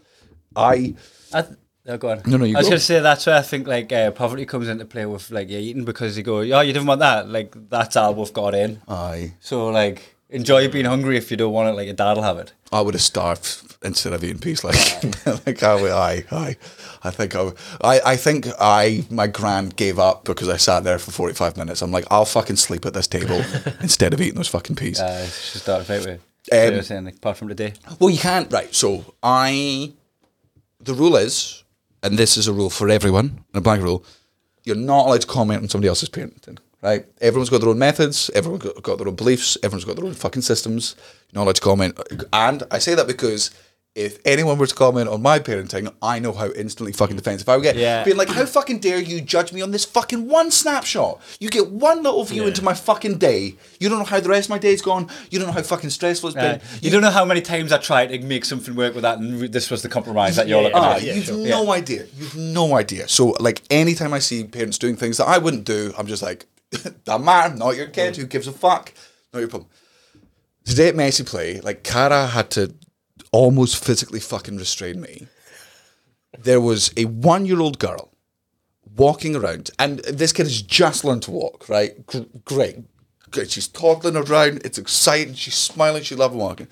I 0.57 0.95
I 1.33 1.43
th- 1.43 1.59
oh, 1.87 1.97
go 1.97 2.11
on. 2.11 2.23
No, 2.27 2.37
no, 2.37 2.45
you 2.45 2.57
I 2.57 2.61
was 2.61 2.67
go. 2.67 2.71
going 2.71 2.79
to 2.81 2.85
say 2.85 3.01
that's 3.01 3.27
where 3.27 3.37
I 3.37 3.43
think 3.43 3.67
like 3.67 3.93
uh, 3.93 4.11
poverty 4.13 4.47
comes 4.47 4.69
into 4.69 4.85
play 4.85 5.07
with 5.07 5.31
like 5.31 5.49
you're 5.51 5.61
eating 5.61 5.85
because 5.85 6.17
you 6.17 6.23
go, 6.23 6.39
oh, 6.39 6.61
you 6.61 6.73
didn't 6.73 6.87
want 6.87 7.01
that. 7.01 7.29
Like 7.29 7.55
that's 7.69 7.97
all 7.97 8.15
we've 8.15 8.33
got 8.33 8.55
in. 8.55 8.81
I 8.89 9.33
So 9.41 9.69
like 9.69 10.17
enjoy 10.29 10.69
being 10.69 10.85
hungry 10.85 11.17
if 11.17 11.31
you 11.31 11.37
don't 11.37 11.53
want 11.53 11.69
it. 11.69 11.73
Like 11.73 11.87
your 11.87 11.95
dad'll 11.95 12.23
have 12.23 12.39
it. 12.39 12.53
I 12.73 12.81
would 12.81 12.95
have 12.95 13.03
starved 13.03 13.77
instead 13.83 14.13
of 14.13 14.23
eating 14.23 14.39
peas. 14.39 14.63
Like, 14.63 14.77
like 15.47 15.63
I, 15.63 15.75
would- 15.81 15.91
I, 15.91 16.25
I, 16.31 16.57
I 17.03 17.11
think 17.11 17.35
I, 17.35 17.43
would- 17.43 17.57
I, 17.83 18.01
I 18.07 18.17
think 18.17 18.47
I, 18.61 19.05
my 19.11 19.27
grand 19.27 19.75
gave 19.77 19.99
up 19.99 20.25
because 20.25 20.49
I 20.49 20.57
sat 20.57 20.85
there 20.85 20.99
for 21.01 21.11
forty 21.11 21.35
five 21.35 21.57
minutes. 21.57 21.83
I'm 21.83 21.91
like, 21.91 22.05
I'll 22.11 22.25
fucking 22.25 22.57
sleep 22.57 22.87
at 22.87 22.95
this 22.95 23.09
table 23.09 23.43
instead 23.81 24.15
of 24.15 24.21
eating 24.21 24.37
those 24.37 24.47
fucking 24.49 24.77
peas. 24.77 25.01
Uh, 25.01 25.25
it's 25.27 25.53
just 25.53 25.65
start 25.65 25.85
fight 25.87 26.05
with. 26.07 26.21
Um, 26.53 26.75
you're 26.75 26.83
saying 26.83 27.05
like, 27.07 27.17
apart 27.17 27.37
from 27.37 27.49
today. 27.49 27.73
Well, 27.99 28.11
you 28.11 28.19
can't. 28.19 28.51
Right. 28.53 28.73
So 28.75 29.15
I, 29.23 29.93
the 30.81 30.95
rule 30.95 31.17
is, 31.17 31.65
and 32.03 32.19
this 32.19 32.37
is 32.37 32.49
a 32.49 32.53
rule 32.53 32.71
for 32.71 32.89
everyone, 32.89 33.45
a 33.55 33.61
blank 33.61 33.83
rule. 33.83 34.05
You're 34.65 34.77
not 34.77 35.07
allowed 35.07 35.23
to 35.23 35.27
comment 35.27 35.63
on 35.63 35.69
somebody 35.69 35.89
else's 35.89 36.09
parenting. 36.09 36.59
Right. 36.83 37.05
Everyone's 37.21 37.51
got 37.51 37.61
their 37.61 37.69
own 37.69 37.79
methods. 37.79 38.31
Everyone's 38.35 38.63
got, 38.65 38.83
got 38.83 38.99
their 38.99 39.09
own 39.09 39.15
beliefs. 39.15 39.59
Everyone's 39.63 39.85
got 39.85 39.97
their 39.97 40.07
own 40.07 40.15
fucking 40.15 40.43
systems. 40.43 40.97
You're 41.31 41.41
not 41.41 41.45
allowed 41.45 41.57
to 41.57 41.63
comment. 41.63 42.01
And 42.33 42.63
I 42.71 42.79
say 42.79 42.95
that 42.95 43.07
because. 43.07 43.51
If 43.97 44.21
anyone 44.25 44.57
were 44.57 44.69
to 44.69 44.75
comment 44.75 45.09
on 45.09 45.21
my 45.21 45.41
parenting, 45.41 45.93
I 46.01 46.21
know 46.21 46.33
how 46.33 46.53
instantly 46.53 46.93
fucking 46.93 47.17
defensive 47.17 47.49
I 47.49 47.57
would 47.57 47.65
get. 47.65 47.75
Yeah. 47.75 48.05
Being 48.05 48.17
like, 48.17 48.29
how 48.29 48.47
fucking 48.47 48.79
dare 48.79 49.01
you 49.01 49.21
judge 49.21 49.53
me 49.53 49.63
on 49.63 49.73
this 49.73 49.85
fucking 49.85 50.29
one 50.29 50.53
snapshot? 50.53 51.21
You 51.41 51.51
get 51.51 51.71
one 51.73 52.05
little 52.05 52.23
view 52.23 52.47
into 52.47 52.63
my 52.63 52.73
fucking 52.73 53.19
day. 53.19 53.57
You 53.81 53.89
don't 53.89 53.99
know 53.99 54.05
how 54.05 54.21
the 54.21 54.29
rest 54.29 54.47
of 54.47 54.51
my 54.51 54.59
day's 54.59 54.81
gone. 54.81 55.09
You 55.31 55.41
don't 55.41 55.49
know 55.49 55.55
how 55.55 55.63
fucking 55.63 55.91
stressful 55.91 56.29
it's 56.29 56.37
been. 56.37 56.61
you 56.81 56.91
don't 56.91 57.03
know 57.03 57.11
how 57.11 57.25
many 57.25 57.41
times 57.41 57.73
I 57.73 57.79
tried 57.79 58.07
to 58.11 58.21
make 58.21 58.45
something 58.45 58.77
work 58.77 58.95
with 58.95 59.03
that, 59.03 59.19
and 59.19 59.41
this 59.53 59.71
was 59.73 59.83
the 59.83 59.89
compromise 59.89 60.37
that 60.37 60.47
you're 60.47 60.63
looking 60.63 60.79
Ah, 60.79 60.95
at. 60.95 61.03
you've 61.03 61.29
no 61.37 61.73
idea. 61.73 62.07
You've 62.17 62.37
no 62.37 62.77
idea. 62.77 63.09
So, 63.09 63.35
like, 63.41 63.61
anytime 63.71 64.15
I 64.15 64.21
see 64.21 64.45
parents 64.45 64.79
doing 64.79 64.95
things 64.95 65.17
that 65.17 65.27
I 65.27 65.39
wouldn't 65.39 65.65
do, 65.65 65.93
I'm 65.99 66.07
just 66.07 66.23
like, 66.23 66.47
that 67.07 67.21
man, 67.21 67.59
not 67.59 67.75
your 67.77 67.89
kid. 67.89 68.17
Who 68.17 68.27
gives 68.27 68.47
a 68.47 68.53
fuck? 68.53 68.93
Not 69.35 69.41
your 69.41 69.49
problem. 69.49 69.69
Today 70.65 70.89
at 70.91 70.95
Messy 70.95 71.25
Play, 71.25 71.59
like, 71.61 71.83
Cara 71.83 72.29
had 72.29 72.51
to 72.53 72.73
almost 73.33 73.83
physically 73.85 74.21
fucking 74.21 74.57
restrain 74.57 75.01
me. 75.01 75.27
There 76.39 76.61
was 76.61 76.93
a 76.97 77.05
one 77.07 77.47
year 77.47 77.61
old 77.61 77.79
girl 77.79 78.13
walking 78.97 79.37
around, 79.37 79.71
and 79.79 79.99
this 80.01 80.33
kid 80.33 80.45
has 80.47 80.63
just 80.63 81.05
learned 81.05 81.23
to 81.23 81.31
walk, 81.31 81.69
right? 81.69 82.07
Gr- 82.07 82.19
great. 82.45 82.77
Great. 83.31 83.51
She's 83.51 83.69
toddling 83.69 84.17
around. 84.17 84.63
It's 84.65 84.79
exciting. 84.79 85.35
She's 85.35 85.55
smiling. 85.55 86.03
she 86.03 86.17
loves 86.17 86.35
walking. 86.35 86.69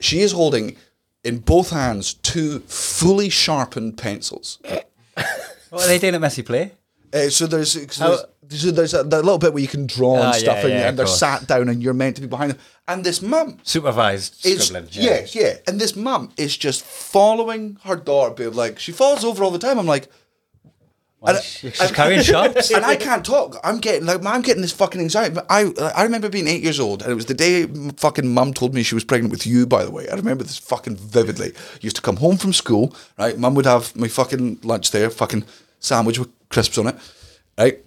She 0.00 0.20
is 0.20 0.32
holding 0.32 0.76
in 1.24 1.38
both 1.38 1.70
hands 1.70 2.14
two 2.14 2.60
fully 2.60 3.28
sharpened 3.28 3.98
pencils. 3.98 4.60
What 5.70 5.82
are 5.82 5.88
they 5.88 5.98
doing 5.98 6.14
at 6.14 6.20
Messy 6.20 6.42
Play? 6.42 6.72
Uh, 7.12 7.28
so 7.30 7.46
there's 7.46 7.72
so 7.94 8.18
there's, 8.42 8.62
so 8.62 8.72
there's 8.72 8.94
a, 8.94 9.02
little 9.02 9.38
bit 9.38 9.52
where 9.54 9.62
you 9.62 9.68
can 9.68 9.86
draw 9.86 10.14
and 10.16 10.22
Ah, 10.24 10.32
stuff, 10.32 10.58
yeah, 10.58 10.62
and, 10.64 10.70
yeah, 10.70 10.88
and 10.88 10.98
they're 10.98 11.06
course. 11.06 11.18
sat 11.18 11.46
down, 11.46 11.68
and 11.68 11.82
you're 11.82 11.94
meant 11.94 12.16
to 12.16 12.22
be 12.22 12.28
behind 12.28 12.52
them. 12.52 12.58
And 12.86 13.04
this 13.04 13.20
mum 13.22 13.58
Supervised 13.62 14.44
is 14.46 14.66
scribbling. 14.68 14.88
yeah. 14.92 15.26
yeah, 15.32 15.54
and 15.66 15.80
this 15.80 15.94
mum 15.96 16.32
is 16.36 16.56
just 16.56 16.82
following 16.84 17.78
her 17.84 17.96
daughter, 17.96 18.34
being 18.34 18.52
like 18.54 18.78
she 18.78 18.92
falls 18.92 19.24
over 19.24 19.42
all 19.44 19.50
the 19.50 19.58
time. 19.58 19.78
I'm 19.78 19.86
like, 19.86 20.08
And, 21.26 21.36
She's 21.42 21.90
carrying 21.90 22.22
shots. 22.22 22.70
and 22.76 22.84
I 22.84 22.94
can't 22.96 23.24
talk. 23.24 23.56
I'm 23.64 23.78
getting 23.80 24.06
like 24.06 24.24
I'm 24.24 24.40
getting 24.42 24.62
this 24.62 24.72
fucking 24.72 25.00
anxiety. 25.00 25.34
But 25.34 25.46
I 25.50 25.72
I 25.94 26.04
remember 26.04 26.28
being 26.28 26.46
eight 26.46 26.62
years 26.62 26.78
old, 26.78 27.02
and 27.02 27.10
it 27.10 27.14
was 27.16 27.26
the 27.26 27.34
day 27.34 27.64
m- 27.64 27.90
fucking 27.96 28.32
mum 28.32 28.54
told 28.54 28.72
me 28.72 28.82
she 28.84 28.94
was 28.94 29.04
pregnant 29.04 29.32
with 29.32 29.46
you. 29.46 29.66
By 29.66 29.84
the 29.84 29.90
way, 29.90 30.08
I 30.08 30.14
remember 30.14 30.44
this 30.44 30.58
fucking 30.58 30.96
vividly. 30.96 31.52
Used 31.80 31.96
to 31.96 32.02
come 32.02 32.16
home 32.18 32.36
from 32.38 32.52
school, 32.52 32.94
right? 33.18 33.36
Mum 33.36 33.54
would 33.56 33.66
have 33.66 33.94
my 33.96 34.08
fucking 34.08 34.60
lunch 34.62 34.92
there, 34.92 35.10
fucking 35.10 35.44
sandwich 35.80 36.18
with 36.20 36.28
crisps 36.50 36.78
on 36.78 36.88
it, 36.88 36.96
right? 37.58 37.78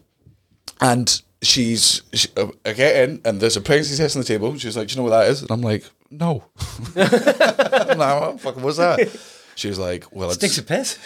And 0.79 1.21
she's 1.41 2.01
she, 2.13 2.29
uh, 2.37 2.47
I 2.65 2.73
get 2.73 3.09
in, 3.09 3.21
and 3.25 3.39
there's 3.39 3.57
a 3.57 3.61
pregnancy 3.61 3.97
test 3.97 4.15
on 4.15 4.21
the 4.21 4.27
table. 4.27 4.57
She's 4.57 4.77
like, 4.77 4.87
"Do 4.87 4.93
you 4.93 4.97
know 4.97 5.03
what 5.09 5.19
that 5.19 5.29
is?" 5.29 5.41
And 5.41 5.51
I'm 5.51 5.61
like, 5.61 5.83
"No." 6.09 6.43
I'm 6.95 7.97
like, 7.97 8.21
what 8.21 8.41
fucking 8.41 8.63
what's 8.63 8.77
that? 8.77 9.09
She 9.55 9.67
was 9.67 9.77
like, 9.79 10.05
"Well, 10.11 10.29
it's 10.29 10.37
Stinks 10.37 10.57
of 10.57 10.67
piss. 10.67 10.97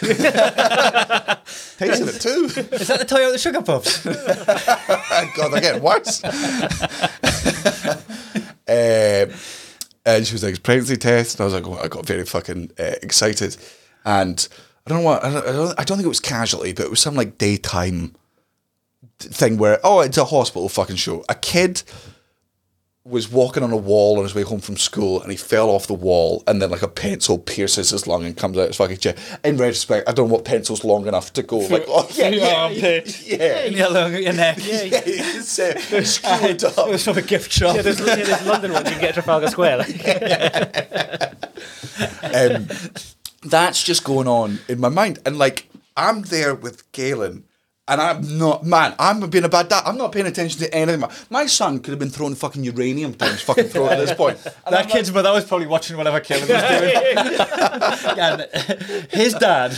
tasting 1.78 2.08
it 2.08 2.20
too." 2.20 2.44
Is 2.74 2.88
that 2.88 2.98
the 3.00 3.04
toy 3.06 3.26
out 3.26 3.32
the 3.32 3.38
sugar 3.38 3.62
puffs? 3.62 4.04
God, 4.04 5.48
they're 5.48 5.60
getting 5.60 5.82
worse. 5.82 6.22
um, 8.68 9.36
and 10.06 10.24
she 10.26 10.34
was 10.34 10.44
like, 10.44 10.62
pregnancy 10.62 10.96
test. 10.96 11.34
And 11.34 11.42
I 11.42 11.44
was 11.44 11.54
like, 11.54 11.66
oh, 11.66 11.82
I 11.82 11.88
got 11.88 12.06
very 12.06 12.24
fucking 12.24 12.70
uh, 12.78 12.94
excited. 13.02 13.56
And 14.04 14.46
I 14.86 14.90
don't 14.90 14.98
know 14.98 15.04
what, 15.04 15.24
I 15.24 15.30
don't, 15.30 15.80
I 15.80 15.84
don't, 15.84 15.96
think 15.96 16.06
it 16.06 16.08
was 16.08 16.20
casualty, 16.20 16.72
but 16.72 16.84
it 16.84 16.90
was 16.90 17.00
some 17.00 17.16
like 17.16 17.38
daytime 17.38 18.14
thing 19.18 19.56
where, 19.58 19.80
oh, 19.82 20.00
it's 20.00 20.16
a 20.16 20.24
hospital 20.24 20.68
fucking 20.68 20.96
show. 20.96 21.24
A 21.28 21.34
kid 21.34 21.82
was 23.06 23.30
walking 23.30 23.62
on 23.62 23.70
a 23.72 23.76
wall 23.76 24.18
on 24.18 24.24
his 24.24 24.34
way 24.34 24.42
home 24.42 24.60
from 24.60 24.76
school 24.76 25.20
and 25.22 25.30
he 25.30 25.36
fell 25.36 25.70
off 25.70 25.86
the 25.86 25.94
wall 25.94 26.42
and 26.48 26.60
then 26.60 26.70
like 26.70 26.82
a 26.82 26.88
pencil 26.88 27.38
pierces 27.38 27.90
his 27.90 28.06
lung 28.06 28.24
and 28.24 28.36
comes 28.36 28.58
out 28.58 28.66
his 28.66 28.76
fucking 28.76 28.96
chest. 28.96 29.18
In 29.44 29.56
retrospect, 29.56 30.08
I 30.08 30.12
don't 30.12 30.28
know 30.28 30.34
what 30.34 30.44
pencil's 30.44 30.84
long 30.84 31.06
enough 31.06 31.32
to 31.34 31.42
go 31.42 31.58
like, 31.58 31.84
oh, 31.88 32.08
yeah, 32.14 32.28
yeah, 32.28 32.68
yeah, 32.68 33.00
yeah. 33.24 33.64
Yellow 33.64 34.06
at 34.06 34.22
your 34.22 34.32
neck. 34.32 34.58
Yeah, 34.58 35.02
it's, 35.04 35.58
uh, 35.58 35.78
screw 36.04 36.48
it 36.48 36.62
It 36.62 36.78
up. 36.78 36.88
was 36.88 37.04
from 37.04 37.18
a 37.18 37.22
gift 37.22 37.52
shop. 37.52 37.76
Yeah, 37.76 37.82
there's, 37.82 38.00
yeah, 38.00 38.16
there's 38.16 38.46
London 38.46 38.72
ones 38.72 38.86
you 38.86 38.92
can 38.92 39.00
get 39.00 39.08
at 39.10 39.14
Trafalgar 39.14 39.48
Square. 39.48 39.78
Like. 39.78 41.32
Um, 42.22 42.68
that's 43.50 43.82
just 43.82 44.04
going 44.04 44.28
on 44.28 44.58
in 44.68 44.80
my 44.80 44.88
mind. 44.88 45.18
And 45.26 45.38
like, 45.38 45.68
I'm 45.96 46.22
there 46.22 46.54
with 46.54 46.90
Galen, 46.92 47.44
and 47.88 48.00
I'm 48.00 48.38
not, 48.38 48.64
man, 48.64 48.94
I'm 48.98 49.28
being 49.30 49.44
a 49.44 49.48
bad 49.48 49.68
dad. 49.68 49.84
I'm 49.86 49.96
not 49.96 50.12
paying 50.12 50.26
attention 50.26 50.60
to 50.60 50.74
anything. 50.74 51.00
My, 51.00 51.10
my 51.30 51.46
son 51.46 51.78
could 51.78 51.90
have 51.90 51.98
been 51.98 52.10
throwing 52.10 52.34
fucking 52.34 52.64
uranium 52.64 53.12
down 53.12 53.30
his 53.30 53.42
fucking 53.42 53.68
throat 53.68 53.92
at 53.92 53.98
this 53.98 54.12
point. 54.16 54.38
And 54.44 54.74
That 54.74 54.84
I'm 54.86 54.90
kid's 54.90 55.12
mother 55.12 55.32
was 55.32 55.44
probably 55.44 55.68
watching 55.68 55.96
whatever 55.96 56.20
Caleb 56.20 56.48
was 56.48 56.62
doing. 56.62 58.18
and 58.18 59.10
his 59.10 59.34
dad, 59.34 59.76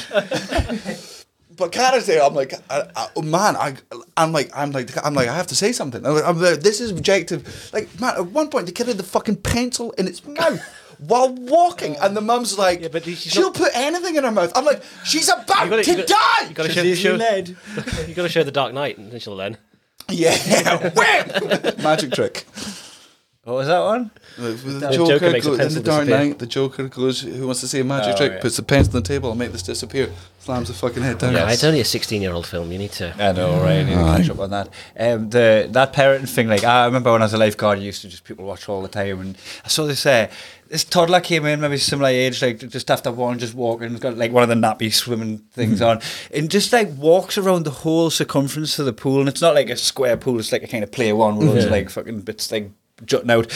But 1.59 1.73
Cara's 1.73 2.07
there. 2.07 2.23
I'm 2.23 2.35
like, 2.35 2.55
I, 2.71 2.89
I, 2.97 3.09
oh, 3.17 3.23
man, 3.23 3.57
I, 3.57 3.75
I'm 4.17 4.33
like, 4.33 4.51
I'm 4.55 4.71
like, 4.71 4.91
I'm 5.05 5.13
like, 5.13 5.29
I 5.29 5.35
have 5.35 5.49
to 5.49 5.57
say 5.57 5.73
something. 5.73 6.07
I'm 6.07 6.15
like, 6.15 6.25
I'm 6.25 6.41
like, 6.41 6.61
this 6.61 6.81
is 6.81 6.93
objective. 6.93 7.71
Like, 7.73 8.01
man, 8.01 8.15
at 8.15 8.27
one 8.29 8.49
point, 8.49 8.67
the 8.67 8.73
kid 8.73 8.87
had 8.87 8.97
the 8.97 9.03
fucking 9.03 9.37
pencil 9.37 9.91
in 9.93 10.07
its 10.07 10.25
mouth 10.25 10.63
while 10.99 11.33
walking, 11.33 11.97
and 11.97 12.17
the 12.17 12.21
mum's 12.21 12.59
like, 12.59 12.81
Yeah, 12.81 12.89
but 12.91 13.05
she'll 13.05 13.43
not- 13.45 13.55
put 13.55 13.71
anything 13.75 14.17
in 14.17 14.25
her 14.25 14.31
mouth. 14.33 14.53
I'm 14.55 14.65
like, 14.65 14.83
she's 15.05 15.29
about 15.29 15.65
You 15.65 15.71
gotta- 15.71 15.85
to 15.85 15.91
you 15.91 15.97
gotta- 15.99 16.09
die. 16.09 16.49
You 16.49 16.55
got 16.55 16.67
to 16.67 16.73
show, 16.73 16.83
she's 16.83 16.99
show, 16.99 17.15
led. 17.15 17.49
you 18.09 18.15
got 18.15 18.23
to 18.23 18.29
show 18.29 18.43
the 18.43 18.51
Dark 18.53 18.75
Knight, 18.75 18.99
and 18.99 19.11
then 19.13 19.21
she'll 19.21 19.37
learn. 19.37 19.57
Yeah, 20.11 20.89
wham! 20.95 21.83
magic 21.83 22.13
trick. 22.13 22.47
What 23.45 23.55
was 23.55 23.67
that 23.69 23.79
one? 23.81 24.11
The, 24.37 24.43
the 24.43 24.71
The 24.73 24.91
Joker, 24.91 25.13
Joker 25.19 25.31
makes 25.31 25.47
a 25.47 25.51
goes, 25.51 25.61
in 25.61 25.75
the 25.75 25.81
Dark 25.81 26.05
disappear. 26.05 26.29
Knight, 26.29 26.39
the 26.39 26.47
Joker 26.47 26.89
goes, 26.89 27.21
"Who 27.23 27.47
wants 27.47 27.61
to 27.63 27.69
see 27.69 27.81
a 27.81 27.85
magic 27.85 28.15
Oh, 28.15 28.17
trick?" 28.19 28.33
yeah. 28.33 28.41
Puts 28.41 28.57
the 28.57 28.63
pencil 28.63 28.97
on 28.97 29.03
the 29.03 29.09
table, 29.09 29.31
and 29.31 29.39
make 29.39 29.53
this 29.53 29.63
disappear. 29.63 30.11
Slams 30.41 30.69
the 30.69 30.75
fucking 30.75 31.03
head 31.03 31.17
down. 31.19 31.33
Yeah, 31.33 31.51
it's 31.51 31.65
only 31.65 31.81
a 31.81 31.85
16 31.85 32.21
year 32.21 32.33
old 32.33 32.47
film. 32.47 32.71
You 32.71 32.79
need 32.79 32.93
to. 32.93 33.15
I 33.19 33.33
know, 33.33 33.59
right? 33.61 33.79
I 33.79 33.83
need 33.85 33.95
to 33.95 34.17
catch 34.19 34.29
up 34.31 34.39
on 34.39 34.51
that. 34.51 34.69
Um, 34.99 35.31
the 35.31 35.67
that 35.71 35.95
parenting 35.95 36.29
thing, 36.29 36.49
like 36.49 36.63
I 36.65 36.85
remember 36.85 37.11
when 37.13 37.23
I 37.23 37.25
was 37.25 37.33
a 37.35 37.39
lifeguard, 37.39 37.79
I 37.79 37.83
used 37.83 38.03
to 38.03 38.09
just 38.09 38.25
people 38.25 38.45
watch 38.45 38.69
all 38.69 38.83
the 38.83 38.89
time, 38.89 39.19
and 39.21 39.37
I 39.65 39.69
saw 39.69 39.87
this 39.87 40.05
uh, 40.05 40.29
this 40.69 40.85
toddler 40.85 41.21
came 41.21 41.47
in, 41.47 41.61
maybe 41.61 41.79
similar 41.79 42.09
age, 42.09 42.43
like 42.43 42.59
just 42.59 42.91
after 42.91 43.11
one, 43.11 43.39
just 43.39 43.55
walking, 43.55 43.95
got 43.97 44.19
like 44.19 44.33
one 44.33 44.43
of 44.43 44.49
the 44.49 44.55
nappy 44.55 44.93
swimming 44.93 45.39
things 45.53 45.81
mm-hmm. 45.81 45.99
on, 45.99 46.01
and 46.35 46.51
just 46.51 46.73
like 46.73 46.89
walks 46.97 47.39
around 47.39 47.65
the 47.65 47.71
whole 47.71 48.11
circumference 48.11 48.79
of 48.79 48.87
the 48.87 48.93
pool, 48.93 49.21
and 49.21 49.29
it's 49.29 49.41
not 49.41 49.55
like 49.55 49.71
a 49.71 49.77
square 49.77 50.17
pool; 50.17 50.39
it's 50.39 50.53
like 50.53 50.63
a 50.63 50.67
kind 50.69 50.85
of 50.85 50.93
play 50.93 51.13
one 51.13 51.37
with 51.37 51.49
loads 51.49 51.65
of 51.65 51.71
like 51.71 51.91
fucking 51.91 52.21
bits 52.21 52.53
like 52.53 52.71
jutting 53.05 53.31
out, 53.31 53.51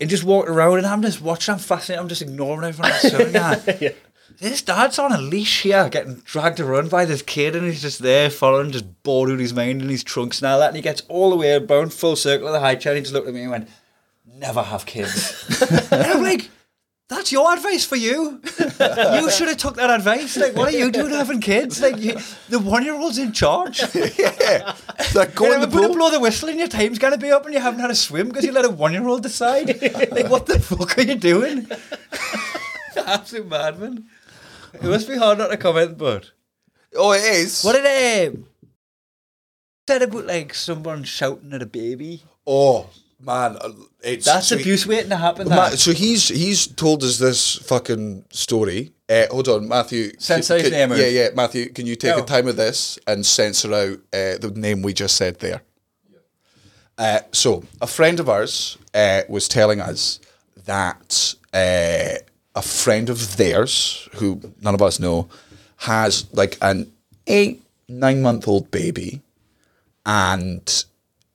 and 0.00 0.10
just 0.10 0.24
walking 0.24 0.52
around, 0.52 0.78
and 0.78 0.86
I'm 0.86 1.02
just 1.02 1.22
watching, 1.22 1.54
I'm 1.54 1.58
fascinated, 1.58 2.02
I'm 2.02 2.08
just 2.08 2.22
ignoring 2.22 2.68
everyone 2.68 2.92
that. 3.32 3.96
This 4.40 4.62
dad's 4.62 5.00
on 5.00 5.10
a 5.10 5.20
leash 5.20 5.62
here, 5.62 5.88
getting 5.88 6.16
dragged 6.24 6.60
around 6.60 6.90
by 6.90 7.04
this 7.04 7.22
kid, 7.22 7.56
and 7.56 7.66
he's 7.66 7.82
just 7.82 7.98
there 7.98 8.30
following, 8.30 8.70
just 8.70 9.02
bored 9.02 9.30
out 9.30 9.32
of 9.32 9.38
his 9.40 9.52
mind 9.52 9.82
in 9.82 9.88
his 9.88 10.04
trunks 10.04 10.40
and 10.40 10.48
all 10.48 10.60
that. 10.60 10.68
And 10.68 10.76
he 10.76 10.82
gets 10.82 11.02
all 11.08 11.30
the 11.30 11.36
way 11.36 11.54
around, 11.54 11.92
full 11.92 12.14
circle 12.14 12.46
of 12.46 12.52
the 12.52 12.60
high 12.60 12.76
chair, 12.76 12.92
and 12.92 12.98
he 12.98 13.02
just 13.02 13.12
looked 13.12 13.26
at 13.26 13.34
me 13.34 13.40
and 13.40 13.50
went, 13.50 13.68
Never 14.36 14.62
have 14.62 14.86
kids. 14.86 15.44
and 15.90 16.02
I'm 16.02 16.22
like, 16.22 16.50
That's 17.08 17.32
your 17.32 17.50
advice 17.54 17.86
for 17.86 17.96
you. 17.96 18.40
you 18.58 19.30
should 19.30 19.48
have 19.48 19.56
took 19.56 19.76
that 19.76 19.88
advice. 19.88 20.36
Like, 20.36 20.54
what 20.54 20.74
are 20.74 20.76
you 20.76 20.90
doing 20.90 21.10
having 21.10 21.40
kids? 21.40 21.80
Like, 21.80 21.96
you, 21.96 22.18
the 22.50 22.58
one 22.58 22.84
year 22.84 22.94
old's 22.94 23.16
in 23.16 23.32
charge. 23.32 23.80
yeah. 23.94 24.74
Like 25.14 25.34
go 25.34 25.50
in 25.54 25.62
the 25.62 25.68
pool. 25.68 25.94
blow 25.94 26.10
the 26.10 26.20
whistle 26.20 26.50
and 26.50 26.58
your 26.58 26.68
time's 26.68 26.98
going 26.98 27.14
to 27.14 27.18
be 27.18 27.30
up 27.30 27.46
and 27.46 27.54
you 27.54 27.60
haven't 27.60 27.80
had 27.80 27.90
a 27.90 27.94
swim 27.94 28.28
because 28.28 28.44
you 28.44 28.52
let 28.52 28.66
a 28.66 28.68
one 28.68 28.92
year 28.92 29.08
old 29.08 29.22
decide. 29.22 29.68
like, 30.12 30.28
what 30.28 30.44
the 30.44 30.60
fuck 30.60 30.98
are 30.98 31.02
you 31.02 31.14
doing? 31.14 31.66
Absolute 32.96 33.48
madman. 33.48 34.04
It 34.74 34.82
must 34.82 35.08
be 35.08 35.16
hard 35.16 35.38
not 35.38 35.48
to 35.48 35.56
comment, 35.56 35.96
but. 35.96 36.32
Oh, 36.94 37.12
it 37.12 37.22
is. 37.22 37.62
What 37.62 37.72
did 37.72 37.86
it 37.86 38.38
said 39.88 40.02
about 40.02 40.26
like 40.26 40.52
someone 40.52 41.04
shouting 41.04 41.54
at 41.54 41.62
a 41.62 41.66
baby? 41.66 42.22
Oh 42.46 42.90
man, 43.20 43.56
uh, 43.60 43.70
it's 44.02 44.26
That's 44.26 44.48
so 44.48 44.56
he- 44.56 44.62
abuse 44.62 44.86
waiting 44.86 45.10
to 45.10 45.16
happen. 45.16 45.48
So 45.76 45.92
he's 45.92 46.28
he's 46.28 46.66
told 46.66 47.02
us 47.02 47.18
this 47.18 47.56
fucking 47.56 48.24
story. 48.30 48.92
Uh, 49.08 49.26
hold 49.30 49.48
on, 49.48 49.66
Matthew. 49.68 50.12
Censor 50.18 50.58
his 50.58 50.70
name. 50.70 50.90
Yeah, 50.90 51.06
yeah, 51.06 51.28
Matthew. 51.34 51.70
Can 51.70 51.86
you 51.86 51.96
take 51.96 52.16
No. 52.16 52.22
a 52.22 52.26
time 52.26 52.46
of 52.46 52.56
this 52.56 52.98
and 53.06 53.24
censor 53.24 53.72
out 53.74 53.98
uh, 54.12 54.36
the 54.38 54.52
name 54.54 54.82
we 54.82 54.92
just 54.92 55.16
said 55.16 55.38
there? 55.40 55.62
Uh, 56.98 57.20
so 57.32 57.62
a 57.80 57.86
friend 57.86 58.20
of 58.20 58.28
ours 58.28 58.76
uh, 58.92 59.22
was 59.28 59.48
telling 59.48 59.80
us 59.80 60.18
that 60.66 61.34
uh, 61.54 62.18
a 62.54 62.62
friend 62.62 63.08
of 63.08 63.36
theirs, 63.36 64.08
who 64.16 64.40
none 64.60 64.74
of 64.74 64.82
us 64.82 64.98
know, 65.00 65.28
has 65.76 66.26
like 66.34 66.58
an 66.60 66.90
eight 67.26 67.62
nine 67.88 68.20
month 68.20 68.46
old 68.48 68.70
baby, 68.70 69.22
and 70.04 70.84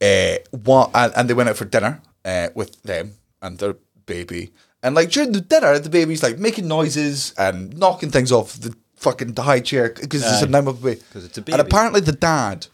uh, 0.04 0.36
what 0.52 0.92
and, 0.94 1.14
and 1.16 1.30
they 1.30 1.34
went 1.34 1.50
out 1.50 1.58
for 1.58 1.66
dinner 1.66 2.02
uh, 2.26 2.50
with 2.56 2.82
them 2.84 3.14
and 3.42 3.58
their 3.60 3.76
baby, 4.06 4.52
and 4.84 4.96
like 4.96 5.10
during 5.12 5.32
the 5.32 5.42
dinner, 5.42 5.80
the 5.80 5.90
baby's 5.90 6.22
like 6.24 6.38
making 6.38 6.68
noises 6.68 7.34
and 7.38 7.78
knocking 7.78 8.12
things 8.12 8.32
off 8.32 8.54
the 8.60 8.76
fucking 8.98 9.36
high 9.36 9.60
chair 9.60 9.90
because 10.00 10.22
it's 10.24 10.42
a 10.42 10.48
nine 10.48 10.66
month 10.66 10.82
baby. 10.84 11.02
'Cause 11.12 11.26
it's 11.26 11.38
a 11.38 11.42
baby. 11.42 11.54
And 11.54 11.62
apparently 11.62 12.02
the 12.02 12.12
dad 12.14 12.68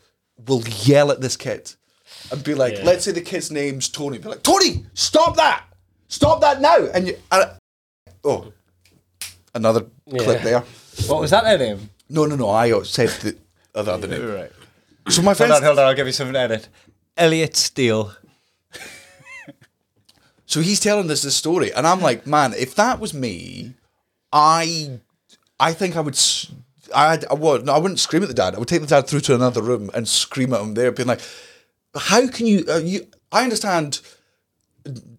will 0.48 0.64
yell 0.68 1.12
at 1.12 1.22
this 1.22 1.36
kid 1.36 1.74
and 2.32 2.44
be 2.44 2.54
like, 2.56 2.76
Yeah. 2.78 2.84
let's 2.84 3.04
say 3.06 3.12
the 3.12 3.22
kid's 3.22 3.50
name's 3.52 3.90
Tony, 3.90 4.18
be 4.20 4.30
like, 4.30 4.44
Tony, 4.44 4.86
stop 4.94 5.36
that, 5.38 5.64
stop 6.08 6.42
that 6.42 6.62
now, 6.62 6.78
and 6.94 7.08
you, 7.08 7.18
and, 7.32 7.50
oh, 8.24 8.52
another 9.54 9.86
clip 10.10 10.42
there. 10.44 10.64
What 11.08 11.22
was 11.22 11.32
that 11.32 11.44
their 11.44 11.58
name? 11.58 11.90
No, 12.10 12.26
no, 12.26 12.36
no. 12.36 12.50
I 12.50 12.72
said 12.84 13.10
the 13.22 13.36
other, 13.76 13.92
other 13.94 14.08
name. 14.08 14.26
Right. 14.34 14.52
So 15.10 15.22
my 15.22 15.28
Hold 15.32 15.38
friend, 15.38 15.54
on, 15.54 15.64
hold 15.64 15.80
on, 15.80 15.86
I'll 15.88 15.96
give 15.96 16.08
you 16.08 16.14
something 16.14 16.34
to 16.34 16.40
edit. 16.40 16.68
Elliot 17.20 17.56
Steele. 17.56 18.14
so 20.46 20.62
he's 20.62 20.80
telling 20.80 21.12
us 21.12 21.22
this 21.22 21.36
story, 21.36 21.72
and 21.72 21.86
I'm 21.86 22.02
like, 22.02 22.26
man, 22.26 22.54
if 22.54 22.74
that 22.76 23.00
was 23.00 23.14
me, 23.14 23.76
I, 24.34 25.00
I 25.60 25.74
think 25.74 25.96
I 25.96 26.02
would. 26.02 26.18
I'd, 26.96 27.26
I 27.26 27.34
would. 27.36 27.66
No, 27.66 27.74
I 27.74 27.78
wouldn't 27.78 28.00
scream 28.00 28.24
at 28.24 28.30
the 28.30 28.34
dad. 28.34 28.56
I 28.56 28.60
would 28.60 28.68
take 28.68 28.82
the 28.82 28.88
dad 28.88 29.08
through 29.08 29.20
to 29.22 29.36
another 29.36 29.62
room 29.62 29.92
and 29.94 30.08
scream 30.08 30.54
at 30.54 30.62
him 30.62 30.74
there, 30.74 30.92
being 30.92 31.08
like, 31.08 31.22
"How 31.96 32.28
can 32.28 32.48
you? 32.48 32.66
Uh, 32.68 32.78
you? 32.78 33.06
I 33.32 33.44
understand. 33.44 34.02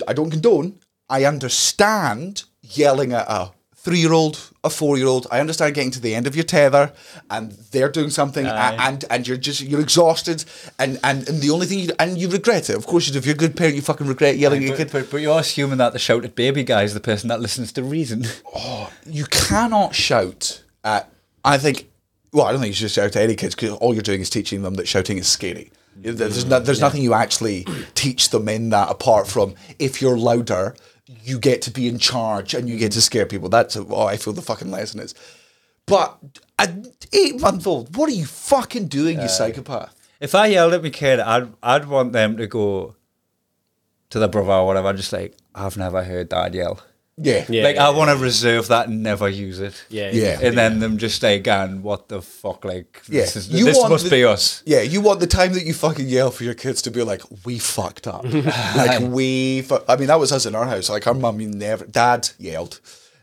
I 0.09 0.13
don't 0.13 0.31
condone. 0.31 0.81
I 1.09 1.25
understand 1.25 2.45
yelling 2.63 3.13
at 3.13 3.29
a 3.29 3.53
three-year-old, 3.83 4.51
a 4.63 4.69
four-year-old. 4.71 5.27
I 5.31 5.41
understand 5.41 5.75
getting 5.75 5.91
to 5.93 6.01
the 6.01 6.15
end 6.15 6.27
of 6.27 6.37
your 6.37 6.45
tether, 6.45 6.93
and 7.31 7.53
they're 7.73 7.89
doing 7.91 8.11
something, 8.11 8.47
Aye. 8.47 8.77
and 8.89 9.05
and 9.11 9.27
you're 9.27 9.37
just 9.39 9.61
you're 9.63 9.81
exhausted, 9.81 10.45
and 10.79 10.99
and 11.03 11.27
and 11.29 11.41
the 11.41 11.51
only 11.51 11.67
thing 11.67 11.79
you 11.81 11.91
and 11.99 12.19
you 12.19 12.29
regret 12.29 12.69
it. 12.71 12.77
Of 12.77 12.87
course, 12.87 13.07
you 13.07 13.13
do. 13.13 13.19
if 13.19 13.27
you're 13.27 13.35
a 13.35 13.39
good 13.39 13.57
parent, 13.57 13.77
you 13.77 13.83
fucking 13.83 14.07
regret 14.07 14.37
yelling 14.37 14.63
at 14.63 14.69
your 14.69 14.77
But, 14.77 14.91
kid. 14.91 14.93
but, 14.93 15.11
but 15.11 15.17
you're 15.23 15.39
assuming 15.41 15.79
that 15.79 15.93
the 15.93 15.99
shouted 15.99 16.35
baby 16.35 16.63
guy 16.63 16.83
is 16.83 16.95
the 16.95 17.01
person 17.01 17.29
that 17.29 17.41
listens 17.41 17.73
to 17.73 17.83
reason. 17.83 18.25
Oh 18.55 18.91
you 19.07 19.25
cannot 19.27 19.95
shout 19.95 20.63
at. 20.85 21.11
I 21.45 21.57
think. 21.59 21.89
Well, 22.33 22.47
I 22.47 22.53
don't 22.53 22.61
think 22.61 22.71
you 22.71 22.75
should 22.77 22.91
shout 22.91 23.17
at 23.17 23.23
any 23.23 23.35
kids 23.35 23.55
because 23.55 23.71
all 23.79 23.93
you're 23.95 24.03
doing 24.03 24.21
is 24.21 24.31
teaching 24.31 24.63
them 24.63 24.75
that 24.75 24.87
shouting 24.87 25.19
is 25.19 25.27
scary. 25.27 25.73
There's, 25.97 26.45
no, 26.47 26.61
there's 26.61 26.81
nothing 26.81 27.03
you 27.03 27.13
actually 27.15 27.67
teach 27.95 28.31
them 28.31 28.49
in 28.49 28.71
that 28.71 28.89
apart 28.91 29.27
from 29.27 29.55
if 29.79 30.01
you're 30.01 30.17
louder, 30.17 30.75
you 31.23 31.39
get 31.39 31.63
to 31.63 31.71
be 31.71 31.89
in 31.89 31.99
charge 31.99 32.55
and 32.55 32.69
you 32.69 32.79
get 32.79 32.93
to 32.93 33.03
scare 33.03 33.27
people. 33.27 33.49
That's 33.49 33.77
oh, 33.77 34.07
I 34.07 34.17
feel 34.17 34.33
the 34.33 34.43
fucking 34.43 34.71
lesson 34.71 35.01
is. 35.01 35.15
But 35.87 36.19
an 36.59 36.93
eight 37.13 37.41
month 37.41 37.67
old, 37.67 37.97
what 37.97 38.09
are 38.09 38.13
you 38.15 38.27
fucking 38.27 38.87
doing, 38.89 39.19
you 39.19 39.25
uh, 39.25 39.29
psychopath? 39.29 39.97
If 40.21 40.35
I 40.35 40.47
yelled 40.47 40.75
at 40.75 40.83
my 40.83 40.91
kid, 40.91 41.19
I'd 41.21 41.53
I'd 41.63 41.87
want 41.87 42.13
them 42.13 42.37
to 42.37 42.47
go 42.47 42.95
to 44.11 44.19
their 44.19 44.29
brother 44.29 44.53
or 44.53 44.67
whatever, 44.67 44.93
just 44.93 45.13
like 45.13 45.37
I've 45.55 45.77
never 45.77 46.05
heard 46.05 46.29
dad 46.29 46.55
yell. 46.55 46.81
Yeah. 47.23 47.45
Yeah, 47.49 47.65
like 47.65 47.77
yeah, 47.77 47.87
I 47.87 47.91
want 47.91 48.11
to 48.11 48.17
reserve 48.17 48.69
that 48.69 48.89
and 48.89 49.03
never 49.03 49.29
use 49.29 49.61
it. 49.61 49.85
Yeah, 49.91 50.11
Yeah. 50.13 50.39
And 50.43 50.57
then 50.57 50.79
them 50.81 50.97
just 50.99 51.23
like, 51.23 51.45
going, 51.45 51.83
what 51.83 52.09
the 52.09 52.23
fuck? 52.23 52.65
Like, 52.65 53.03
Yeah. 53.09 53.23
this, 53.23 53.37
is, 53.37 53.49
You 53.49 53.65
this 53.67 53.79
must 53.89 54.05
the- 54.05 54.11
be 54.11 54.25
us. 54.25 54.63
Yeah, 54.67 54.81
you 54.83 55.01
want 55.01 55.21
the 55.21 55.27
time 55.27 55.53
that 55.53 55.65
you 55.65 55.75
fucking 55.75 56.09
yell 56.09 56.31
for 56.31 56.45
your 56.45 56.55
kids 56.55 56.81
to 56.83 56.91
be 56.91 57.03
like, 57.03 57.23
we 57.45 57.59
fucked 57.59 58.07
up. 58.07 58.25
like, 58.77 59.01
we, 59.03 59.63
fu-. 59.63 59.79
I 59.89 59.97
mean, 59.97 60.09
that 60.09 60.19
was 60.19 60.33
us 60.33 60.47
in 60.47 60.55
our 60.55 60.67
house. 60.67 60.89
Like, 60.89 61.07
our 61.07 61.15
mum 61.15 61.39
never, 61.39 61.85
dad 61.87 62.31
yelled. 62.39 62.81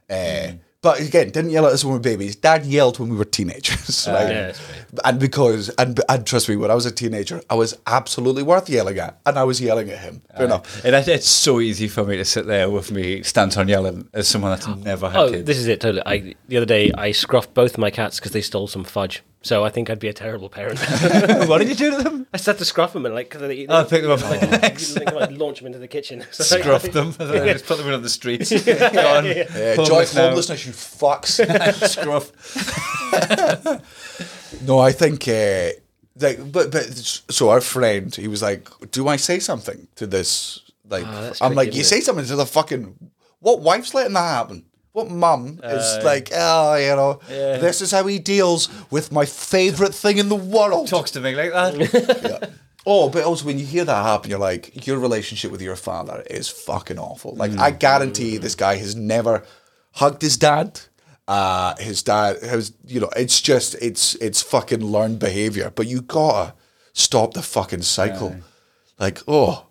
Uh, 0.10 0.52
But 0.88 1.02
again, 1.02 1.32
didn't 1.32 1.50
yell 1.50 1.66
at 1.66 1.74
us 1.74 1.84
when 1.84 1.92
we 1.92 1.98
were 1.98 2.04
babies. 2.04 2.38
Dad 2.38 2.66
yelled 2.66 2.98
when 2.98 3.10
we 3.10 3.18
were 3.18 3.26
teenagers. 3.26 3.98
Uh, 4.08 4.12
right? 4.14 4.30
yeah, 4.30 4.42
that's 4.48 4.62
right. 4.70 5.00
And 5.04 5.20
because, 5.20 5.68
and, 5.78 6.00
and 6.08 6.26
trust 6.26 6.48
me, 6.48 6.56
when 6.56 6.72
I 6.72 6.76
was 6.76 6.86
a 6.86 6.92
teenager, 6.92 7.42
I 7.50 7.56
was 7.56 7.78
absolutely 7.88 8.42
worth 8.42 8.70
yelling 8.70 8.98
at. 9.00 9.20
And 9.26 9.38
I 9.38 9.44
was 9.44 9.60
yelling 9.60 9.90
at 9.90 10.00
him. 10.00 10.22
Fair 10.32 10.44
uh, 10.44 10.46
enough. 10.46 10.86
And 10.86 10.96
it- 10.96 11.08
it's 11.10 11.28
so 11.28 11.60
easy 11.60 11.90
for 11.90 12.06
me 12.06 12.16
to 12.16 12.24
sit 12.24 12.46
there 12.46 12.70
with 12.70 12.90
me 12.90 13.22
stance 13.24 13.58
on 13.58 13.68
yelling 13.68 14.08
as 14.14 14.30
someone 14.30 14.52
that's 14.52 14.66
oh. 14.68 14.76
never 14.76 15.10
had 15.10 15.20
Oh, 15.20 15.30
kids. 15.30 15.46
this 15.46 15.58
is 15.58 15.68
it. 15.68 15.82
Totally. 15.82 16.04
I, 16.06 16.36
the 16.48 16.56
other 16.56 16.66
day, 16.66 16.92
I 16.94 17.10
scruffed 17.10 17.54
both 17.54 17.78
my 17.78 17.92
cats 17.92 18.18
because 18.20 18.32
they 18.32 18.42
stole 18.42 18.68
some 18.68 18.86
fudge. 18.86 19.24
So 19.44 19.64
I 19.64 19.70
think 19.70 19.90
I'd 19.90 20.00
be 20.00 20.08
a 20.10 20.14
terrible 20.14 20.50
parent. 20.50 20.80
what 21.48 21.60
did 21.60 21.70
you 21.70 21.76
do 21.76 21.92
to 21.98 22.04
them? 22.04 22.28
I 22.34 22.38
started 22.38 22.60
to 22.60 22.66
scruff 22.66 22.92
them 22.94 23.06
and 23.06 23.16
like, 23.16 23.30
cause 23.30 23.40
they, 23.42 23.66
Oh, 23.70 23.86
pick 23.86 24.02
them 24.02 24.12
up. 24.12 24.22
like, 24.24 24.42
like, 24.62 25.14
like, 25.14 25.32
launch 25.32 25.60
them 25.60 25.68
into 25.68 25.80
the 25.80 25.88
kitchen. 25.88 26.26
So, 26.32 26.56
like, 26.56 26.64
Scruff 26.64 26.84
them. 26.92 27.08
and 27.20 27.30
then 27.30 27.48
just 27.54 27.66
put 27.66 27.78
them 27.78 27.88
in 27.88 27.94
on 27.94 28.02
the 28.02 28.10
streets. 28.10 28.50
Go 28.52 28.72
on. 28.74 29.26
Yeah, 29.26 29.76
Homeless 29.76 30.14
joy 30.14 30.20
now. 30.20 30.28
homelessness, 30.30 30.66
you 30.66 30.72
fucks. 30.74 31.38
Scruff. 31.88 32.32
No, 34.66 34.80
I 34.80 34.92
think, 34.92 35.28
uh, 35.28 35.70
like, 36.20 36.52
but 36.52 36.72
but 36.72 36.84
so 37.30 37.50
our 37.50 37.62
friend, 37.62 38.14
he 38.16 38.28
was 38.28 38.42
like, 38.42 38.70
"Do 38.92 39.08
I 39.08 39.18
say 39.18 39.40
something 39.40 39.88
to 39.96 40.08
this?" 40.08 40.62
Like, 40.90 41.04
that's 41.04 41.42
I'm 41.42 41.54
like, 41.54 41.74
"You 41.74 41.82
isn't 41.82 41.98
say 42.00 42.02
something 42.04 42.26
to 42.26 42.36
the 42.36 42.46
fucking 42.46 43.12
what 43.40 43.62
wife's 43.62 43.94
letting 43.94 44.14
that 44.14 44.22
happen? 44.36 44.66
What 44.98 45.12
mum 45.12 45.60
is 45.64 46.04
like? 46.04 46.32
Oh, 46.34 46.74
you 46.76 46.96
know, 46.96 47.20
yeah. 47.30 47.58
this 47.58 47.82
is 47.82 47.92
how 47.92 48.08
he 48.08 48.18
deals 48.18 48.68
with 48.90 49.12
my 49.12 49.26
favorite 49.26 49.94
thing 49.94 50.18
in 50.18 50.28
the 50.28 50.36
world." 50.36 50.88
Talks 50.88 51.12
to 51.12 51.22
me 51.22 51.36
like 51.36 51.52
that. 51.52 52.50
Oh, 52.90 53.10
but 53.10 53.26
also 53.26 53.46
when 53.46 53.60
you 53.60 53.66
hear 53.66 53.84
that 53.84 54.04
happen, 54.04 54.30
you're 54.30 54.40
like, 54.40 54.88
your 54.88 54.98
relationship 54.98 55.52
with 55.52 55.62
your 55.62 55.76
father 55.76 56.24
is 56.30 56.48
fucking 56.48 56.98
awful. 56.98 57.36
Like, 57.36 57.52
I 57.58 57.70
guarantee 57.70 58.38
this 58.38 58.56
guy 58.56 58.78
has 58.78 58.96
never 58.96 59.44
hugged 59.92 60.22
his 60.22 60.38
dad. 60.38 60.80
Uh, 61.28 61.76
his 61.80 62.02
dad 62.02 62.42
has, 62.42 62.72
you 62.86 63.02
know, 63.02 63.10
it's 63.18 63.42
just, 63.42 63.76
it's, 63.82 64.16
it's 64.16 64.42
fucking 64.42 64.80
learned 64.80 65.20
behavior. 65.20 65.70
But 65.76 65.88
you 65.88 66.00
gotta 66.02 66.54
stop 66.94 67.34
the 67.34 67.42
fucking 67.42 67.82
cycle. 67.82 68.38
Like, 68.98 69.22
oh, 69.28 69.68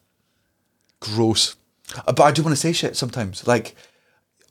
gross. 1.01 1.57
Uh, 2.07 2.12
But 2.12 2.24
I 2.24 2.33
do 2.33 2.43
want 2.43 2.53
to 2.55 2.61
say 2.61 2.74
shit 2.74 2.97
sometimes. 2.97 3.47
Like, 3.47 3.74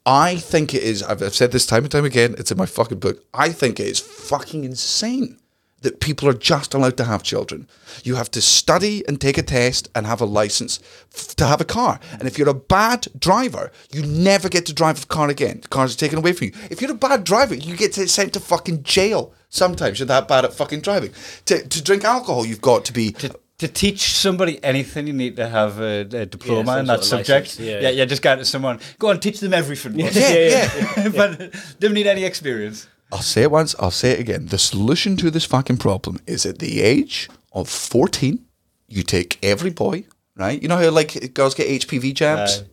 I 0.06 0.36
think 0.36 0.74
it 0.74 0.84
is. 0.84 1.02
I've, 1.02 1.22
I've 1.22 1.36
said 1.36 1.52
this 1.52 1.66
time 1.66 1.84
and 1.84 1.92
time 1.92 2.06
again. 2.06 2.36
It's 2.38 2.52
in 2.52 2.58
my 2.58 2.66
fucking 2.68 3.00
book. 3.00 3.24
I 3.34 3.50
think 3.50 3.80
it 3.80 3.88
is 3.88 4.00
fucking 4.00 4.64
insane 4.64 5.40
that 5.82 6.00
people 6.00 6.28
are 6.28 6.34
just 6.34 6.74
allowed 6.74 6.98
to 6.98 7.04
have 7.04 7.22
children. 7.22 7.68
You 8.04 8.16
have 8.16 8.32
to 8.32 8.42
study 8.42 9.08
and 9.08 9.22
take 9.22 9.38
a 9.38 9.44
test 9.44 9.88
and 9.94 10.08
have 10.08 10.20
a 10.20 10.26
license 10.26 10.80
f- 11.14 11.36
to 11.36 11.46
have 11.46 11.62
a 11.62 11.66
car. 11.66 12.00
And 12.14 12.28
if 12.28 12.38
you're 12.40 12.50
a 12.50 12.56
bad 12.56 13.08
driver, 13.20 13.72
you 13.92 14.04
never 14.04 14.50
get 14.50 14.66
to 14.66 14.74
drive 14.74 15.04
a 15.04 15.06
car 15.06 15.30
again. 15.30 15.60
The 15.62 15.68
car's 15.68 15.94
are 15.94 16.00
taken 16.00 16.18
away 16.18 16.34
from 16.34 16.48
you. 16.48 16.54
If 16.72 16.82
you're 16.82 16.92
a 16.92 16.96
bad 16.96 17.24
driver, 17.24 17.54
you 17.54 17.78
get 17.78 17.94
sent 17.94 18.34
to 18.34 18.40
fucking 18.40 18.82
jail. 18.82 19.34
Sometimes 19.50 20.00
you're 20.00 20.08
that 20.08 20.28
bad 20.28 20.44
at 20.44 20.54
fucking 20.54 20.82
driving. 20.82 21.14
To, 21.46 21.68
to 21.68 21.84
drink 21.84 22.04
alcohol, 22.04 22.46
you've 22.46 22.62
got 22.62 22.84
to 22.86 22.94
be. 22.94 23.12
to, 23.14 23.40
to 23.58 23.68
teach 23.68 24.14
somebody 24.16 24.62
anything, 24.64 25.08
you 25.08 25.14
need 25.14 25.36
to 25.38 25.48
have 25.48 25.80
a, 25.80 26.02
a 26.02 26.26
diploma 26.26 26.66
some 26.66 26.80
in 26.80 26.86
that 26.88 27.04
sort 27.04 27.22
of 27.22 27.28
subject. 27.28 27.48
license, 27.48 27.68
yeah. 27.68 27.80
yeah, 27.80 27.90
yeah, 27.90 28.06
just 28.06 28.22
go 28.22 28.36
to 28.36 28.46
someone, 28.46 28.80
go 29.00 29.10
on, 29.10 29.20
teach 29.20 29.40
them 29.40 29.54
everything. 29.54 29.98
yeah, 30.00 30.10
yeah. 30.14 31.10
but 31.16 31.54
don't 31.80 31.94
need 31.94 32.08
any 32.08 32.24
experience. 32.24 32.88
I'll 33.12 33.22
say 33.22 33.44
it 33.44 33.52
once, 33.52 33.76
I'll 33.80 33.92
say 33.92 34.12
it 34.12 34.20
again. 34.20 34.48
The 34.48 34.58
solution 34.58 35.16
to 35.18 35.32
this 35.32 35.46
fucking 35.46 35.78
problem 35.78 36.20
is 36.28 36.46
at 36.46 36.60
the 36.60 36.82
age 36.82 37.30
of 37.54 37.70
14, 37.70 38.44
you 38.88 39.04
take 39.04 39.40
every 39.44 39.70
boy, 39.70 40.06
right? 40.36 40.62
You 40.62 40.68
know 40.68 40.78
how 40.78 40.90
like 40.90 41.34
girls 41.34 41.56
get 41.56 41.68
HPV 41.68 42.14
jabs? 42.14 42.64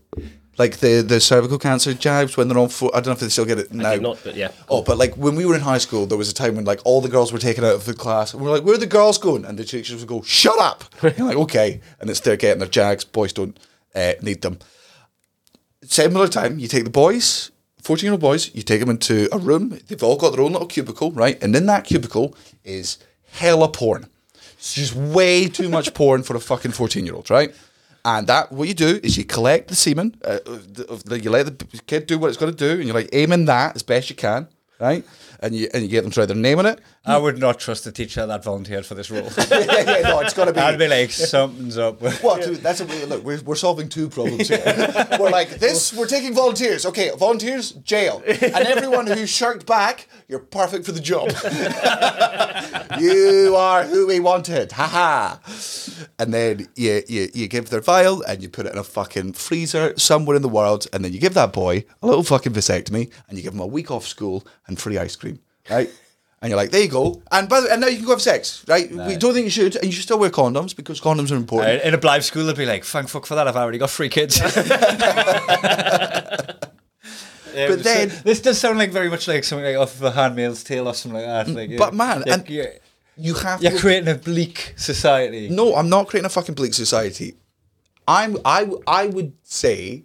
Like 0.59 0.79
the, 0.79 1.03
the 1.03 1.21
cervical 1.21 1.59
cancer 1.59 1.95
jabs 1.95 2.37
when 2.37 2.49
they're 2.49 2.59
on 2.59 2.69
four, 2.69 2.91
I 2.95 3.01
don't 3.01 3.07
know 3.07 3.13
if 3.13 3.21
they 3.21 3.29
still 3.29 3.47
get 3.47 3.59
it 3.59 3.73
now. 3.73 3.93
did 3.93 4.03
not, 4.03 4.19
but 4.23 4.37
yeah. 4.37 4.51
Oh, 4.69 4.83
but 4.83 4.99
like 4.99 5.15
when 5.17 5.35
we 5.35 5.47
were 5.47 5.55
in 5.55 5.63
high 5.63 5.79
school, 5.79 6.05
there 6.07 6.19
was 6.19 6.31
a 6.31 6.35
time 6.35 6.57
when 6.57 6.65
like 6.65 6.81
all 6.85 7.01
the 7.01 7.09
girls 7.09 7.33
were 7.33 7.39
taken 7.39 7.65
out 7.65 7.75
of 7.75 7.87
the 7.87 7.95
class, 7.95 8.35
and 8.35 8.43
we 8.43 8.49
are 8.49 8.53
like, 8.53 8.65
"Where 8.65 8.75
are 8.75 8.79
the 8.79 8.87
girls 8.87 9.17
going?" 9.17 9.45
And 9.45 9.59
the 9.59 9.65
teachers 9.65 9.99
would 9.99 10.09
go, 10.09 10.23
"Shut 10.23 10.59
up!" 10.59 10.85
You're 11.03 11.27
like, 11.27 11.37
"Okay," 11.37 11.81
and 12.01 12.11
it's 12.11 12.21
they're 12.21 12.37
getting 12.37 12.59
their 12.59 12.69
jags. 12.69 13.05
Boys 13.05 13.33
don't 13.33 13.59
uh, 13.95 14.13
need 14.21 14.43
them. 14.43 14.59
Similar 15.85 16.29
time, 16.29 16.59
you 16.59 16.69
take 16.69 16.85
the 16.85 16.91
boys, 16.91 17.51
fourteen-year-old 17.81 18.21
boys, 18.21 18.55
you 18.55 18.63
take 18.63 18.81
them 18.81 18.91
into 18.91 19.29
a 19.33 19.39
room. 19.39 19.79
They've 19.89 20.03
all 20.03 20.17
got 20.17 20.33
their 20.33 20.43
own 20.43 20.53
little 20.53 20.69
cubicle, 20.69 21.13
right? 21.13 21.43
And 21.43 21.57
in 21.57 21.67
that 21.67 21.85
cubicle 21.85 22.37
is 22.63 22.99
hella 23.33 23.69
porn. 23.69 24.07
It's 24.53 24.75
just 24.75 24.95
way 24.95 25.49
too 25.49 25.71
much 25.71 25.93
porn 26.01 26.23
for 26.23 26.37
a 26.37 26.41
fucking 26.41 26.73
fourteen-year-old, 26.73 27.31
right? 27.31 27.55
And 28.05 28.27
that 28.27 28.51
what 28.51 28.67
you 28.67 28.75
do 28.75 28.99
is 29.03 29.17
you 29.17 29.25
collect 29.25 29.69
the 29.69 29.77
semen. 29.77 30.17
Uh, 30.25 30.39
of 30.89 31.05
the, 31.05 31.21
you 31.21 31.31
let 31.31 31.47
the 31.47 31.79
kid 31.87 32.07
do 32.07 32.19
what 32.19 32.29
it's 32.29 32.37
going 32.37 32.53
to 32.53 32.59
do, 32.59 32.73
and 32.79 32.85
you're 32.85 32.95
like 32.95 33.11
aiming 33.13 33.45
that 33.45 33.77
as 33.77 33.83
best 33.83 34.11
you 34.11 34.17
can, 34.17 34.49
right? 34.81 35.05
And 35.43 35.57
you 35.57 35.69
and 35.75 35.83
you 35.83 35.89
get 35.89 36.03
them 36.03 36.13
to 36.13 36.21
write 36.21 36.27
their 36.27 36.37
name 36.37 36.61
on 36.61 36.67
it. 36.67 36.81
I 37.05 37.19
would 37.19 37.37
not 37.37 37.59
trust 37.59 37.83
the 37.83 37.91
teacher 37.91 38.25
that 38.25 38.45
volunteered 38.45 38.87
for 38.87 38.95
this 38.95 39.11
role. 39.11 39.25
yeah, 39.51 39.59
yeah, 39.61 40.01
no, 40.03 40.21
it's 40.21 40.35
got 40.35 40.45
to 40.45 40.53
be. 40.53 40.61
I'd 40.61 40.79
be 40.79 40.87
like, 40.87 41.11
something's 41.11 41.77
up. 41.77 42.01
Well, 42.23 42.41
dude, 42.41 42.59
that's 42.59 42.81
a, 42.81 43.07
look. 43.07 43.25
We're, 43.25 43.41
we're 43.43 43.57
solving 43.57 43.89
two 43.89 44.09
problems 44.09 44.49
here. 44.49 44.63
we're 45.19 45.31
like 45.31 45.51
this. 45.51 45.93
We're 45.93 46.07
taking 46.07 46.33
volunteers. 46.33 46.87
Okay, 46.87 47.11
volunteers, 47.17 47.73
jail, 47.73 48.23
and 48.25 48.41
everyone 48.41 49.09
who 49.09 49.27
shirked 49.27 49.67
back, 49.67 50.07
you're 50.29 50.39
perfect 50.39 50.87
for 50.87 50.93
the 50.93 51.01
job. 51.01 51.31
you 53.01 53.57
are 53.57 53.83
who 53.85 54.07
we 54.07 54.21
wanted. 54.21 54.71
Ha 54.73 54.87
ha. 54.87 55.41
And 56.21 56.33
then 56.33 56.69
you, 56.77 57.03
you 57.09 57.29
you 57.35 57.49
give 57.49 57.71
their 57.71 57.81
vial 57.81 58.23
and 58.23 58.43
you 58.43 58.49
put 58.49 58.67
it 58.67 58.73
in 58.73 58.79
a 58.79 58.85
fucking 58.85 59.33
freezer 59.33 59.93
somewhere 59.97 60.37
in 60.37 60.43
the 60.43 60.49
world, 60.49 60.87
and 60.93 61.05
then 61.05 61.13
you 61.13 61.19
give 61.19 61.35
that 61.35 61.53
boy 61.53 61.85
a 62.01 62.07
little 62.07 62.23
fucking 62.23 62.53
vasectomy, 62.53 63.11
and 63.29 63.37
you 63.39 63.43
give 63.43 63.55
him 63.55 63.61
a 63.61 63.67
week 63.67 63.91
off 63.91 64.07
school 64.07 64.47
and 64.67 64.79
free 64.79 64.99
ice 64.99 65.17
cream, 65.17 65.32
right? 65.73 65.91
And 66.41 66.51
you're 66.51 66.57
like, 66.57 66.71
there 66.71 66.83
you 66.83 66.89
go. 66.89 67.23
And 67.31 67.49
by 67.49 67.61
the 67.61 67.71
and 67.71 67.81
now 67.81 67.87
you 67.87 67.99
can 67.99 68.07
go 68.07 68.13
have 68.13 68.23
sex, 68.23 68.65
right? 68.67 68.91
We 68.91 69.17
don't 69.17 69.33
think 69.33 69.45
you 69.45 69.51
should, 69.51 69.77
and 69.77 69.85
you 69.85 69.93
should 69.93 70.03
still 70.03 70.19
wear 70.19 70.31
condoms 70.31 70.75
because 70.75 71.01
condoms 71.01 71.31
are 71.31 71.37
important. 71.37 71.83
Uh, 71.83 71.87
in 71.87 71.95
a 71.95 71.99
blind 71.99 72.25
school, 72.25 72.47
they'd 72.47 72.57
be 72.57 72.67
like, 72.67 72.85
thank 72.85 73.09
fuck 73.09 73.27
for 73.27 73.37
that, 73.37 73.47
I've 73.47 73.55
already 73.57 73.79
got 73.79 73.91
three 73.91 74.09
kids. 74.09 74.41
Yeah, 77.55 77.69
But 77.69 77.79
so 77.79 77.83
then- 77.83 78.13
this 78.25 78.41
does 78.41 78.59
sound 78.59 78.79
like 78.79 78.93
very 78.93 79.11
much 79.11 79.29
like 79.29 79.45
something 79.45 79.65
like 79.65 79.77
off 79.77 79.95
of 79.97 80.03
a 80.03 80.11
Handmaid's 80.13 80.65
Tale 80.65 80.89
or 80.89 80.95
something 80.95 81.21
like 81.21 81.47
that. 81.47 81.55
Like, 81.55 81.71
yeah. 81.71 81.79
But 81.79 81.95
man, 81.95 82.23
you're, 82.25 82.35
and 82.35 82.49
you're, 82.49 82.67
you 83.17 83.35
have 83.35 83.63
you're 83.63 83.73
to 83.73 83.79
creating 83.79 84.09
a 84.09 84.15
bleak 84.15 84.73
society. 84.77 85.51
No, 85.51 85.75
I'm 85.77 85.91
not 85.91 86.09
creating 86.09 86.27
a 86.27 86.31
fucking 86.31 86.55
bleak 86.55 86.73
society. 86.73 87.35
I'm 88.09 88.39
I 88.45 88.71
I 88.87 89.07
would 89.09 89.35
say 89.43 90.05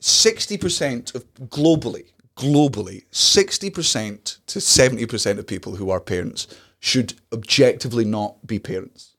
sixty 0.00 0.58
percent 0.58 1.14
of 1.14 1.24
globally, 1.48 2.04
globally, 2.38 3.04
sixty 3.10 3.70
percent 3.70 4.38
to 4.46 4.60
seventy 4.60 5.06
percent 5.06 5.38
of 5.38 5.46
people 5.46 5.76
who 5.76 5.90
are 5.90 6.00
parents 6.00 6.46
should 6.80 7.14
objectively 7.32 8.04
not 8.04 8.46
be 8.46 8.58
parents. 8.58 9.14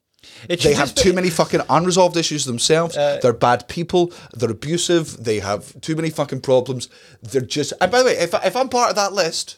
They 0.47 0.73
have 0.73 0.95
too 0.95 1.13
many 1.13 1.29
fucking 1.29 1.61
unresolved 1.69 2.15
issues 2.15 2.45
themselves. 2.45 2.95
they're 2.95 3.33
bad 3.33 3.67
people. 3.67 4.13
They're 4.33 4.51
abusive. 4.51 5.23
They 5.23 5.39
have 5.39 5.79
too 5.81 5.95
many 5.95 6.09
fucking 6.09 6.41
problems. 6.41 6.87
They're 7.21 7.41
just. 7.41 7.73
And 7.81 7.91
by 7.91 7.99
the 7.99 8.05
way, 8.05 8.17
if, 8.17 8.33
if 8.33 8.55
I'm 8.55 8.69
part 8.69 8.89
of 8.89 8.95
that 8.95 9.13
list, 9.13 9.57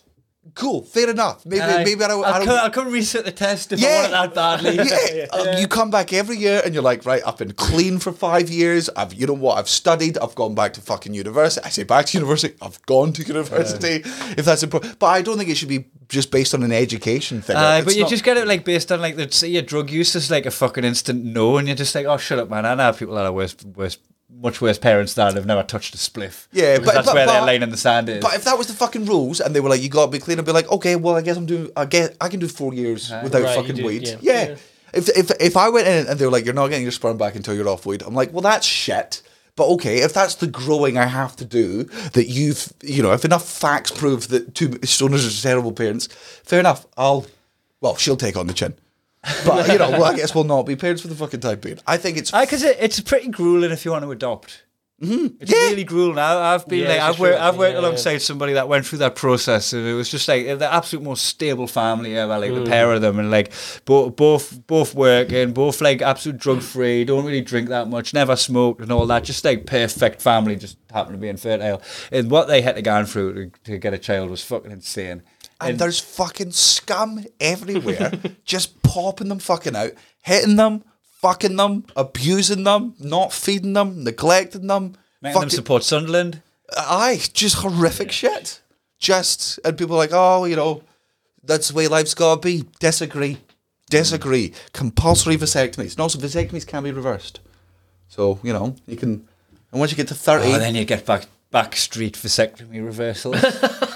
cool, 0.55 0.83
fair 0.83 1.09
enough. 1.09 1.45
Maybe 1.45 1.61
Aye. 1.61 1.83
maybe 1.83 2.03
I 2.03 2.07
don't. 2.07 2.23
I 2.25 2.27
I'll, 2.29 2.37
don't 2.39 2.47
come, 2.47 2.59
I'll 2.59 2.69
come 2.71 2.91
reset 2.91 3.25
the 3.25 3.31
test 3.31 3.71
if 3.71 3.83
I 3.83 3.85
want 3.85 4.07
it 4.07 4.11
that 4.11 4.33
badly. 4.35 4.75
yeah. 5.17 5.25
Uh, 5.31 5.57
You 5.59 5.67
come 5.67 5.89
back 5.91 6.11
every 6.13 6.37
year 6.37 6.61
and 6.65 6.73
you're 6.73 6.83
like, 6.83 7.05
right, 7.05 7.21
I've 7.25 7.37
been 7.37 7.53
clean 7.53 7.99
for 7.99 8.11
five 8.11 8.49
years. 8.49 8.89
I've, 8.97 9.13
you 9.13 9.27
know 9.27 9.33
what, 9.33 9.57
I've 9.57 9.69
studied. 9.69 10.17
I've 10.17 10.35
gone 10.35 10.55
back 10.55 10.73
to 10.73 10.81
fucking 10.81 11.13
university. 11.13 11.65
I 11.65 11.69
say 11.69 11.83
back 11.83 12.07
to 12.07 12.17
university. 12.19 12.55
I've 12.61 12.81
gone 12.85 13.13
to 13.13 13.23
university. 13.23 14.01
If 14.37 14.45
that's 14.45 14.63
important, 14.63 14.99
but 14.99 15.07
I 15.07 15.21
don't 15.21 15.37
think 15.37 15.49
it 15.49 15.55
should 15.57 15.69
be 15.69 15.85
just 16.09 16.31
based 16.31 16.53
on 16.53 16.63
an 16.63 16.71
education 16.73 17.41
thing. 17.41 17.55
It's 17.57 17.85
but 17.85 17.95
you 17.95 18.01
not- 18.01 18.09
just 18.09 18.23
get 18.23 18.37
it 18.37 18.47
like 18.47 18.65
based 18.65 18.91
on 18.91 18.99
like 18.99 19.15
let's 19.17 19.37
say 19.37 19.47
your 19.47 19.61
drug 19.61 19.89
use 19.89 20.15
is 20.15 20.29
like 20.31 20.45
a 20.45 20.51
fucking 20.51 20.83
instant 20.83 21.23
no, 21.23 21.57
and 21.57 21.67
you're 21.67 21.77
just 21.77 21.95
like, 21.95 22.05
oh 22.05 22.17
shut 22.17 22.39
up, 22.39 22.49
man. 22.49 22.65
I 22.65 22.75
know 22.75 22.91
people 22.93 23.15
that 23.15 23.25
are 23.25 23.31
worse, 23.31 23.55
worse, 23.75 23.97
much 24.41 24.59
worse 24.61 24.77
parents 24.77 25.13
that 25.13 25.35
have 25.35 25.45
never 25.45 25.63
touched 25.63 25.93
a 25.93 25.97
spliff. 25.97 26.47
Yeah, 26.51 26.77
but- 26.79 26.93
that's 26.93 27.05
but- 27.07 27.15
where 27.15 27.25
their 27.27 27.41
but- 27.41 27.45
line 27.47 27.63
in 27.63 27.69
the 27.69 27.77
sand 27.77 28.09
is. 28.09 28.21
But 28.23 28.33
if 28.33 28.43
that 28.45 28.57
was 28.57 28.67
the 28.67 28.73
fucking 28.73 29.05
rules 29.05 29.39
and 29.39 29.55
they 29.55 29.59
were 29.59 29.69
like, 29.69 29.81
you 29.81 29.89
got 29.89 30.05
to 30.07 30.11
be 30.11 30.19
clean, 30.19 30.39
I'd 30.39 30.45
be 30.45 30.51
like, 30.51 30.69
okay, 30.71 30.95
well, 30.95 31.15
I 31.15 31.21
guess 31.21 31.37
I'm 31.37 31.45
doing, 31.45 31.69
I 31.77 31.85
guess 31.85 32.09
I 32.19 32.27
can 32.29 32.39
do 32.39 32.47
four 32.47 32.73
years 32.73 33.11
uh, 33.11 33.21
without 33.23 33.43
Right, 33.43 33.55
fucking 33.55 33.75
do- 33.75 33.85
weed. 33.85 34.07
yeah. 34.07 34.17
Yeah. 34.21 34.55
If, 34.93 35.07
if 35.17 35.31
if 35.39 35.55
I 35.55 35.69
went 35.69 35.87
in 35.87 36.07
and 36.07 36.19
they 36.19 36.25
were 36.25 36.31
like, 36.31 36.43
you're 36.43 36.53
not 36.53 36.67
getting 36.67 36.83
your 36.83 36.91
sperm 36.91 37.17
back 37.17 37.35
until 37.35 37.53
you're 37.55 37.69
off 37.69 37.85
weed, 37.85 38.01
I'm 38.05 38.13
like, 38.13 38.33
well, 38.33 38.41
that's 38.41 38.65
shit. 38.67 39.21
But 39.55 39.67
okay, 39.75 39.99
if 39.99 40.13
that's 40.13 40.35
the 40.35 40.47
growing 40.47 40.97
I 40.97 41.05
have 41.05 41.35
to 41.37 41.45
do, 41.45 41.83
that 42.13 42.27
you've, 42.27 42.73
you 42.81 43.01
know, 43.03 43.11
if 43.13 43.23
enough 43.23 43.47
facts 43.47 43.91
prove 43.91 44.27
that 44.29 44.53
two 44.55 44.69
stoners 44.69 45.25
are 45.27 45.41
terrible 45.41 45.71
parents, 45.71 46.07
fair 46.43 46.59
enough. 46.59 46.85
I'll, 46.97 47.25
well, 47.79 47.95
she'll 47.95 48.17
take 48.17 48.35
on 48.35 48.47
the 48.47 48.53
chin. 48.53 48.73
But, 49.45 49.67
you 49.71 49.77
know, 49.77 49.91
well, 49.91 50.05
I 50.05 50.15
guess 50.15 50.33
we'll 50.33 50.45
not 50.45 50.63
be 50.63 50.75
parents 50.75 51.01
for 51.01 51.07
the 51.07 51.15
fucking 51.15 51.41
time 51.41 51.59
being. 51.59 51.79
I 51.85 51.97
think 51.97 52.17
it's. 52.17 52.31
Because 52.31 52.63
it, 52.63 52.77
it's 52.79 52.99
pretty 52.99 53.27
grueling 53.27 53.71
if 53.71 53.85
you 53.85 53.91
want 53.91 54.03
to 54.03 54.11
adopt. 54.11 54.63
Mm-hmm. 55.01 55.27
It's 55.39 55.51
Yeah. 55.51 55.69
really 55.69 55.83
grueling. 55.83 56.19
I, 56.19 56.53
I've 56.53 56.67
been 56.67 56.81
Yeah, 56.83 56.89
like, 56.89 56.99
I've 57.01 57.19
worked, 57.19 57.39
I 57.39 57.47
I've 57.47 57.57
worked 57.57 57.73
yeah, 57.73 57.79
alongside 57.79 58.17
somebody 58.19 58.53
that 58.53 58.67
went 58.67 58.85
through 58.85 58.99
that 58.99 59.15
process, 59.15 59.73
and 59.73 59.87
it 59.87 59.93
was 59.93 60.09
just 60.09 60.27
like 60.27 60.45
the 60.59 60.71
absolute 60.71 61.03
most 61.03 61.25
stable 61.25 61.65
family 61.65 62.15
ever. 62.15 62.37
Like 62.37 62.53
the 62.53 62.65
pair 62.65 62.91
of 62.93 63.01
them, 63.01 63.17
and 63.17 63.31
like 63.31 63.51
both, 63.85 64.15
both, 64.15 64.67
both 64.67 64.93
working, 64.93 65.53
both 65.53 65.81
like 65.81 66.03
absolute 66.03 66.37
drug 66.37 66.61
free, 66.61 67.03
don't 67.03 67.25
really 67.25 67.41
drink 67.41 67.69
that 67.69 67.87
much, 67.89 68.13
never 68.13 68.35
smoked, 68.35 68.81
and 68.81 68.91
all 68.91 69.07
that. 69.07 69.23
Just 69.23 69.43
like 69.43 69.65
perfect 69.65 70.21
family, 70.21 70.55
just 70.55 70.77
happened 70.91 71.15
to 71.15 71.19
be 71.19 71.29
infertile. 71.29 71.81
And 72.11 72.29
what 72.29 72.47
they 72.47 72.61
had 72.61 72.75
to 72.75 72.83
go 72.83 73.03
through 73.03 73.33
to, 73.33 73.51
to 73.63 73.77
get 73.79 73.95
a 73.95 73.97
child 73.97 74.29
was 74.29 74.43
fucking 74.43 74.71
insane. 74.71 75.23
And 75.61 75.79
there's 75.79 75.99
fucking 75.99 76.51
scum 76.51 77.25
everywhere, 77.39 78.11
just 78.45 78.81
popping 78.83 79.29
them 79.29 79.39
fucking 79.39 79.75
out, 79.75 79.91
hitting 80.23 80.55
them, 80.55 80.83
fucking 81.21 81.55
them, 81.55 81.85
abusing 81.95 82.63
them, 82.63 82.95
not 82.99 83.31
feeding 83.33 83.73
them, 83.73 84.03
neglecting 84.03 84.67
them. 84.67 84.95
Making 85.21 85.33
them 85.33 85.33
fucking- 85.33 85.49
support 85.55 85.83
Sunderland. 85.83 86.41
Aye, 86.75 87.21
just 87.33 87.57
horrific 87.57 88.11
shit. 88.11 88.61
Just 88.97 89.59
and 89.65 89.77
people 89.77 89.95
are 89.95 89.99
like, 89.99 90.11
oh, 90.13 90.45
you 90.45 90.55
know, 90.55 90.83
that's 91.43 91.69
the 91.69 91.73
way 91.75 91.87
life's 91.87 92.13
gotta 92.13 92.39
be. 92.39 92.65
Disagree. 92.79 93.39
Disagree. 93.89 94.53
Compulsory 94.73 95.35
vasectomies. 95.37 95.91
And 95.91 95.99
also 95.99 96.17
vasectomies 96.17 96.65
can 96.65 96.83
be 96.83 96.91
reversed. 96.91 97.39
So, 98.07 98.39
you 98.43 98.53
know, 98.53 98.75
you 98.87 98.95
can 98.95 99.27
and 99.71 99.79
once 99.79 99.91
you 99.91 99.97
get 99.97 100.07
to 100.09 100.15
thirty 100.15 100.53
Oh, 100.53 100.59
then 100.59 100.75
you 100.75 100.85
get 100.85 101.05
back 101.05 101.25
back 101.49 101.75
street 101.75 102.13
vasectomy 102.15 102.83
reversal. 102.83 103.33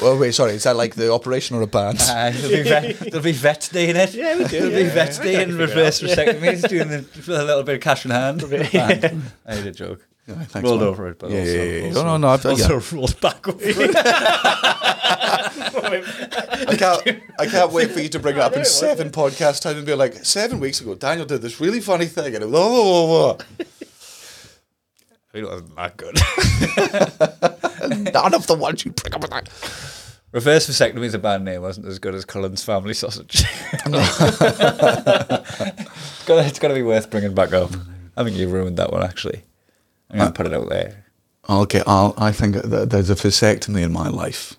Well 0.00 0.16
wait, 0.18 0.32
sorry, 0.34 0.52
is 0.52 0.62
that 0.62 0.76
like 0.76 0.94
the 0.94 1.12
operation 1.12 1.56
or 1.56 1.62
a 1.62 1.66
band? 1.66 1.98
Uh, 2.08 2.30
there'll, 2.30 2.50
be 2.50 2.62
vet, 2.62 2.98
there'll 3.00 3.22
be 3.22 3.32
vets 3.32 3.68
doing 3.68 3.96
it. 3.96 4.14
Yeah, 4.14 4.36
we 4.38 4.44
do. 4.44 4.60
There'll 4.70 4.84
be 4.84 4.88
vets 4.88 5.18
doing 5.18 5.56
reverse 5.56 6.00
vasectomies, 6.00 6.68
doing 6.68 6.88
the, 6.88 6.98
with 7.16 7.28
a 7.28 7.44
little 7.44 7.62
bit 7.64 7.74
of 7.76 7.80
cash 7.80 8.04
in 8.04 8.10
hand. 8.12 8.40
Band. 8.50 9.22
I 9.46 9.54
had 9.54 9.66
a 9.66 9.72
joke. 9.72 10.06
thanks, 10.26 10.54
rolled 10.54 10.80
man. 10.80 10.88
over 10.88 11.08
it, 11.08 11.18
but 11.18 11.30
Yeah, 11.30 11.40
also, 11.40 11.52
yeah, 11.52 11.62
yeah, 11.62 11.78
yeah. 11.80 11.86
also, 11.88 12.02
No, 12.04 12.08
no, 12.10 12.16
no, 12.18 12.28
I've- 12.28 12.48
also 12.48 12.74
yeah. 12.78 12.82
rolled 12.92 13.20
back 13.20 13.48
over. 13.48 13.58
I 15.80 16.76
can't 16.78 17.22
I 17.38 17.46
can't 17.46 17.72
wait 17.72 17.90
for 17.90 18.00
you 18.00 18.08
to 18.10 18.18
bring 18.18 18.36
it 18.36 18.40
up 18.40 18.54
in 18.54 18.64
seven 18.64 19.10
podcast 19.10 19.62
time 19.62 19.76
and 19.76 19.86
be 19.86 19.94
like, 19.94 20.14
seven 20.24 20.60
weeks 20.60 20.80
ago, 20.80 20.94
Daniel 20.94 21.26
did 21.26 21.42
this 21.42 21.60
really 21.60 21.80
funny 21.80 22.06
thing 22.06 22.34
and 22.34 22.42
it 22.44 22.46
was 22.46 22.54
oh, 22.56 23.36
oh, 23.38 23.38
oh, 23.60 23.64
It 25.34 25.44
wasn't 25.44 25.76
that 25.76 25.96
good. 25.96 26.18
none 28.14 28.34
of 28.34 28.46
the 28.46 28.54
ones 28.54 28.84
you 28.84 28.92
bring 28.92 29.14
up 29.14 29.22
with 29.22 29.30
that. 29.30 29.48
Reverse 30.32 30.68
vasectomy 30.68 31.04
is 31.04 31.14
a 31.14 31.18
band 31.18 31.44
name, 31.44 31.62
wasn't 31.62 31.86
as 31.86 31.98
good 31.98 32.14
as 32.14 32.24
Cullen's 32.24 32.62
family 32.62 32.92
sausage. 32.92 33.44
it's 33.72 33.88
got 36.26 36.46
it's 36.46 36.58
got 36.58 36.68
to 36.68 36.74
be 36.74 36.82
worth 36.82 37.10
bringing 37.10 37.34
back 37.34 37.54
up. 37.54 37.70
I 38.16 38.24
think 38.24 38.36
you 38.36 38.48
ruined 38.48 38.76
that 38.76 38.92
one 38.92 39.02
actually. 39.02 39.42
I'm 40.10 40.18
gonna 40.18 40.32
put 40.32 40.46
it 40.46 40.54
out 40.54 40.68
there. 40.68 41.06
I'll. 41.44 41.66
I'll, 41.86 42.14
I 42.18 42.32
think 42.32 42.56
there's 42.56 43.10
a 43.10 43.14
vasectomy 43.14 43.82
in 43.82 43.92
my 43.92 44.08
life. 44.08 44.54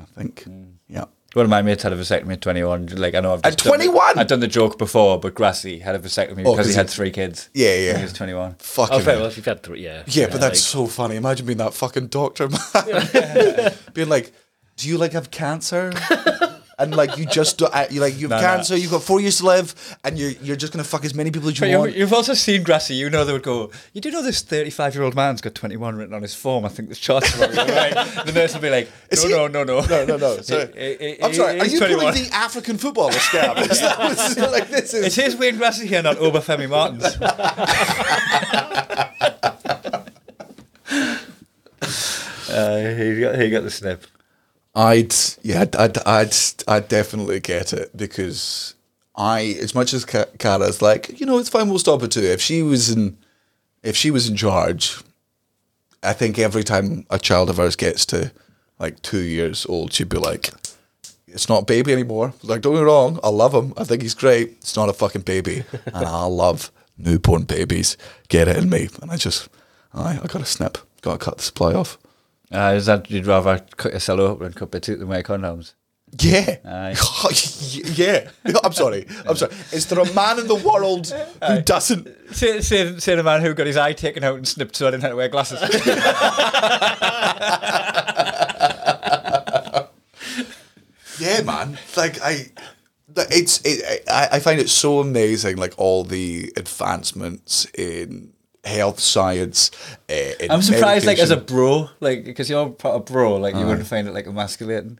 I 0.00 0.04
think. 0.04 0.44
Mm. 0.44 0.72
Yeah. 0.88 1.04
One 1.34 1.44
of 1.46 1.50
my 1.50 1.62
mates 1.62 1.82
had 1.82 1.92
a 1.92 1.96
vasectomy 1.96 2.34
at 2.34 2.42
21. 2.42 2.86
Like 2.96 3.14
I 3.14 3.20
know 3.20 3.32
I've 3.32 3.38
At 3.44 3.56
just 3.56 3.64
done 3.64 3.78
the- 3.78 3.84
21? 3.86 4.18
I'd 4.18 4.26
done 4.28 4.40
the 4.40 4.46
joke 4.46 4.76
before, 4.78 5.18
but 5.18 5.34
Grassy 5.34 5.78
had 5.78 5.94
a 5.94 5.98
vasectomy 5.98 6.40
Oh, 6.44 6.52
because 6.52 6.56
'cause 6.56 6.66
he 6.66 6.72
he- 6.72 6.76
had 6.76 6.90
three 6.90 7.10
kids. 7.10 7.48
Yeah, 7.54 7.74
yeah. 7.74 7.86
When 7.92 7.96
He 7.98 8.02
was 8.04 8.12
21. 8.12 8.56
Fucking. 8.58 8.94
Oh, 8.96 9.00
fair. 9.00 9.16
Well, 9.16 9.26
if 9.26 9.36
you've 9.38 9.46
had 9.46 9.62
three, 9.62 9.82
yeah. 9.82 10.02
yeah, 10.06 10.26
but 10.26 10.40
that's 10.40 10.50
like- 10.74 10.86
so 10.86 10.86
funny. 10.86 11.16
Imagine 11.16 11.46
being 11.46 11.58
that 11.58 11.72
fucking 11.74 12.08
doctor, 12.08 12.48
man. 12.50 13.72
being 13.94 14.08
like, 14.10 14.32
"Do 14.76 14.88
you 14.88 14.98
like 14.98 15.12
have 15.12 15.30
cancer?" 15.30 15.92
and 16.82 16.94
like 16.94 17.16
you 17.16 17.26
just 17.26 17.58
do, 17.58 17.66
uh, 17.66 17.86
you 17.90 18.00
like 18.00 18.14
you 18.18 18.28
have 18.28 18.30
No, 18.30 18.36
no. 18.36 18.42
cancer. 18.42 18.76
You've 18.76 18.90
got 18.90 19.02
four 19.02 19.20
years 19.20 19.38
to 19.38 19.46
live, 19.46 19.96
and 20.04 20.18
you're 20.18 20.30
you're 20.42 20.56
just 20.56 20.72
gonna 20.72 20.84
fuck 20.84 21.04
as 21.04 21.14
many 21.14 21.30
people 21.30 21.48
as 21.48 21.58
you 21.60 21.66
But 21.68 21.78
want. 21.78 21.96
you've 21.96 22.12
also 22.12 22.34
seen 22.34 22.62
Grassy. 22.64 22.94
You 22.94 23.08
know 23.08 23.24
they 23.24 23.32
would 23.32 23.42
go. 23.42 23.70
You 23.92 24.00
do 24.00 24.10
know 24.10 24.22
this 24.22 24.42
35 24.42 24.94
year 24.94 25.04
old 25.04 25.14
man's 25.14 25.40
got 25.40 25.54
21 25.54 25.96
written 25.96 26.14
on 26.14 26.22
his 26.22 26.34
form. 26.34 26.64
I 26.64 26.68
think 26.68 26.88
this 26.88 26.98
chart's 26.98 27.36
wrong. 27.38 27.50
right? 27.56 27.94
The 28.26 28.32
nurse 28.34 28.54
will 28.54 28.60
be 28.62 28.70
like, 28.70 28.90
no, 29.14 29.46
no, 29.46 29.64
no, 29.64 29.64
no, 29.64 29.80
No, 29.86 30.04
no, 30.04 30.16
no. 30.16 30.36
He- 30.36 31.16
I'm 31.22 31.32
sorry. 31.32 31.60
Are 31.60 31.66
you 31.66 31.78
21. 31.78 32.00
pulling 32.12 32.24
the 32.24 32.30
African 32.34 32.78
footballer 32.78 33.12
scam? 33.12 33.70
Is 33.70 33.80
that 33.80 33.98
what's 33.98 34.36
like 34.38 34.68
this 34.68 34.94
is? 34.94 35.04
It 35.04 35.06
is 35.06 35.16
his 35.16 35.36
Wayne 35.36 35.56
Grassy 35.58 35.86
here, 35.86 36.02
not 36.02 36.16
Obafemi 36.16 36.68
Martins. 36.68 37.04
uh, 42.50 42.94
he, 42.96 43.20
got, 43.20 43.38
he 43.38 43.50
got 43.50 43.62
the 43.62 43.70
snip. 43.70 44.04
I'd 44.74 45.14
yeah, 45.42 45.64
I'd, 45.78 45.98
I'd 46.06 46.34
I'd 46.66 46.88
definitely 46.88 47.40
get 47.40 47.72
it 47.72 47.96
because 47.96 48.74
I, 49.14 49.56
as 49.60 49.74
much 49.74 49.92
as 49.92 50.04
Ka- 50.04 50.26
Cara's 50.38 50.80
like, 50.80 51.20
you 51.20 51.26
know, 51.26 51.38
it's 51.38 51.48
fine, 51.50 51.68
we'll 51.68 51.78
stop 51.78 52.02
at 52.02 52.12
two. 52.12 52.22
If 52.22 52.40
she 52.40 52.62
was 52.62 52.90
in, 52.90 53.18
if 53.82 53.96
she 53.96 54.10
was 54.10 54.28
in 54.28 54.36
charge, 54.36 54.98
I 56.02 56.12
think 56.14 56.38
every 56.38 56.64
time 56.64 57.06
a 57.10 57.18
child 57.18 57.50
of 57.50 57.60
ours 57.60 57.76
gets 57.76 58.06
to 58.06 58.32
like 58.78 59.02
two 59.02 59.20
years 59.20 59.66
old, 59.66 59.92
she'd 59.92 60.08
be 60.08 60.16
like, 60.16 60.50
it's 61.28 61.48
not 61.48 61.62
a 61.62 61.66
baby 61.66 61.92
anymore. 61.92 62.32
Like, 62.42 62.62
don't 62.62 62.72
get 62.74 62.80
me 62.80 62.86
wrong, 62.86 63.20
I 63.22 63.28
love 63.28 63.54
him. 63.54 63.74
I 63.76 63.84
think 63.84 64.02
he's 64.02 64.14
great. 64.14 64.52
It's 64.58 64.76
not 64.76 64.88
a 64.88 64.94
fucking 64.94 65.22
baby, 65.22 65.64
and 65.86 66.06
I 66.06 66.24
love 66.24 66.72
newborn 66.96 67.42
babies. 67.44 67.96
Get 68.28 68.48
it 68.48 68.56
in 68.56 68.70
me, 68.70 68.88
and 69.02 69.10
I 69.10 69.16
just, 69.16 69.48
I, 69.92 70.12
I 70.22 70.26
got 70.26 70.38
to 70.38 70.46
snip, 70.46 70.78
got 71.02 71.20
to 71.20 71.24
cut 71.24 71.36
the 71.36 71.42
supply 71.42 71.74
off. 71.74 71.98
Uh, 72.52 72.74
is 72.76 72.86
that 72.86 73.10
you'd 73.10 73.26
rather 73.26 73.64
cut 73.76 73.92
yourself 73.92 74.20
open 74.20 74.46
and 74.46 74.54
cut 74.54 74.70
bits 74.70 74.88
out 74.88 74.98
than 74.98 75.08
wear 75.08 75.22
condoms? 75.22 75.74
Yeah. 76.18 76.56
Yeah. 77.94 78.30
I'm 78.62 78.72
sorry. 78.72 79.06
I'm 79.26 79.36
sorry. 79.36 79.52
Is 79.72 79.86
there 79.86 79.98
a 79.98 80.12
man 80.12 80.38
in 80.38 80.46
the 80.46 80.54
world 80.54 81.08
who 81.46 81.62
doesn't? 81.62 82.06
Say, 82.34 82.60
say, 82.60 82.98
say 82.98 83.14
the 83.14 83.22
man 83.22 83.40
who 83.40 83.54
got 83.54 83.66
his 83.66 83.76
eye 83.76 83.94
taken 83.94 84.22
out 84.22 84.36
and 84.36 84.46
snipped 84.46 84.76
so 84.76 84.88
I 84.88 84.90
didn't 84.90 85.02
have 85.04 85.12
to 85.12 85.16
wear 85.16 85.28
glasses. 85.28 85.60
Yeah, 91.18 91.42
man. 91.42 91.78
Like 91.96 92.20
I, 92.20 92.50
it's 93.16 93.60
it, 93.64 94.02
I, 94.08 94.28
I 94.32 94.40
find 94.40 94.60
it 94.60 94.68
so 94.68 95.00
amazing. 95.00 95.56
Like 95.56 95.74
all 95.78 96.04
the 96.04 96.52
advancements 96.56 97.64
in 97.74 98.31
health 98.64 99.00
science. 99.00 99.70
Uh, 100.08 100.32
I'm 100.50 100.62
surprised, 100.62 101.06
like, 101.06 101.18
as 101.18 101.30
a 101.30 101.36
bro, 101.36 101.90
like, 102.00 102.24
because 102.24 102.48
you're 102.48 102.70
part 102.70 102.96
of 102.96 103.04
bro, 103.06 103.36
like, 103.36 103.54
you 103.54 103.66
wouldn't 103.66 103.86
find 103.86 104.08
it, 104.08 104.14
like, 104.14 104.26
emasculating. 104.26 104.98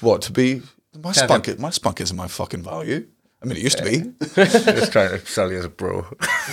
what 0.00 0.22
to 0.22 0.32
be 0.32 0.62
my 0.94 1.12
Kevin. 1.12 1.42
spunk. 1.42 1.58
My 1.58 1.70
spunk 1.70 2.00
isn't 2.00 2.16
my 2.16 2.28
fucking 2.28 2.62
value. 2.62 3.06
I 3.42 3.46
mean, 3.46 3.56
it 3.56 3.62
used 3.62 3.78
to 3.78 3.84
be. 3.84 4.12
Just 4.34 4.92
trying 4.92 5.10
to 5.10 5.26
sell 5.26 5.50
you 5.50 5.58
as 5.58 5.64
a 5.64 5.68
bro. 5.68 6.06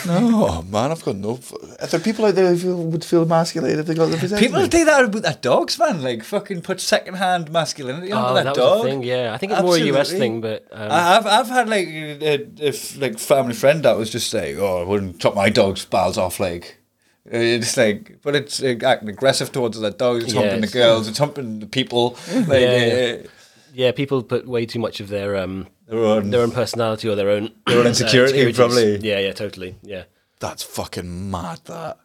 no, 0.07 0.63
man. 0.63 0.91
I've 0.91 1.03
got 1.05 1.15
no. 1.17 1.33
If 1.81 1.91
there 1.91 1.99
are 1.99 2.03
people 2.03 2.25
out 2.25 2.35
there 2.35 2.49
who 2.49 2.57
feel, 2.57 2.83
would 2.85 3.05
feel 3.05 3.21
emasculated 3.23 3.79
if 3.79 3.85
they 3.85 3.93
got 3.93 4.07
the 4.09 4.17
vasectomy. 4.17 4.39
People 4.39 4.67
do 4.67 4.85
that 4.85 5.11
with 5.11 5.23
their 5.23 5.33
dogs, 5.39 5.77
man. 5.77 6.01
Like, 6.01 6.23
fucking 6.23 6.61
put 6.61 6.81
second-hand 6.81 7.51
masculinity 7.51 8.11
Oh, 8.11 8.17
onto 8.17 8.33
that 8.35 8.43
that 8.43 8.49
was 8.49 8.57
dog. 8.57 8.85
a 8.85 8.89
thing, 8.89 9.03
yeah. 9.03 9.33
I 9.33 9.37
think 9.37 9.51
it's 9.51 9.61
more 9.61 9.75
a 9.75 9.79
US 9.97 10.11
thing, 10.11 10.41
but 10.41 10.67
um, 10.71 10.91
I- 10.91 11.17
I've 11.17 11.27
I've 11.27 11.47
had 11.47 11.69
like 11.69 11.87
a, 11.87 12.47
a 12.61 12.67
f- 12.69 12.97
like 12.97 13.19
family 13.19 13.53
friend 13.53 13.83
that 13.83 13.95
was 13.97 14.09
just 14.09 14.33
like, 14.33 14.55
oh, 14.57 14.81
I 14.81 14.85
wouldn't 14.85 15.19
chop 15.19 15.35
my 15.35 15.49
dog's 15.49 15.85
balls 15.85 16.17
off, 16.17 16.39
like. 16.39 16.77
uh, 17.31 17.37
It's 17.37 17.77
like, 17.77 18.19
but 18.23 18.35
it's 18.35 18.61
like, 18.61 18.81
acting 18.83 19.09
aggressive 19.09 19.51
towards 19.51 19.79
the 19.79 19.91
dogs. 19.91 20.23
It's 20.23 20.33
Yeah, 20.33 20.41
humping 20.41 20.61
the 20.61 20.67
girls. 20.67 21.07
It's 21.07 21.19
humping 21.19 21.59
the 21.59 21.67
people. 21.67 22.17
Like, 22.33 22.61
Yeah. 22.61 23.17
uh, 23.25 23.27
yeah, 23.79 23.91
people 23.93 24.21
put 24.23 24.45
way 24.47 24.65
too 24.65 24.79
much 24.79 24.99
of 24.99 25.07
their 25.07 25.35
um 25.37 25.67
Their 25.87 25.99
own- 25.99 26.29
their 26.31 26.41
own 26.41 26.51
personality 26.51 27.07
or 27.09 27.15
their 27.15 27.29
own 27.29 27.43
Their 27.67 27.79
own 27.79 27.85
uh, 27.85 27.89
insecurity, 27.93 28.39
insecurities. 28.41 28.57
probably. 28.57 28.97
Yeah, 29.09 29.19
yeah, 29.19 29.33
totally. 29.33 29.75
Yeah, 29.83 30.03
That's 30.39 30.63
fucking 30.63 31.31
mad. 31.31 31.59
That. 31.65 31.97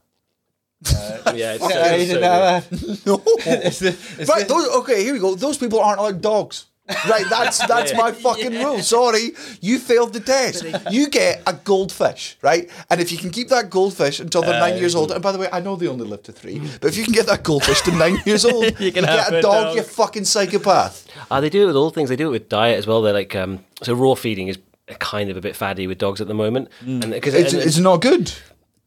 yeah. 1.35 1.57
It's, 1.57 1.65
Yeah, 1.71 1.81
uh, 1.81 2.61
it's 2.71 3.03
so 3.03 3.07
weird. 3.07 3.07
No. 3.07 3.23
It's 3.67 3.79
the- 3.85 3.97
it's 4.21 4.29
right. 4.31 4.47
the- 4.47 4.55
Those, 4.55 4.69
okay. 4.81 5.03
Here 5.05 5.13
we 5.15 5.19
go. 5.21 5.35
Those 5.35 5.59
people 5.59 5.81
aren't 5.81 6.01
like 6.01 6.21
dogs. 6.21 6.67
Right. 7.09 7.25
That's 7.31 7.59
that's 7.67 7.95
my 7.95 8.13
fucking 8.13 8.53
rule. 8.63 8.81
Sorry, 8.81 9.31
you 9.61 9.79
failed 9.79 10.13
the 10.13 10.21
test. 10.21 10.65
You 10.91 11.09
get 11.09 11.43
a 11.47 11.55
goldfish, 11.55 12.37
right? 12.43 12.71
And 12.91 13.01
if 13.01 13.11
you 13.11 13.17
can 13.19 13.31
keep 13.31 13.49
that 13.49 13.71
goldfish 13.71 14.21
until 14.21 14.43
they're 14.43 14.61
nine 14.61 14.77
years 14.77 14.95
old, 14.95 15.11
and 15.15 15.23
by 15.23 15.33
the 15.33 15.39
way, 15.39 15.49
I 15.53 15.61
know 15.61 15.77
they 15.77 15.89
only 15.89 16.07
live 16.07 16.23
to 16.25 16.33
three, 16.33 16.59
but 16.81 16.89
if 16.89 16.97
you 16.99 17.05
can 17.05 17.15
get 17.15 17.27
that 17.27 17.43
goldfish 17.43 17.81
to 17.83 17.93
nine 17.93 18.19
years 18.27 18.45
old, 18.45 18.79
you, 18.79 18.93
can 18.93 19.05
get 19.05 19.19
have 19.19 19.33
a 19.33 19.39
a 19.39 19.43
dog, 19.43 19.65
dog. 19.69 19.77
you 19.77 19.83
fucking 19.83 20.25
psychopath. 20.25 21.09
Uh, 21.31 21.41
they 21.41 21.49
do 21.49 21.63
it 21.63 21.67
with 21.67 21.77
all 21.77 21.91
things. 21.91 22.11
They 22.11 22.17
do 22.17 22.29
it 22.29 22.33
with 22.33 22.49
diet 22.51 22.77
as 22.79 22.87
well. 22.87 23.01
They're 23.01 23.15
like 23.15 23.35
um, 23.35 23.65
so 23.83 23.95
raw 23.95 24.15
feeding 24.15 24.49
is 24.49 24.59
kind 24.99 25.31
of 25.31 25.39
a 25.39 25.41
bit 25.41 25.57
faddy 25.57 25.87
with 25.87 25.97
dogs 25.97 26.21
at 26.21 26.29
the 26.29 26.35
moment, 26.35 26.69
and 26.83 27.11
because 27.13 27.33
It's, 27.33 27.55
it's 27.55 27.79
not 27.79 28.03
good. 28.03 28.31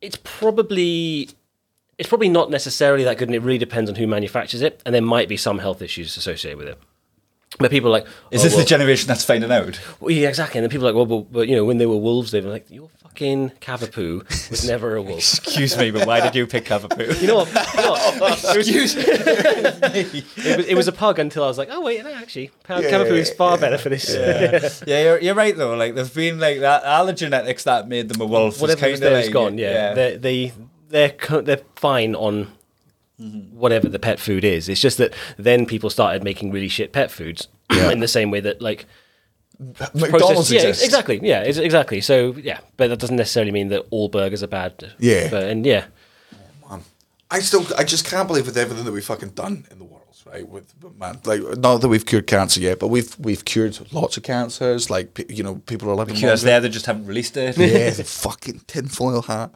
it's 0.02 0.18
probably 0.24 1.30
it's 1.98 2.08
probably 2.08 2.30
not 2.30 2.52
necessarily 2.52 3.04
that 3.06 3.18
good, 3.18 3.28
and 3.28 3.36
it 3.36 3.42
really 3.42 3.58
depends 3.58 3.90
on 3.90 3.96
who 3.96 4.06
manufactures 4.06 4.62
it, 4.62 4.82
and 4.86 4.94
there 4.94 5.02
might 5.02 5.28
be 5.28 5.36
some 5.38 5.58
health 5.58 5.82
issues 5.82 6.16
associated 6.16 6.60
with 6.60 6.68
it. 6.68 6.80
But 7.60 7.72
people 7.72 7.90
are 7.90 7.94
like, 8.00 8.06
Is 8.32 8.42
oh, 8.42 8.44
this 8.44 8.54
well, 8.54 8.64
the 8.64 8.68
generation 8.68 9.08
that's 9.08 9.26
finding 9.26 9.52
out? 9.52 9.80
well, 10.00 10.12
yeah, 10.12 10.28
exactly. 10.30 10.60
And 10.60 10.64
then 10.64 10.70
people 10.70 10.88
are 10.88 10.92
like, 10.92 10.96
well, 11.10 11.22
but, 11.22 11.32
but 11.34 11.48
you 11.48 11.56
know, 11.56 11.66
when 11.66 11.80
they 11.80 11.88
were 11.88 11.98
wolves, 11.98 12.30
they 12.32 12.40
were 12.42 12.52
like, 12.52 12.70
your 12.70 12.90
fucking 13.02 13.50
Cavapoo 13.62 14.24
was 14.52 14.68
never 14.68 14.96
a 14.96 15.02
wolf. 15.02 15.18
Excuse 15.18 15.76
me, 15.76 15.90
but 15.90 16.06
why 16.06 16.20
did 16.22 16.36
you 16.36 16.46
pick 16.46 16.66
Cavapoo? 16.66 17.20
You 17.20 17.28
know 17.28 17.38
what? 17.38 17.48
You 17.48 17.82
know 17.82 17.92
what? 17.92 17.98
Oh, 18.20 18.56
excuse 18.58 18.96
me. 18.96 19.04
it, 19.08 20.58
was, 20.58 20.66
it 20.68 20.76
was 20.76 20.88
a 20.88 20.92
pug 20.92 21.20
until 21.20 21.44
I 21.44 21.48
was 21.48 21.58
like, 21.58 21.70
oh 21.72 21.82
wait, 21.82 22.04
no, 22.04 22.14
actually, 22.14 22.52
Ca- 22.64 22.82
Cavapoo 22.82 23.12
is 23.12 23.32
far 23.32 23.58
better 23.58 23.78
for 23.78 23.90
this. 23.90 24.10
yeah, 24.88 25.04
you're, 25.04 25.20
you're 25.20 25.36
right 25.36 25.56
though. 25.56 25.76
Like 25.76 25.96
there's 25.96 26.14
been 26.14 26.40
like 26.40 26.60
that 26.60 26.84
all 26.84 27.06
the 27.06 27.14
genetics 27.14 27.64
that 27.64 27.88
made 27.88 28.10
them 28.10 28.22
a 28.22 28.26
wolf. 28.26 28.62
Whatever 28.62 28.82
kind 28.82 28.92
was 28.92 29.00
of 29.00 29.04
there 29.04 29.14
like, 29.16 29.26
is 29.26 29.34
gone. 29.34 29.58
Yeah, 29.58 29.94
They, 29.94 30.18
they 30.18 30.54
they're 30.90 31.42
they're 31.42 31.62
fine 31.76 32.16
on 32.16 32.52
Mm-hmm. 33.20 33.58
whatever 33.58 33.90
the 33.90 33.98
pet 33.98 34.20
food 34.20 34.44
is. 34.44 34.70
It's 34.70 34.80
just 34.80 35.00
that 35.00 35.12
then 35.38 35.66
people 35.66 35.90
started 35.90 36.24
making 36.24 36.52
really 36.52 36.68
shit 36.68 36.92
pet 36.92 37.10
foods 37.10 37.48
in 37.72 38.00
the 38.00 38.08
same 38.08 38.30
way 38.30 38.40
that 38.42 38.62
like 38.62 38.86
McDonald's 39.60 40.10
processed- 40.12 40.52
yeah, 40.52 40.60
exists. 40.60 40.86
exactly. 40.86 41.20
Yeah, 41.24 41.40
ex- 41.40 41.58
exactly. 41.58 42.00
So 42.02 42.36
yeah, 42.36 42.60
but 42.78 42.90
that 42.90 43.00
doesn't 43.00 43.16
necessarily 43.16 43.52
mean 43.52 43.70
that 43.70 43.86
all 43.90 44.08
burgers 44.08 44.44
are 44.44 44.48
bad. 44.48 44.94
Yeah. 45.00 45.30
but, 45.32 45.44
and 45.46 45.66
yeah. 45.66 45.86
I 47.30 47.40
still, 47.40 47.66
I 47.78 47.84
just 47.84 48.06
can't 48.06 48.26
believe 48.26 48.46
with 48.46 48.56
everything 48.58 48.86
that 48.86 48.92
we've 48.94 49.04
fucking 49.04 49.32
done 49.32 49.66
in 49.70 49.80
the 49.80 49.84
world, 49.84 50.16
right? 50.26 50.48
With 50.48 50.74
man, 50.98 51.20
like 51.26 51.42
not 51.58 51.80
that 51.82 51.90
we've 51.90 52.06
cured 52.06 52.26
cancer 52.26 52.62
yet, 52.62 52.80
but 52.80 52.88
we've 52.88 53.20
we've 53.20 53.44
cured 53.44 53.78
lots 53.92 54.16
of 54.16 54.24
cancers. 54.24 54.90
Like 54.90 55.26
you 55.28 55.44
know, 55.44 55.56
people 55.66 55.90
are 55.90 55.96
living 55.96 56.16
Because 56.16 56.44
there, 56.44 56.62
they 56.62 56.70
just 56.70 56.86
haven't 56.86 57.06
released 57.06 57.36
it. 57.36 57.58
Yeah, 57.58 57.90
the 57.98 58.06
fucking 58.06 58.62
tinfoil 58.68 59.24
hat. 59.24 59.52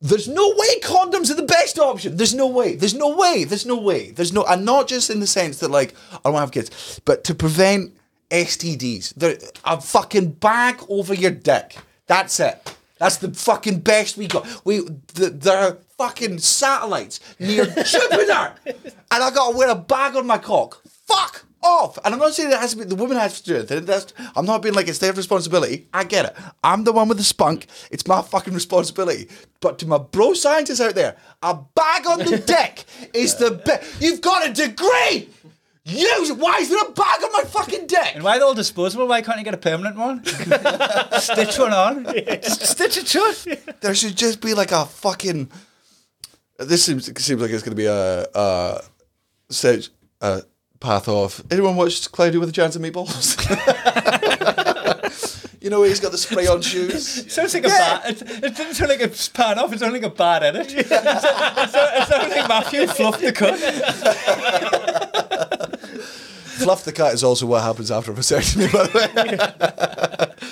There's 0.00 0.28
no 0.28 0.54
way 0.56 0.80
condoms 0.80 1.30
are 1.30 1.34
the 1.34 1.42
best 1.42 1.78
option. 1.78 2.16
There's 2.16 2.34
no 2.34 2.46
way. 2.46 2.76
There's 2.76 2.94
no 2.94 3.16
way. 3.16 3.44
There's 3.44 3.66
no 3.66 3.76
way. 3.76 4.12
There's 4.12 4.32
no, 4.32 4.44
and 4.44 4.64
not 4.64 4.86
just 4.86 5.10
in 5.10 5.18
the 5.18 5.26
sense 5.26 5.58
that 5.58 5.70
like 5.70 5.94
I 6.12 6.18
don't 6.24 6.34
want 6.34 6.52
to 6.52 6.58
have 6.58 6.66
kids, 6.66 7.00
but 7.04 7.24
to 7.24 7.34
prevent 7.34 7.96
STDs. 8.30 9.14
There, 9.14 9.38
a 9.64 9.80
fucking 9.80 10.32
bag 10.32 10.80
over 10.88 11.14
your 11.14 11.32
dick. 11.32 11.76
That's 12.06 12.38
it. 12.38 12.76
That's 12.98 13.16
the 13.16 13.32
fucking 13.32 13.80
best 13.80 14.16
we 14.16 14.28
got. 14.28 14.46
We 14.64 14.80
the, 15.14 15.30
there 15.30 15.58
are 15.58 15.78
fucking 15.96 16.38
satellites 16.38 17.18
near 17.40 17.64
Jupiter, 17.66 18.54
and 18.66 18.84
I 19.10 19.30
got 19.30 19.52
to 19.52 19.56
wear 19.56 19.70
a 19.70 19.74
bag 19.74 20.14
on 20.14 20.26
my 20.26 20.38
cock. 20.38 20.80
Fuck 21.06 21.44
off. 21.62 21.98
And 22.04 22.14
I'm 22.14 22.20
not 22.20 22.34
saying 22.34 22.50
it 22.50 22.58
has 22.58 22.72
to 22.72 22.78
be 22.78 22.84
the 22.84 22.94
woman 22.94 23.16
has 23.16 23.40
to 23.40 23.66
do 23.66 23.74
it. 23.74 23.86
That's, 23.86 24.12
I'm 24.36 24.46
not 24.46 24.62
being 24.62 24.74
like 24.74 24.88
it's 24.88 24.98
their 24.98 25.12
responsibility. 25.12 25.88
I 25.92 26.04
get 26.04 26.26
it. 26.26 26.36
I'm 26.62 26.84
the 26.84 26.92
one 26.92 27.08
with 27.08 27.18
the 27.18 27.24
spunk. 27.24 27.66
It's 27.90 28.06
my 28.06 28.22
fucking 28.22 28.54
responsibility. 28.54 29.28
But 29.60 29.78
to 29.80 29.86
my 29.86 29.98
bro 29.98 30.34
scientists 30.34 30.80
out 30.80 30.94
there, 30.94 31.16
a 31.42 31.54
bag 31.54 32.06
on 32.06 32.18
the 32.20 32.38
dick 32.46 32.84
is 33.14 33.36
the 33.36 33.50
best. 33.50 34.00
You've 34.00 34.20
got 34.20 34.48
a 34.48 34.52
degree. 34.52 35.28
Use. 35.84 36.32
Why 36.32 36.58
is 36.58 36.68
there 36.68 36.82
a 36.86 36.90
bag 36.90 37.24
on 37.24 37.32
my 37.32 37.42
fucking 37.44 37.86
dick? 37.86 38.14
And 38.14 38.22
why 38.22 38.36
are 38.36 38.38
they 38.38 38.44
all 38.44 38.54
disposable? 38.54 39.08
Why 39.08 39.22
can't 39.22 39.38
you 39.38 39.44
get 39.44 39.54
a 39.54 39.58
permanent 39.58 39.96
one? 39.96 40.22
Stitch 41.18 41.58
one 41.58 41.72
on. 41.72 42.04
Just 42.04 42.66
stitch 42.66 42.98
it 42.98 43.08
shut. 43.08 43.46
There 43.80 43.94
should 43.94 44.14
just 44.14 44.42
be 44.42 44.52
like 44.52 44.70
a 44.70 44.84
fucking. 44.84 45.50
This 46.58 46.84
seems 46.84 47.06
seems 47.22 47.40
like 47.40 47.50
it's 47.52 47.62
going 47.62 47.74
to 47.74 47.76
be 47.76 47.86
a 47.86 48.26
a, 48.34 48.82
stage, 49.48 49.88
a 50.20 50.42
path 50.80 51.08
of 51.08 51.42
Anyone 51.50 51.76
watched 51.76 52.12
Cloudy 52.12 52.38
with 52.38 52.48
a 52.48 52.52
Chance 52.52 52.76
of 52.76 52.82
Meatballs? 52.82 53.36
you 55.60 55.70
know, 55.70 55.82
he's 55.82 56.00
got 56.00 56.12
the 56.12 56.18
spray 56.18 56.46
on 56.46 56.62
shoes. 56.62 57.30
Sounds 57.32 57.54
like 57.54 57.64
a 57.64 57.68
bad. 57.68 58.10
It, 58.10 58.22
it 58.22 58.56
didn't 58.56 58.74
sound 58.74 58.90
like 58.90 59.02
a 59.02 59.08
pan 59.08 59.58
off. 59.58 59.72
It 59.72 59.80
sounded 59.80 60.02
like 60.02 60.10
a 60.10 60.14
bad 60.14 60.42
edit. 60.42 60.74
It, 60.74 60.88
sounded, 60.88 62.36
like 62.36 62.48
Matthew 62.48 62.86
fluffed 62.86 63.20
the 63.20 63.32
cut. 63.32 63.58
Fluff 66.58 66.84
the 66.84 66.92
cat 66.92 67.14
is 67.14 67.22
also 67.22 67.46
what 67.46 67.62
happens 67.62 67.88
after 67.88 68.10
a 68.10 68.14
vasectomy, 68.14 68.72
by 68.72 68.86
the 68.86 70.34
way. 70.38 70.48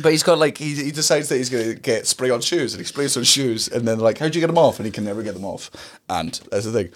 But 0.00 0.12
he's 0.12 0.22
got 0.22 0.38
like 0.38 0.58
he, 0.58 0.74
he 0.74 0.90
decides 0.90 1.28
that 1.28 1.36
he's 1.36 1.50
going 1.50 1.64
to 1.64 1.74
get 1.74 2.06
spray 2.06 2.30
on 2.30 2.40
shoes, 2.40 2.74
and 2.74 2.80
he 2.80 2.86
sprays 2.86 3.16
on 3.16 3.24
shoes, 3.24 3.68
and 3.68 3.86
then 3.86 3.98
like, 3.98 4.18
how 4.18 4.28
do 4.28 4.38
you 4.38 4.40
get 4.40 4.46
them 4.46 4.58
off? 4.58 4.78
And 4.78 4.86
he 4.86 4.92
can 4.92 5.04
never 5.04 5.22
get 5.22 5.34
them 5.34 5.44
off. 5.44 5.70
And 6.08 6.32
that's 6.50 6.64
the 6.64 6.72
thing. 6.72 6.90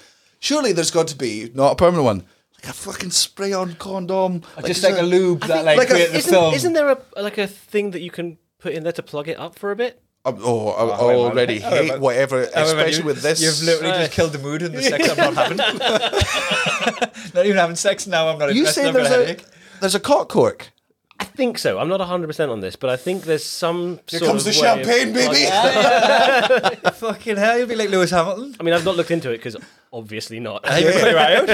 Surely 0.46 0.72
there's 0.72 0.90
got 0.92 1.08
to 1.08 1.16
be 1.16 1.50
not 1.54 1.72
a 1.72 1.74
permanent 1.76 2.04
one, 2.04 2.18
like 2.56 2.68
a 2.70 2.72
fucking 2.72 3.10
spray 3.10 3.52
on 3.52 3.74
condom, 3.74 4.42
Just 4.64 4.82
like 4.84 4.96
a 4.98 5.02
lube 5.02 5.40
that 5.42 5.64
like, 5.64 5.78
like 5.78 5.90
a- 5.90 5.94
the 5.94 6.16
Isn't, 6.18 6.30
film. 6.32 6.54
isn't 6.54 6.72
there 6.72 6.90
a 6.90 6.98
like 7.20 7.36
a 7.38 7.46
thing 7.48 7.90
that 7.92 8.00
you 8.00 8.10
can 8.12 8.38
put 8.60 8.72
in 8.74 8.84
there 8.84 8.92
to 8.92 9.02
plug 9.02 9.26
it 9.28 9.38
up 9.38 9.58
for 9.58 9.70
a 9.72 9.76
bit? 9.76 10.00
Um, 10.24 10.38
oh, 10.40 10.68
I, 10.70 10.84
I 10.86 11.14
already 11.14 11.62
Oh, 11.64 11.70
wait, 11.70 11.78
hate 11.82 11.88
man. 11.90 12.00
whatever, 12.00 12.36
Oh, 12.36 12.62
wait, 12.62 12.66
especially 12.66 12.98
you- 12.98 13.04
with 13.06 13.22
this. 13.22 13.40
You've 13.42 13.62
literally 13.64 13.92
Aye. 13.94 13.98
just 14.04 14.12
killed 14.12 14.32
the 14.32 14.38
mood 14.38 14.62
and 14.62 14.74
the 14.74 14.82
sex 14.82 15.08
I'm 15.18 15.34
not 15.34 15.34
having. 15.34 15.56
not 17.34 17.44
even 17.46 17.56
having 17.56 17.76
sex 17.76 18.06
now. 18.06 18.28
I'm 18.28 18.38
not 18.38 18.54
you 18.54 18.60
interested. 18.66 18.82
say 18.82 18.88
I've 18.88 18.94
there's 18.94 19.10
a 19.10 19.32
a 19.32 19.36
there's 19.80 19.94
a 19.94 20.00
cock 20.00 20.28
cork. 20.28 20.70
I 21.18 21.24
think 21.24 21.58
so. 21.58 21.78
I'm 21.78 21.88
not 21.88 22.00
100% 22.00 22.50
on 22.50 22.60
this, 22.60 22.76
but 22.76 22.90
I 22.90 22.96
think 22.96 23.24
there's 23.24 23.44
some 23.44 24.00
Here 24.08 24.18
sort 24.20 24.30
comes 24.30 24.46
of 24.46 24.54
the 24.54 24.60
way 24.60 24.68
of 24.68 24.86
champagne, 24.86 25.12
baby. 25.12 25.46
plugging- 25.46 26.92
Fucking 26.94 27.36
hell, 27.36 27.58
you'll 27.58 27.68
be 27.68 27.74
like 27.76 27.88
Lewis 27.90 28.10
Hamilton. 28.10 28.54
I 28.58 28.62
mean, 28.62 28.74
I've 28.74 28.84
not 28.84 28.96
looked 28.96 29.10
into 29.10 29.30
it 29.30 29.38
because 29.38 29.56
obviously 29.92 30.40
not. 30.40 30.66
Hey, 30.66 30.86
you 30.86 30.92
put 30.92 31.10
your 31.10 31.18
out. 31.18 31.48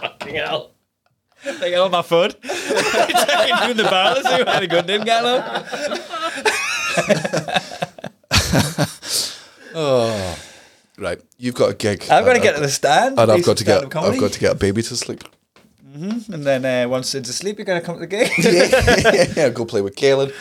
Fucking 0.00 0.34
hell. 0.36 0.70
Like, 1.46 1.74
oh, 1.74 1.88
my 1.90 2.00
foot. 2.02 2.40
Checking 2.42 3.56
through 3.64 3.74
the 3.74 3.86
barrel 3.90 4.14
to 4.16 4.22
see 4.22 4.34
if 4.40 4.48
any 4.48 4.66
good 4.66 4.86
didn't 4.86 5.04
get 5.04 5.22
along. 5.22 5.40
Right, 5.42 5.64
you've 11.54 11.66
got 11.66 11.70
a 11.70 11.74
gig. 11.74 12.04
I'm 12.10 12.24
going 12.24 12.36
to 12.36 12.40
Uh, 12.40 12.42
get 12.42 12.54
to 12.56 12.60
the 12.60 12.68
stand. 12.68 13.18
and 13.18 13.30
I've 13.30 13.44
got 13.44 13.56
to 13.58 13.64
get. 13.64 13.84
I've 13.96 14.18
got 14.20 14.32
to 14.32 14.40
get 14.40 14.52
a 14.52 14.54
baby 14.56 14.82
to 14.82 14.96
sleep. 14.96 15.24
And 15.94 16.44
then 16.44 16.64
uh, 16.64 16.88
once 16.88 17.14
it's 17.14 17.28
asleep, 17.30 17.56
you're 17.58 17.64
going 17.64 17.80
to 17.80 17.86
come 17.86 17.94
to 17.96 18.00
the 18.00 18.06
gig. 18.08 18.28
yeah, 18.38 19.26
yeah, 19.36 19.48
go 19.54 19.64
play 19.64 19.80
with 19.80 19.94
Kaylin 19.94 20.32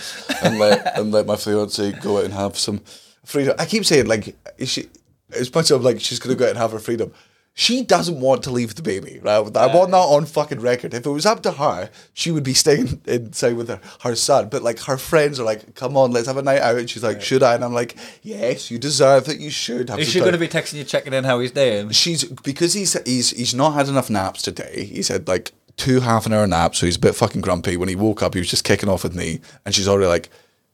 and 0.43 0.57
let 0.57 0.97
and 0.97 1.11
let 1.11 1.27
my 1.27 1.35
fiance 1.35 1.91
go 2.01 2.17
out 2.17 2.25
and 2.25 2.33
have 2.33 2.57
some 2.57 2.81
freedom. 3.23 3.53
I 3.59 3.65
keep 3.65 3.85
saying 3.85 4.07
like 4.07 4.35
is 4.57 4.69
she 4.69 4.87
as 5.31 5.53
much 5.53 5.65
as 5.65 5.71
I'm 5.71 5.83
like 5.83 5.99
she's 6.01 6.17
gonna 6.19 6.35
go 6.35 6.45
out 6.45 6.49
and 6.51 6.57
have 6.57 6.71
her 6.71 6.79
freedom. 6.79 7.13
She 7.55 7.83
doesn't 7.83 8.19
want 8.19 8.41
to 8.43 8.49
leave 8.49 8.73
the 8.73 8.81
baby, 8.81 9.19
right? 9.21 9.35
I 9.35 9.67
want 9.67 9.91
that 9.91 9.97
on 9.97 10.25
fucking 10.25 10.59
record. 10.59 10.95
If 10.95 11.05
it 11.05 11.09
was 11.09 11.25
up 11.25 11.43
to 11.43 11.51
her, 11.51 11.91
she 12.11 12.31
would 12.31 12.43
be 12.43 12.55
staying 12.55 13.01
inside 13.05 13.53
with 13.53 13.67
her, 13.67 13.79
her 14.01 14.15
son. 14.15 14.49
But 14.49 14.63
like 14.63 14.79
her 14.81 14.97
friends 14.97 15.39
are 15.39 15.43
like, 15.43 15.75
"Come 15.75 15.95
on, 15.95 16.11
let's 16.11 16.25
have 16.25 16.37
a 16.37 16.41
night 16.41 16.61
out." 16.61 16.77
And 16.77 16.89
she's 16.89 17.03
like, 17.03 17.21
"Should 17.21 17.43
I?" 17.43 17.53
And 17.53 17.63
I'm 17.63 17.73
like, 17.73 17.95
"Yes, 18.23 18.71
you 18.71 18.79
deserve 18.79 19.29
it. 19.29 19.39
You 19.39 19.51
should 19.51 19.89
have." 19.89 19.99
Is 19.99 20.09
she 20.09 20.19
going 20.19 20.31
to 20.31 20.39
be 20.39 20.47
texting 20.47 20.75
you, 20.75 20.83
checking 20.83 21.13
in 21.13 21.25
how 21.25 21.39
he's 21.39 21.51
doing? 21.51 21.91
she's 21.91 22.23
because 22.23 22.73
he's 22.73 22.93
he's 23.05 23.29
he's 23.29 23.53
not 23.53 23.73
had 23.73 23.87
enough 23.87 24.09
naps 24.09 24.41
today. 24.41 24.85
He 24.85 25.03
said 25.03 25.27
like 25.27 25.51
two 25.77 25.99
half 25.99 26.25
an 26.25 26.33
hour 26.33 26.47
naps, 26.47 26.79
so 26.79 26.87
he's 26.87 26.95
a 26.95 26.99
bit 26.99 27.13
fucking 27.13 27.41
grumpy. 27.41 27.77
When 27.77 27.89
he 27.89 27.95
woke 27.95 28.23
up, 28.23 28.33
he 28.33 28.39
was 28.39 28.49
just 28.49 28.63
kicking 28.63 28.89
off 28.89 29.03
with 29.03 29.15
me, 29.15 29.41
and 29.63 29.75
she's 29.75 29.87
already 29.87 30.07
like, 30.07 30.29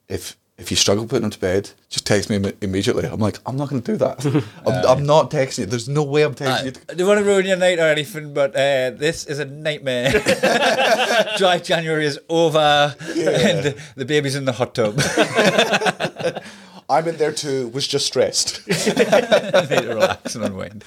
if 0.07 0.37
if 0.59 0.69
you 0.71 0.77
struggle 0.77 1.07
putting 1.07 1.23
him 1.23 1.29
to 1.31 1.39
bed, 1.39 1.71
just 1.89 2.05
text 2.05 2.29
me 2.29 2.35
Im- 2.35 2.53
immediately. 2.61 3.05
I'm 3.05 3.19
like, 3.19 3.37
I'm 3.45 3.55
not 3.55 3.69
going 3.69 3.81
to 3.81 3.91
do 3.91 3.97
that. 3.97 4.25
I'm, 4.67 4.85
I'm 4.97 5.05
not 5.05 5.31
texting 5.31 5.59
you. 5.59 5.65
There's 5.65 5.87
no 5.89 6.03
way 6.03 6.23
I'm 6.23 6.35
texting 6.35 6.65
you. 6.65 6.81
I 6.89 6.93
don't 6.93 7.07
want 7.07 7.19
to 7.19 7.25
ruin 7.25 7.45
your 7.45 7.57
night 7.57 7.79
or 7.79 7.83
anything, 7.87 8.33
but 8.33 8.51
uh, 8.55 8.91
this 8.91 9.25
is 9.25 9.39
a 9.39 9.45
nightmare. 9.45 10.11
Dry 11.37 11.59
January 11.63 12.05
is 12.05 12.19
over, 12.29 12.95
and 12.99 13.75
the 13.95 14.05
baby's 14.05 14.35
in 14.35 14.45
the 14.45 14.51
hot 14.53 14.75
tub. 14.75 14.99
I'm 16.89 17.07
in 17.07 17.17
there 17.17 17.31
too. 17.31 17.69
Was 17.69 17.87
just 17.87 18.07
stressed. 18.07 18.67
Need 18.67 18.75
to 18.75 19.85
relax 19.87 20.35
and 20.35 20.43
unwind. 20.43 20.83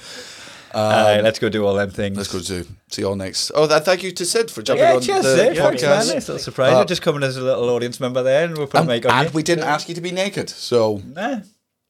Aye, 0.73 1.21
let's 1.21 1.39
go 1.39 1.49
do 1.49 1.65
all 1.65 1.73
them 1.75 1.89
things. 1.91 2.17
Let's 2.17 2.31
go 2.31 2.39
to 2.39 2.65
see 2.91 3.01
you 3.01 3.07
all 3.07 3.15
next. 3.15 3.51
Oh, 3.53 3.67
th- 3.67 3.83
thank 3.83 4.01
you 4.03 4.11
to 4.11 4.25
Sid 4.25 4.49
for 4.51 4.61
jumping 4.61 4.83
Yeah, 4.85 4.95
on 4.95 5.01
cheers, 5.01 5.23
the 5.23 5.35
Sid. 5.35 5.57
Thanks, 5.57 5.59
man. 5.59 5.73
podcast. 5.91 6.13
Nice 6.13 6.27
little 6.27 6.39
surprise. 6.39 6.73
Uh, 6.73 6.77
You're 6.77 6.85
just 6.85 7.01
coming 7.01 7.23
as 7.23 7.37
a 7.37 7.41
little 7.41 7.69
audience 7.69 7.99
member 7.99 8.23
there, 8.23 8.45
and 8.45 8.57
we'll 8.57 8.67
put 8.67 8.79
And, 8.81 8.89
a 8.89 8.93
mic 8.93 9.05
on 9.05 9.11
and 9.11 9.29
you. 9.29 9.33
we 9.35 9.43
didn't 9.43 9.65
ask 9.65 9.87
you 9.89 9.95
to 9.95 10.01
be 10.01 10.11
naked, 10.11 10.49
so 10.49 11.01
Nah. 11.05 11.41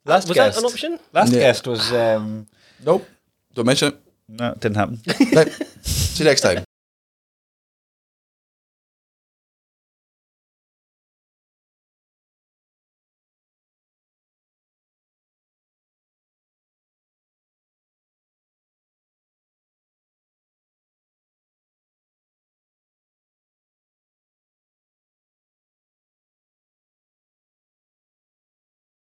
Last 0.06 0.28
Was 0.28 0.36
guest. 0.36 0.56
that 0.56 0.64
an 0.66 0.70
option? 0.72 1.00
Last 1.14 1.32
Yeah. 1.32 1.40
guest 1.40 1.66
was. 1.68 1.94
Um, 1.94 2.48
nope. 2.84 3.08
Don't 3.56 3.66
mention 3.66 3.90
it. 3.90 4.00
no, 4.28 4.50
it 4.52 4.60
didn't 4.60 4.76
happen. 4.78 5.00
Right. 5.34 5.52
See 5.82 6.24
you 6.24 6.30
next 6.30 6.42
time. 6.42 6.63